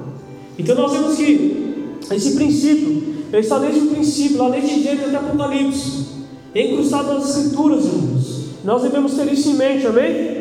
Então 0.58 0.76
nós 0.76 0.92
vemos 0.92 1.16
que 1.16 1.98
esse 2.12 2.36
princípio, 2.36 3.26
ele 3.32 3.42
está 3.42 3.60
desde 3.60 3.82
o 3.82 3.88
princípio, 3.88 4.38
lá 4.38 4.50
desde 4.50 4.82
Gênesis 4.82 5.08
até 5.08 5.18
Apocalipse 5.18 6.20
encrustado 6.56 7.14
nas 7.14 7.30
Escrituras, 7.30 7.86
irmãos. 7.86 8.46
Nós 8.64 8.82
devemos 8.82 9.14
ter 9.14 9.32
isso 9.32 9.50
em 9.50 9.54
mente, 9.54 9.86
amém? 9.86 10.40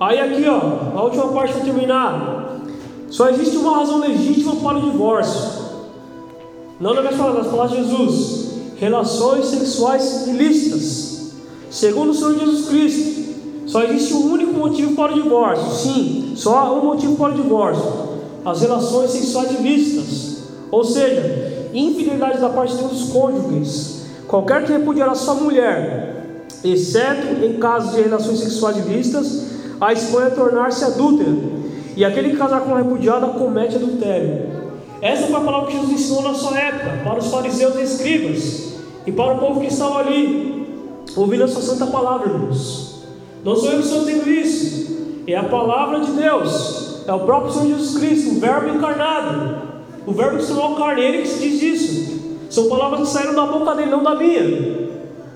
Aí 0.00 0.18
aqui, 0.20 0.44
ó, 0.48 0.98
a 0.98 1.02
última 1.02 1.28
parte 1.28 1.52
para 1.52 1.62
terminar. 1.62 2.60
Só 3.08 3.28
existe 3.30 3.56
uma 3.56 3.76
razão 3.76 3.98
legítima 3.98 4.56
para 4.56 4.78
o 4.78 4.90
divórcio. 4.90 5.66
Não 6.80 6.92
minhas 6.94 7.16
palavras, 7.16 7.44
nas 7.44 7.54
palavras 7.54 7.78
de 7.78 7.84
Jesus. 7.84 8.45
Relações 8.78 9.46
sexuais 9.46 10.26
ilícitas. 10.26 11.32
Segundo 11.70 12.10
o 12.10 12.14
Senhor 12.14 12.38
Jesus 12.38 12.68
Cristo, 12.68 13.26
só 13.66 13.82
existe 13.82 14.12
um 14.12 14.32
único 14.32 14.52
motivo 14.52 14.94
para 14.94 15.12
o 15.12 15.22
divórcio. 15.22 15.70
Sim, 15.74 16.34
só 16.36 16.78
um 16.78 16.84
motivo 16.84 17.16
para 17.16 17.32
o 17.32 17.36
divórcio: 17.36 17.84
as 18.44 18.60
relações 18.60 19.10
sexuais 19.12 19.50
ilícitas. 19.52 20.36
Ou 20.70 20.84
seja, 20.84 21.68
infidelidade 21.72 22.38
da 22.38 22.50
parte 22.50 22.74
dos 22.76 23.08
cônjuges. 23.10 24.02
Qualquer 24.28 24.64
que 24.64 24.72
repudiar 24.72 25.08
a 25.08 25.14
sua 25.14 25.34
mulher, 25.34 26.44
exceto 26.62 27.44
em 27.44 27.58
casos 27.58 27.94
de 27.94 28.02
relações 28.02 28.40
sexuais 28.40 28.76
ilícitas, 28.76 29.46
a 29.80 29.92
expõe 29.92 30.24
a 30.24 30.30
tornar-se 30.30 30.84
adúltera. 30.84 31.34
E 31.96 32.04
aquele 32.04 32.30
que 32.30 32.36
casar 32.36 32.60
com 32.60 32.72
uma 32.72 32.78
repudiada 32.78 33.26
comete 33.28 33.76
adultério. 33.76 34.56
Essa 35.00 35.26
foi 35.26 35.36
a 35.36 35.40
palavra 35.40 35.66
que 35.68 35.76
Jesus 35.76 35.92
ensinou 35.92 36.22
na 36.22 36.34
sua 36.34 36.58
época, 36.58 37.02
para 37.04 37.18
os 37.18 37.26
fariseus 37.26 37.76
e 37.76 37.82
escribas, 37.82 38.65
e 39.06 39.12
para 39.12 39.34
o 39.34 39.38
povo 39.38 39.60
que 39.60 39.68
estava 39.68 40.00
ali, 40.00 40.66
ouvindo 41.16 41.44
a 41.44 41.48
sua 41.48 41.62
santa 41.62 41.86
palavra, 41.86 42.28
irmãos. 42.28 43.02
Não 43.44 43.54
sou 43.54 43.70
eu 43.70 43.78
que 43.78 43.84
estou 43.84 44.04
dizendo 44.04 44.28
isso, 44.28 44.96
é 45.26 45.36
a 45.36 45.44
palavra 45.44 46.00
de 46.00 46.10
Deus, 46.10 47.04
é 47.06 47.12
o 47.12 47.20
próprio 47.20 47.52
Senhor 47.52 47.78
Jesus 47.78 47.98
Cristo, 47.98 48.36
o 48.36 48.40
Verbo 48.40 48.76
encarnado, 48.76 49.58
o 50.06 50.12
Verbo 50.12 50.38
que 50.38 50.42
se 50.42 50.48
tornou 50.52 50.76
carne, 50.76 51.02
ele 51.02 51.22
que 51.22 51.38
diz 51.38 51.62
isso. 51.62 52.16
São 52.50 52.68
palavras 52.68 53.00
que 53.00 53.14
saíram 53.14 53.34
da 53.34 53.46
boca 53.46 53.74
dele, 53.74 53.90
não 53.90 54.02
da 54.02 54.14
minha. 54.14 54.40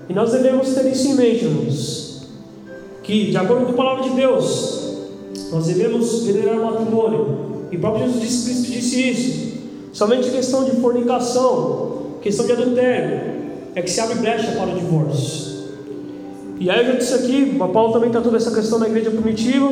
E 0.09 0.13
nós 0.13 0.31
devemos 0.31 0.73
ter 0.73 0.85
isso 0.91 1.09
em 1.09 1.15
mente, 1.15 1.45
irmãos. 1.45 2.27
Que, 3.03 3.31
de 3.31 3.37
acordo 3.37 3.65
com 3.65 3.71
a 3.71 3.75
palavra 3.75 4.03
de 4.03 4.15
Deus, 4.15 4.97
nós 5.51 5.67
devemos 5.67 6.23
venerar 6.23 6.59
o 6.59 6.65
matrimônio. 6.65 7.67
E 7.71 7.77
o 7.77 7.79
próprio 7.79 8.07
Jesus 8.07 8.43
Cristo 8.43 8.71
disse 8.71 9.09
isso. 9.09 9.51
Somente 9.93 10.29
questão 10.29 10.63
de 10.63 10.71
fornicação, 10.79 12.17
questão 12.21 12.45
de 12.45 12.53
adultério, 12.53 13.40
é 13.75 13.81
que 13.81 13.89
se 13.89 14.01
abre 14.01 14.15
brecha 14.15 14.51
para 14.51 14.71
o 14.71 14.79
divórcio. 14.79 15.51
E 16.59 16.69
aí 16.69 16.79
eu 16.79 16.93
já 16.93 16.99
disse 16.99 17.13
aqui, 17.13 17.57
o 17.59 17.67
Paulo 17.69 17.93
também 17.93 18.11
tratou 18.11 18.31
dessa 18.31 18.53
questão 18.53 18.77
na 18.77 18.87
igreja 18.87 19.09
primitiva. 19.09 19.71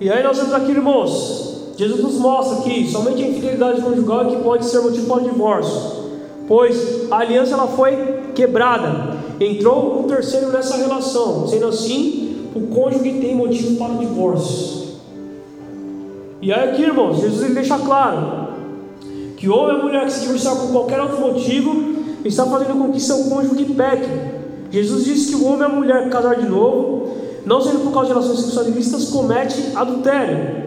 E 0.00 0.10
aí 0.10 0.22
nós 0.22 0.36
vemos 0.38 0.54
aqui, 0.54 0.70
irmãos, 0.72 1.74
Jesus 1.76 2.02
nos 2.02 2.14
mostra 2.14 2.62
que 2.62 2.88
somente 2.90 3.22
a 3.22 3.28
infidelidade 3.28 3.80
conjugal 3.80 4.22
é 4.22 4.30
que 4.30 4.42
pode 4.42 4.64
ser 4.64 4.80
motivo 4.80 5.06
para 5.06 5.22
o 5.22 5.30
divórcio, 5.30 6.10
pois 6.48 7.10
a 7.10 7.18
aliança 7.18 7.54
ela 7.54 7.68
foi 7.68 7.96
quebrada, 8.34 9.16
entrou 9.40 10.00
um 10.00 10.04
terceiro 10.04 10.50
nessa 10.50 10.76
relação, 10.76 11.46
sendo 11.46 11.66
assim, 11.66 12.48
o 12.54 12.62
cônjuge 12.74 13.20
tem 13.20 13.36
motivo 13.36 13.76
para 13.76 13.92
o 13.92 13.98
divórcio. 13.98 14.88
E 16.40 16.52
aí 16.52 16.70
aqui, 16.70 16.82
irmãos, 16.82 17.20
Jesus 17.20 17.42
ele 17.42 17.54
deixa 17.54 17.78
claro 17.78 18.37
que 19.38 19.48
homem 19.48 19.76
ou 19.76 19.82
mulher 19.84 20.04
que 20.04 20.12
se 20.12 20.22
divorciar 20.22 20.56
por 20.56 20.72
qualquer 20.72 21.00
outro 21.00 21.20
motivo 21.20 21.94
está 22.24 22.44
fazendo 22.44 22.76
com 22.76 22.92
que 22.92 23.00
seu 23.00 23.24
cônjuge 23.24 23.66
peque. 23.66 24.08
Jesus 24.70 25.04
disse 25.04 25.28
que 25.28 25.36
o 25.36 25.46
homem 25.46 25.64
ou 25.64 25.72
a 25.72 25.76
mulher 25.76 26.10
casar 26.10 26.36
de 26.36 26.48
novo, 26.48 27.16
não 27.46 27.60
sendo 27.60 27.84
por 27.84 27.92
causa 27.92 28.08
de 28.08 28.14
relações 28.14 28.40
sexuais 28.40 29.10
comete 29.10 29.76
adultério. 29.76 30.64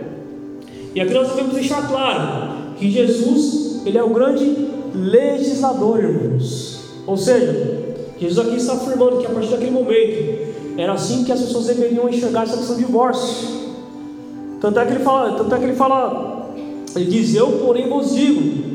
E 0.95 1.01
aqui 1.01 1.13
nós 1.13 1.29
devemos 1.29 1.53
deixar 1.53 1.85
claro 1.85 2.73
que 2.77 2.89
Jesus, 2.89 3.81
ele 3.85 3.97
é 3.97 4.03
o 4.03 4.09
grande 4.09 4.69
legislador, 4.95 5.99
irmãos. 5.99 6.79
Ou 7.05 7.17
seja, 7.17 7.93
Jesus 8.17 8.47
aqui 8.47 8.55
está 8.55 8.73
afirmando 8.73 9.17
que 9.17 9.25
a 9.25 9.31
partir 9.31 9.49
daquele 9.49 9.71
momento 9.71 10.51
era 10.77 10.93
assim 10.93 11.25
que 11.25 11.31
as 11.31 11.41
pessoas 11.41 11.65
deveriam 11.65 12.07
enxergar 12.07 12.43
essa 12.43 12.55
questão 12.55 12.77
de 12.77 12.85
divórcio. 12.85 13.49
Tanto 14.61 14.79
é 14.79 14.85
que 14.85 14.93
ele 14.93 15.03
fala, 15.03 15.33
tanto 15.33 15.53
é 15.53 15.57
que 15.57 15.63
ele 15.65 15.75
fala, 15.75 16.30
ele 16.95 17.05
diz: 17.05 17.35
Eu, 17.35 17.51
porém, 17.63 17.89
vos 17.89 18.13
digo. 18.13 18.71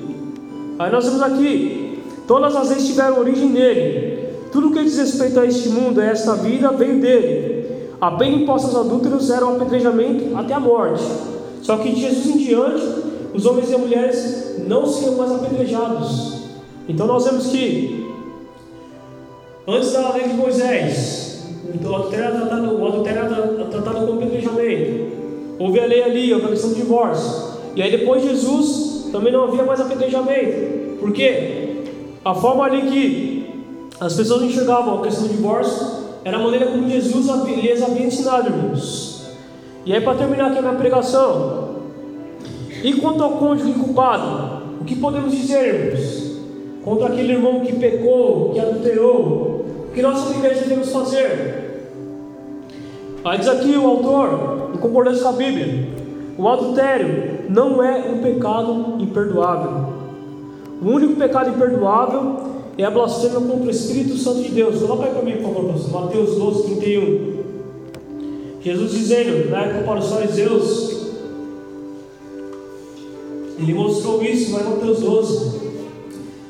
Aí 0.79 0.91
nós 0.91 1.05
temos 1.05 1.23
aqui: 1.23 2.01
todas 2.27 2.55
as 2.55 2.71
leis 2.71 2.87
tiveram 2.87 3.19
origem 3.19 3.49
nele. 3.49 4.27
Tudo 4.53 4.71
que 4.71 4.85
diz 4.85 4.97
respeito 4.97 5.39
a 5.39 5.47
este 5.47 5.69
mundo, 5.69 6.01
a 6.01 6.05
esta 6.05 6.35
vida, 6.35 6.71
veio 6.71 7.01
dele. 7.01 7.57
A 8.01 8.11
pena 8.12 8.37
imposta 8.37 8.69
aos 8.69 8.87
adúlteros 8.87 9.31
era 9.31 9.47
o 9.47 9.57
apedrejamento 9.57 10.37
até 10.37 10.55
a 10.55 10.61
morte. 10.61 11.03
Só 11.62 11.77
que 11.79 11.91
de 11.91 12.01
Jesus 12.01 12.27
em 12.27 12.39
diante, 12.39 12.85
os 13.35 13.45
homens 13.45 13.71
e 13.71 13.75
as 13.75 13.81
mulheres 13.81 14.57
não 14.67 14.87
seriam 14.87 15.17
mais 15.17 15.33
apedrejados. 15.33 16.37
Então 16.89 17.07
nós 17.07 17.25
vemos 17.25 17.47
que, 17.49 18.07
antes 19.67 19.93
da 19.93 20.12
lei 20.12 20.29
de 20.29 20.35
Moisés, 20.35 21.45
o 21.64 21.95
adultério 21.95 22.25
era 22.27 22.37
tratado, 22.37 22.81
o 22.81 22.87
adultério 22.87 23.21
era 23.21 23.64
tratado 23.71 24.07
como 24.07 24.21
apedrejamento. 24.21 25.17
Houve 25.59 25.81
a 25.81 25.87
lei 25.87 26.03
ali, 26.03 26.35
a 26.35 26.41
questão 26.41 26.71
do 26.71 26.77
divórcio. 26.77 27.55
E 27.77 27.83
aí 27.83 27.91
depois 27.91 28.22
de 28.22 28.31
Jesus, 28.31 29.11
também 29.12 29.31
não 29.31 29.45
havia 29.45 29.62
mais 29.62 29.79
apedrejamento. 29.81 30.97
Por 30.99 31.12
quê? 31.12 31.85
A 32.24 32.35
forma 32.35 32.64
ali 32.64 32.83
que 32.91 33.47
as 34.01 34.14
pessoas 34.14 34.43
enxergavam 34.43 34.99
a 34.99 35.03
questão 35.03 35.29
do 35.29 35.35
divórcio 35.35 36.07
era 36.24 36.39
a 36.39 36.41
maneira 36.41 36.66
como 36.66 36.89
Jesus 36.89 37.27
lhes 37.47 37.83
havia 37.83 38.07
ensinado, 38.07 38.49
irmãos. 38.49 39.27
E 39.85 39.93
aí, 39.93 40.01
para 40.01 40.16
terminar 40.16 40.47
aqui 40.47 40.59
a 40.59 40.62
minha 40.62 40.74
pregação, 40.74 41.77
e 42.83 42.95
quanto 42.95 43.22
ao 43.22 43.33
cônjuge 43.33 43.74
culpado, 43.74 44.62
o 44.81 44.85
que 44.85 44.97
podemos 44.97 45.31
dizer, 45.33 45.74
irmãos? 45.74 46.37
Contra 46.83 47.09
aquele 47.09 47.35
irmão 47.35 47.61
que 47.61 47.74
pecou, 47.74 48.53
que 48.55 48.61
adulterou, 48.61 49.66
o 49.89 49.93
que 49.95 50.01
nós, 50.01 50.31
igreja, 50.31 50.62
devemos 50.62 50.91
fazer? 50.91 51.93
Aí 53.22 53.39
diz 53.39 53.49
aqui 53.49 53.77
o 53.77 53.87
autor, 53.87 54.70
em 54.74 54.79
concordância 54.79 55.22
com 55.22 55.29
a 55.29 55.33
Bíblia, 55.33 55.89
o 56.39 56.49
adultério 56.49 57.36
não 57.49 57.82
é 57.82 58.11
um 58.11 58.18
pecado 58.18 58.97
imperdoável. 59.01 59.97
O 60.82 60.88
único 60.88 61.14
pecado 61.16 61.51
imperdoável 61.51 62.36
é 62.78 62.84
a 62.84 62.90
blasfêmia 62.90 63.40
contra 63.40 63.66
o 63.66 63.70
Espírito 63.70 64.16
Santo 64.16 64.42
de 64.42 64.51
Deus. 64.51 64.80
Coloca 64.80 65.07
aí 65.07 65.12
para 65.12 65.22
mim, 65.22 65.36
por 65.36 65.55
favor, 65.55 65.72
pastor. 65.72 66.05
Mateus 66.05 66.36
12, 66.36 66.62
31. 66.74 67.36
Jesus 68.61 68.92
dizendo, 68.92 69.51
na 69.51 69.62
época 69.62 69.84
para 69.84 70.01
os 70.01 70.09
fariseus, 70.09 70.97
ele 73.59 73.72
mostrou 73.72 74.22
isso, 74.22 74.53
vai 74.53 74.64
Mateus 74.64 75.01
12. 75.01 75.66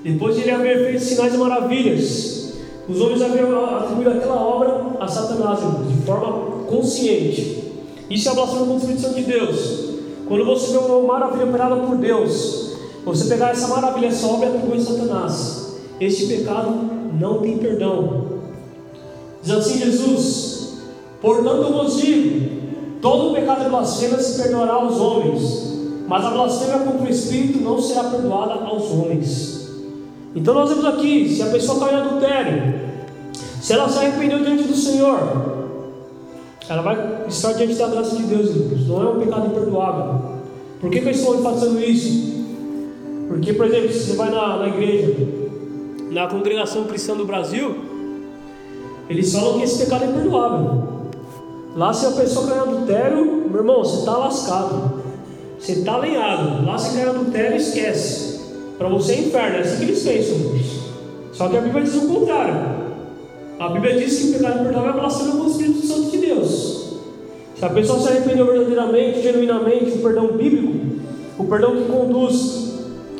Depois 0.02 0.34
de 0.34 0.42
ele 0.42 0.50
haver 0.50 0.86
feito 0.86 1.04
sinais 1.04 1.34
e 1.34 1.36
maravilhas, 1.36 2.54
os 2.88 3.00
homens 3.00 3.22
haviam 3.22 3.64
atribuído 3.64 4.10
aquela 4.10 4.40
obra 4.40 4.96
a 4.98 5.06
Satanás, 5.06 5.60
de 5.60 6.06
forma 6.06 6.66
consciente. 6.66 7.64
Isso 8.10 8.28
é 8.28 8.32
a 8.32 8.34
blasfêmia 8.34 8.66
contra 8.66 8.74
o 8.74 8.78
Espírito 8.78 9.00
Santo 9.02 9.14
de 9.14 9.22
Deus. 9.22 9.85
Quando 10.28 10.44
você 10.44 10.72
vê 10.72 10.78
uma 10.78 11.14
maravilha 11.14 11.44
operada 11.44 11.76
por 11.76 11.96
Deus, 11.96 12.72
você 13.04 13.26
pegar 13.26 13.50
essa 13.50 13.68
maravilha, 13.68 14.08
essa 14.08 14.26
obra 14.26 14.48
e 14.48 14.76
a 14.76 14.80
Satanás, 14.80 15.76
este 16.00 16.26
pecado 16.26 16.70
não 17.18 17.38
tem 17.38 17.58
perdão. 17.58 18.26
Diz 19.40 19.54
assim 19.54 19.78
Jesus: 19.78 20.78
Portanto, 21.20 21.72
vos 21.72 21.96
digo: 21.98 22.50
todo 23.00 23.34
pecado 23.34 23.64
de 23.64 23.70
blasfêmia 23.70 24.18
se 24.18 24.42
perdoará 24.42 24.74
aos 24.74 24.98
homens, 24.98 25.78
mas 26.08 26.24
a 26.24 26.30
blasfêmia 26.30 26.80
contra 26.80 27.06
o 27.06 27.08
Espírito 27.08 27.60
não 27.60 27.80
será 27.80 28.04
perdoada 28.04 28.54
aos 28.64 28.90
homens. 28.90 29.70
Então, 30.34 30.54
nós 30.54 30.68
vemos 30.68 30.84
aqui: 30.86 31.32
se 31.32 31.42
a 31.42 31.46
pessoa 31.46 31.78
caiu 31.78 31.98
em 31.98 32.00
adultério, 32.00 32.74
se 33.60 33.72
ela 33.72 33.88
se 33.88 33.98
arrependeu 33.98 34.40
diante 34.40 34.64
do 34.64 34.74
Senhor, 34.74 35.55
ela 36.68 36.82
vai 36.82 37.24
estar 37.28 37.52
diante 37.52 37.74
da 37.74 37.88
graça 37.88 38.16
de 38.16 38.24
Deus, 38.24 38.50
irmãos. 38.50 38.88
Não 38.88 39.02
é 39.02 39.10
um 39.10 39.20
pecado 39.20 39.46
imperdoável. 39.46 40.36
Por 40.80 40.90
que, 40.90 41.00
que 41.00 41.06
eu 41.06 41.12
estou 41.12 41.42
fazendo 41.42 41.80
isso? 41.80 42.34
Porque, 43.28 43.52
por 43.52 43.66
exemplo, 43.66 43.92
se 43.92 44.00
você 44.00 44.16
vai 44.16 44.30
na, 44.30 44.58
na 44.58 44.68
igreja, 44.68 45.14
na 46.10 46.26
congregação 46.26 46.84
cristã 46.84 47.16
do 47.16 47.24
Brasil, 47.24 47.74
eles 49.08 49.32
falam 49.32 49.58
que 49.58 49.64
esse 49.64 49.84
pecado 49.84 50.04
é 50.04 50.08
imperdoável. 50.08 50.82
Lá, 51.76 51.92
se 51.92 52.06
a 52.06 52.10
pessoa 52.12 52.48
cai 52.48 52.58
em 52.58 52.60
adultério, 52.60 53.24
meu 53.48 53.60
irmão, 53.60 53.84
você 53.84 53.98
está 53.98 54.16
lascado. 54.16 55.02
Você 55.58 55.72
está 55.72 55.96
alinhado. 55.96 56.66
Lá, 56.66 56.76
se 56.78 56.96
cai 56.96 57.06
em 57.06 57.10
adultério, 57.10 57.56
esquece. 57.56 58.40
Para 58.76 58.88
você 58.88 59.12
é 59.12 59.20
inferno. 59.20 59.56
É 59.56 59.60
assim 59.60 59.76
que 59.78 59.84
eles 59.84 60.02
pensam. 60.02 60.36
Só 61.32 61.48
que 61.48 61.56
a 61.56 61.60
Bíblia 61.60 61.84
diz 61.84 61.94
o 61.94 62.08
contrário. 62.08 62.54
A 63.58 63.68
Bíblia 63.68 63.98
diz 63.98 64.18
que 64.18 64.30
o 64.30 64.32
pecado 64.34 64.60
imperdoável 64.60 64.90
é 64.90 64.94
blasfêmia 64.94 65.35
Se 67.58 67.64
a 67.64 67.70
pessoa 67.70 67.98
se 67.98 68.08
arrependeu 68.08 68.46
verdadeiramente, 68.46 69.22
genuinamente, 69.22 69.92
o 69.92 70.02
perdão 70.02 70.26
bíblico, 70.28 70.74
o 71.38 71.44
perdão 71.44 71.74
que 71.74 71.90
conduz 71.90 72.74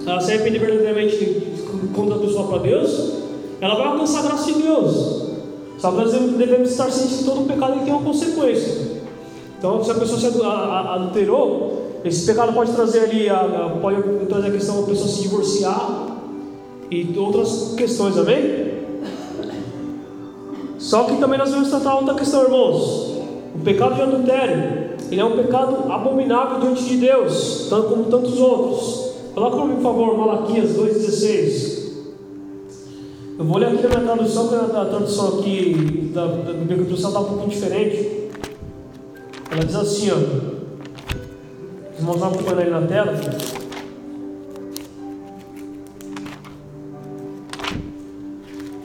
a 0.07 0.21
se 0.21 0.33
arrepender 0.33 0.61
verdadeiramente 0.61 1.57
contra 1.95 2.17
a 2.17 2.19
pessoa 2.19 2.49
para 2.49 2.59
Deus, 2.59 3.13
ela 3.61 3.75
vai 3.77 3.87
alcançar 3.87 4.21
a 4.21 4.23
graça 4.23 4.53
de 4.53 4.61
Deus. 4.63 5.27
Só 5.79 5.91
que 5.91 5.97
nós 5.97 6.13
devemos 6.13 6.71
estar 6.71 6.91
cientes 6.91 7.19
que 7.19 7.25
todo 7.25 7.47
pecado 7.47 7.83
tem 7.83 7.93
uma 7.93 8.03
consequência. 8.03 9.03
Então, 9.59 9.83
se 9.83 9.91
a 9.91 9.95
pessoa 9.95 10.21
se 10.21 10.27
adulterou, 10.27 12.01
esse 12.05 12.27
pecado 12.27 12.53
pode 12.53 12.73
trazer 12.73 13.01
ali, 13.01 13.29
pode 13.81 14.03
trazer 14.27 14.49
a 14.49 14.51
questão 14.51 14.83
da 14.83 14.87
pessoa 14.87 15.09
se 15.09 15.23
divorciar 15.23 16.09
e 16.91 17.15
outras 17.19 17.75
questões, 17.75 18.19
amém? 18.19 18.77
Só 20.79 21.05
que 21.05 21.17
também 21.17 21.39
nós 21.39 21.51
vamos 21.51 21.71
tratar 21.71 21.97
outra 21.97 22.15
questão, 22.15 22.45
irmãos. 22.45 23.06
O 23.57 23.65
pecado 23.65 23.95
de 23.95 24.03
adultério, 24.03 24.91
ele 25.11 25.21
é 25.21 25.25
um 25.25 25.37
pecado 25.37 25.91
abominável 25.91 26.61
diante 26.61 26.85
de 26.85 26.99
Deus, 26.99 27.67
tanto 27.71 27.89
como 27.89 28.05
tantos 28.05 28.39
outros. 28.39 29.13
Coloca 29.35 29.65
mim, 29.65 29.77
por 29.77 29.83
favor, 29.83 30.19
Malaquias 30.19 30.77
2,16. 30.77 31.87
Eu 33.39 33.45
vou 33.45 33.59
ler 33.59 33.69
aqui 33.69 33.83
na 33.83 33.89
minha 33.89 34.15
tradução, 34.15 34.49
que 34.49 34.55
a 34.55 34.85
tradução 34.85 35.39
aqui 35.39 36.11
da, 36.15 36.27
da 36.27 36.53
Bíblia 36.53 36.85
trouxe 36.85 37.07
está 37.07 37.19
um 37.21 37.25
pouquinho 37.25 37.49
diferente. 37.49 38.29
Ela 39.51 39.65
diz 39.65 39.77
assim, 39.77 40.11
ó. 40.11 40.17
Os 41.93 41.99
irmãos 41.99 42.19
vão 42.19 42.29
acompanhando 42.29 42.61
aí 42.61 42.71
na 42.71 42.83
tela. 42.83 43.13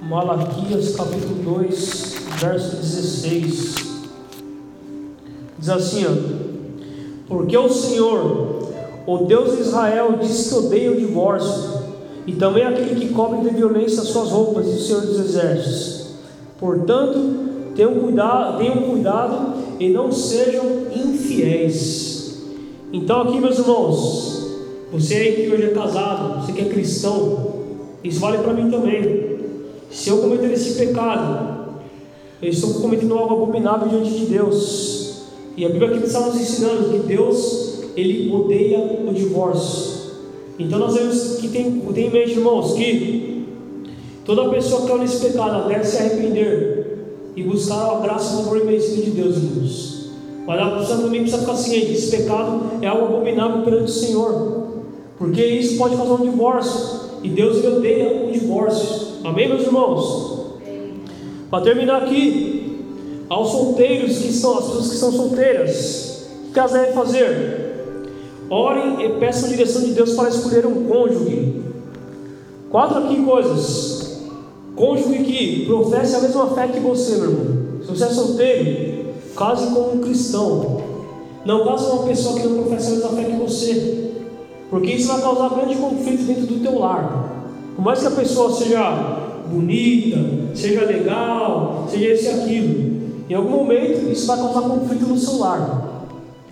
Malaquias 0.02 0.96
capítulo 0.96 1.60
2, 1.60 2.16
verso 2.40 2.76
16. 2.78 3.91
Diz 5.62 5.70
assim, 5.70 6.06
ó. 6.06 6.10
Porque 7.28 7.56
o 7.56 7.70
Senhor, 7.70 8.68
o 9.06 9.18
Deus 9.20 9.56
de 9.56 9.62
Israel, 9.62 10.18
diz 10.20 10.50
que 10.50 10.56
odeia 10.56 10.92
o 10.92 10.98
divórcio, 10.98 11.82
e 12.26 12.34
também 12.34 12.64
aquele 12.64 13.00
que 13.00 13.14
cobre 13.14 13.48
de 13.48 13.56
violência 13.56 14.02
as 14.02 14.08
suas 14.08 14.30
roupas, 14.30 14.66
e 14.66 14.72
o 14.72 14.80
Senhor 14.80 15.02
dos 15.02 15.20
exércitos. 15.20 16.08
Portanto, 16.60 17.74
tenham 17.76 17.94
cuidado, 17.94 18.58
tenham 18.58 18.78
cuidado 18.78 19.54
e 19.80 19.90
não 19.90 20.12
sejam 20.12 20.66
infiéis. 20.94 22.40
Então, 22.92 23.22
aqui, 23.22 23.40
meus 23.40 23.60
irmãos, 23.60 24.48
você 24.92 25.16
aí 25.16 25.36
que 25.36 25.54
hoje 25.54 25.64
é 25.64 25.70
casado, 25.70 26.42
você 26.42 26.52
que 26.52 26.62
é 26.62 26.66
cristão, 26.66 27.54
isso 28.04 28.20
vale 28.20 28.40
para 28.40 28.54
mim 28.54 28.70
também. 28.70 29.38
Se 29.90 30.10
eu 30.10 30.18
cometer 30.18 30.52
esse 30.52 30.74
pecado, 30.74 31.76
eu 32.42 32.50
estou 32.50 32.74
cometendo 32.82 33.14
algo 33.14 33.36
abominável 33.36 33.88
diante 33.88 34.12
de 34.12 34.26
Deus. 34.26 35.11
E 35.58 35.66
a 35.66 35.70
Bíblia 35.70 35.96
aqui 35.96 36.06
está 36.06 36.22
nos 36.22 36.36
ensinando 36.36 36.90
que 36.90 37.08
Deus, 37.08 37.82
Ele 37.96 38.32
odeia 38.32 38.80
o 38.80 39.14
divórcio. 39.14 40.02
Então 40.58 40.80
nós 40.80 40.94
temos 40.94 41.38
que 41.38 41.50
ter, 41.50 41.64
ter 41.94 42.02
em 42.02 42.10
mente, 42.10 42.32
irmãos, 42.32 42.74
que 42.74 43.46
toda 44.26 44.50
pessoa 44.50 44.82
que 44.82 44.88
caiu 44.88 45.00
nesse 45.00 45.26
pecado 45.26 45.68
deve 45.68 45.84
se 45.84 45.98
arrepender 45.98 46.82
e 47.36 47.44
buscar 47.44 47.98
a 47.98 48.00
graça 48.00 48.34
e 48.34 48.36
o 48.36 48.44
favor 48.44 48.58
imerecido 48.62 49.04
de 49.04 49.12
Deus, 49.12 49.38
irmãos. 49.38 50.12
Mas 50.46 50.60
a 50.60 50.78
pessoa 50.80 51.00
também 51.00 51.22
precisa 51.22 51.42
ficar 51.42 51.56
ciente 51.56 51.86
que 51.88 51.94
esse 51.94 52.16
pecado 52.16 52.62
é 52.82 52.88
algo 52.88 53.06
abominável 53.06 53.64
perante 53.64 53.86
o 53.86 53.88
Senhor. 53.88 54.68
Porque 55.18 55.44
isso 55.44 55.78
pode 55.78 55.96
causar 55.96 56.16
um 56.16 56.30
divórcio. 56.30 57.02
E 57.24 57.30
Deus 57.30 57.58
ele 57.58 57.76
odeia 57.76 58.28
o 58.28 58.32
divórcio. 58.32 59.08
Amém, 59.24 59.48
meus 59.48 59.62
irmãos? 59.62 60.32
Para 61.50 61.64
terminar 61.64 62.04
aqui, 62.04 62.61
aos 63.32 63.50
solteiros 63.50 64.18
que 64.18 64.34
são, 64.34 64.58
as 64.58 64.66
pessoas 64.66 64.90
que 64.90 64.98
são 64.98 65.12
solteiras, 65.14 66.28
o 66.50 66.52
que 66.52 66.60
elas 66.60 66.74
devem 66.74 66.92
fazer? 66.92 68.06
Orem 68.50 69.06
e 69.06 69.10
peçam 69.22 69.48
a 69.48 69.52
direção 69.54 69.84
de 69.84 69.94
Deus 69.94 70.16
para 70.16 70.28
escolher 70.28 70.66
um 70.66 70.84
cônjuge. 70.84 71.62
Quatro 72.70 72.98
aqui 72.98 73.24
coisas. 73.24 74.20
Cônjuge 74.76 75.24
que 75.24 75.66
professe 75.66 76.14
a 76.14 76.20
mesma 76.20 76.48
fé 76.48 76.68
que 76.68 76.82
você, 76.82 77.16
meu 77.16 77.32
irmão. 77.32 77.82
Se 77.82 77.88
você 77.88 78.04
é 78.04 78.08
solteiro, 78.08 79.06
case 79.38 79.74
com 79.74 79.96
um 79.96 80.02
cristão. 80.02 80.82
Não 81.46 81.64
case 81.64 81.86
com 81.86 81.96
uma 81.96 82.08
pessoa 82.08 82.38
que 82.38 82.46
não 82.46 82.64
professa 82.64 82.90
a 82.90 82.96
mesma 82.96 83.10
fé 83.12 83.24
que 83.24 83.38
você. 83.38 84.12
Porque 84.70 84.92
isso 84.92 85.08
vai 85.08 85.22
causar 85.22 85.56
grande 85.56 85.76
conflito 85.76 86.24
dentro 86.24 86.48
do 86.48 86.60
teu 86.62 86.80
lar. 86.80 87.46
Por 87.78 87.82
mais 87.82 88.02
que 88.02 88.08
a 88.08 88.12
pessoa 88.12 88.52
seja 88.52 88.92
bonita, 89.50 90.18
seja 90.54 90.84
legal, 90.84 91.88
seja 91.90 92.08
esse 92.08 92.26
e 92.26 92.30
aquilo, 92.30 93.01
em 93.32 93.34
algum 93.34 93.50
momento 93.50 94.12
isso 94.12 94.28
vai 94.28 94.36
causar 94.36 94.60
conflito 94.60 95.08
no 95.08 95.18
seu 95.18 95.40
lar. 95.40 96.04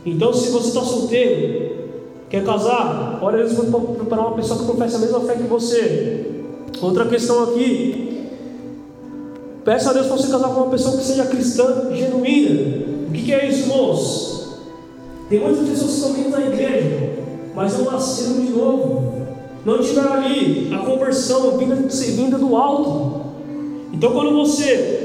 Então, 0.05 0.31
se 0.33 0.49
você 0.49 0.69
está 0.69 0.79
solteiro, 0.79 1.89
quer 2.29 2.45
casar, 2.45 3.19
olha 3.21 3.43
Deus 3.43 3.51
para 4.07 4.21
uma 4.21 4.31
pessoa 4.31 4.59
que 4.59 4.65
professa 4.65 4.95
a 4.95 4.99
mesma 4.99 5.19
fé 5.19 5.35
que 5.35 5.43
você. 5.43 6.45
Outra 6.81 7.05
questão 7.05 7.43
aqui, 7.43 8.29
peça 9.65 9.89
a 9.89 9.93
Deus 9.93 10.07
para 10.07 10.15
você 10.15 10.31
casar 10.31 10.47
com 10.53 10.61
uma 10.61 10.69
pessoa 10.71 10.95
que 10.95 11.03
seja 11.03 11.25
cristã 11.25 11.89
genuína. 11.93 12.85
O 13.09 13.11
que, 13.11 13.23
que 13.23 13.33
é 13.33 13.49
isso, 13.49 13.63
irmãos? 13.63 14.59
Tem 15.29 15.37
muitas 15.41 15.67
pessoas 15.67 15.91
que 15.91 15.97
estão 15.97 16.13
vindo 16.13 16.29
na 16.29 16.45
igreja, 16.45 17.09
mas 17.53 17.77
não 17.77 17.91
nasceram 17.91 18.39
de 18.39 18.51
novo 18.51 19.19
não 19.65 19.79
tiver 19.79 20.07
ali 20.07 20.73
a 20.73 20.77
conversão 20.77 21.57
vinda, 21.57 21.75
vinda 21.75 22.37
do 22.37 22.55
alto. 22.55 23.21
Então, 23.91 24.13
quando 24.13 24.31
você 24.31 24.98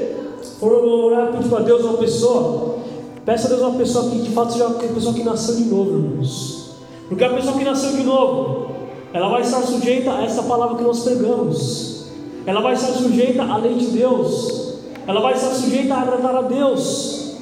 for 0.65 0.83
orar 0.83 1.31
pedir 1.31 1.47
para 1.47 1.63
Deus 1.63 1.83
uma 1.83 1.97
pessoa, 1.97 2.79
peça 3.23 3.45
a 3.45 3.49
Deus 3.49 3.61
uma 3.61 3.77
pessoa 3.77 4.09
que 4.09 4.17
de 4.19 4.29
fato 4.29 4.53
seja 4.53 4.67
uma 4.67 4.79
pessoa 4.79 5.13
que 5.13 5.23
nasceu 5.23 5.55
de 5.55 5.65
novo, 5.65 5.91
irmãos. 5.91 6.71
Porque 7.07 7.23
a 7.23 7.29
pessoa 7.29 7.55
que 7.55 7.63
nasceu 7.63 7.91
de 7.91 8.03
novo, 8.03 8.71
ela 9.13 9.29
vai 9.29 9.41
estar 9.41 9.61
sujeita 9.61 10.11
a 10.11 10.23
essa 10.23 10.41
palavra 10.41 10.75
que 10.77 10.83
nós 10.83 11.03
pregamos. 11.03 12.07
Ela 12.47 12.61
vai 12.61 12.73
estar 12.73 12.87
sujeita 12.93 13.43
à 13.43 13.57
lei 13.57 13.75
de 13.75 13.87
Deus. 13.87 14.73
Ela 15.05 15.21
vai 15.21 15.33
estar 15.33 15.51
sujeita 15.51 15.93
a 15.93 16.01
agradar 16.01 16.35
a 16.35 16.41
Deus. 16.41 17.35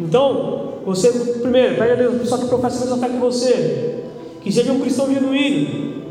Então, 0.00 0.72
você 0.84 1.08
primeiro, 1.40 1.76
pega 1.76 1.92
a 1.92 1.96
Deus, 1.96 2.14
uma 2.14 2.20
pessoa 2.20 2.40
que 2.40 2.48
professa 2.48 2.78
a 2.78 2.80
mesma 2.80 2.98
fé 2.98 3.08
que 3.14 3.20
você, 3.20 4.04
que 4.42 4.50
seja 4.50 4.72
um 4.72 4.80
cristão 4.80 5.12
genuíno, 5.12 6.02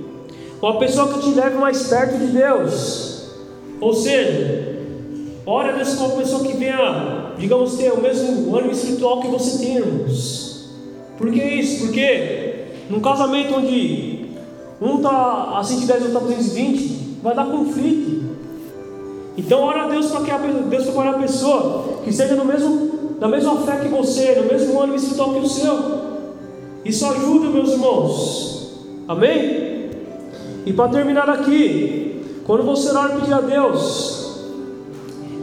uma 0.62 0.80
pessoa 0.80 1.10
que 1.10 1.20
te 1.20 1.32
leve 1.32 1.58
mais 1.58 1.88
perto 1.88 2.18
de 2.18 2.28
Deus. 2.28 3.24
Ou 3.82 3.94
seja, 3.94 4.79
ora 5.50 5.74
Deus 5.74 5.96
com 5.96 6.06
uma 6.06 6.18
pessoa 6.18 6.44
que 6.44 6.56
venha, 6.56 7.34
digamos, 7.38 7.76
ter 7.76 7.92
o 7.92 8.00
mesmo 8.00 8.56
ânimo 8.56 8.72
espiritual 8.72 9.20
que 9.20 9.28
você 9.28 9.58
tem, 9.58 9.78
irmãos. 9.78 10.70
Por 11.18 11.32
que 11.32 11.44
isso? 11.44 11.86
Porque 11.86 12.66
num 12.90 13.00
casamento 13.00 13.56
onde 13.56 14.28
um 14.80 14.98
está 14.98 15.58
a 15.58 15.64
110 15.64 15.90
e 15.90 16.06
outro 16.06 16.08
está 16.08 16.20
a 16.20 16.38
220, 16.38 17.20
vai 17.24 17.36
dar 17.36 17.46
conflito. 17.48 18.30
Então 19.38 19.62
ora 19.62 19.86
a 19.86 19.88
Deus 19.88 20.12
para 20.12 20.22
que 20.22 20.32
a, 20.32 20.38
Deus 20.38 20.84
prepare 20.84 21.10
a 21.10 21.14
pessoa 21.14 22.00
que 22.04 22.14
seja 22.14 22.36
no 22.36 22.46
mesmo, 22.46 23.16
na 23.20 23.28
mesma 23.28 23.58
fé 23.62 23.78
que 23.78 23.88
você, 23.88 24.36
no 24.36 24.48
mesmo 24.48 24.80
ânimo 24.80 24.98
espiritual 24.98 25.34
que 25.34 25.40
o 25.40 25.50
seu. 25.50 26.10
Isso 26.86 27.06
ajuda, 27.08 27.50
meus 27.50 27.72
irmãos. 27.72 28.72
Amém? 29.08 29.90
E 30.66 30.74
para 30.74 30.90
terminar 30.90 31.28
aqui, 31.28 32.22
quando 32.46 32.64
você 32.64 32.90
orar 32.92 33.12
e 33.12 33.20
pedir 33.20 33.34
a 33.34 33.42
Deus 33.42 34.19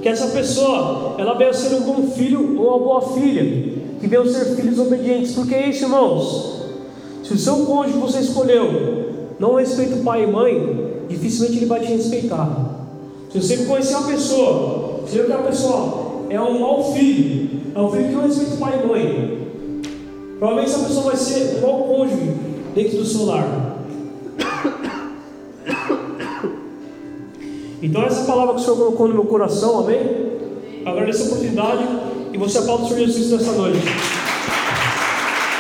que 0.07 0.11
essa 0.11 0.29
pessoa 0.29 1.17
ela 1.19 1.35
venha 1.35 1.53
ser 1.53 1.75
um 1.75 1.81
bom 1.81 2.09
filho 2.13 2.61
ou 2.61 2.69
uma 2.69 2.79
boa 2.79 3.01
filha, 3.13 3.43
que 3.99 4.07
venham 4.07 4.25
ser 4.25 4.55
filhos 4.55 4.79
obedientes, 4.79 5.33
porque 5.33 5.53
é 5.53 5.69
isso, 5.69 5.83
irmãos. 5.83 6.63
Se 7.25 7.33
o 7.33 7.37
seu 7.37 7.67
cônjuge 7.67 7.99
você 7.99 8.21
escolheu 8.21 9.35
não 9.41 9.57
respeita 9.57 9.97
o 9.97 10.05
pai 10.05 10.23
e 10.23 10.27
mãe, 10.29 11.03
dificilmente 11.09 11.57
ele 11.57 11.67
vai 11.67 11.81
te 11.81 11.89
respeitar. 11.89 12.87
Se 13.33 13.43
você 13.43 13.57
conhecer 13.65 13.97
uma 13.97 14.07
pessoa, 14.07 15.01
se 15.09 15.19
que 15.19 15.33
a 15.33 15.39
pessoa 15.39 16.23
é 16.31 16.41
um 16.41 16.61
mau 16.61 16.93
filho, 16.93 17.51
é 17.75 17.81
um 17.81 17.91
filho 17.91 18.05
que 18.05 18.15
não 18.15 18.23
respeita 18.23 18.55
o 18.55 18.59
pai 18.59 18.81
e 18.81 18.87
mãe, 18.87 19.49
provavelmente 20.39 20.73
essa 20.73 20.87
pessoa 20.87 21.05
vai 21.07 21.17
ser 21.17 21.57
um 21.57 21.61
mau 21.63 21.83
cônjuge 21.83 22.31
dentro 22.77 22.99
do 22.99 23.05
seu 23.05 23.25
lar. 23.25 23.76
Então, 27.83 28.03
essa 28.03 28.25
palavra 28.25 28.55
que 28.55 28.61
o 28.61 28.65
Senhor 28.65 28.77
colocou 28.77 29.09
no 29.09 29.15
meu 29.15 29.25
coração, 29.25 29.81
amém? 29.81 30.01
Agradeço 30.85 31.25
a 31.25 31.27
oportunidade 31.27 31.85
e 32.33 32.39
você 32.39 32.59
aplaude 32.59 32.85
o 32.85 32.89
Senhor 32.89 33.07
Jesus 33.07 33.31
nessa 33.31 33.53
noite. 33.53 33.81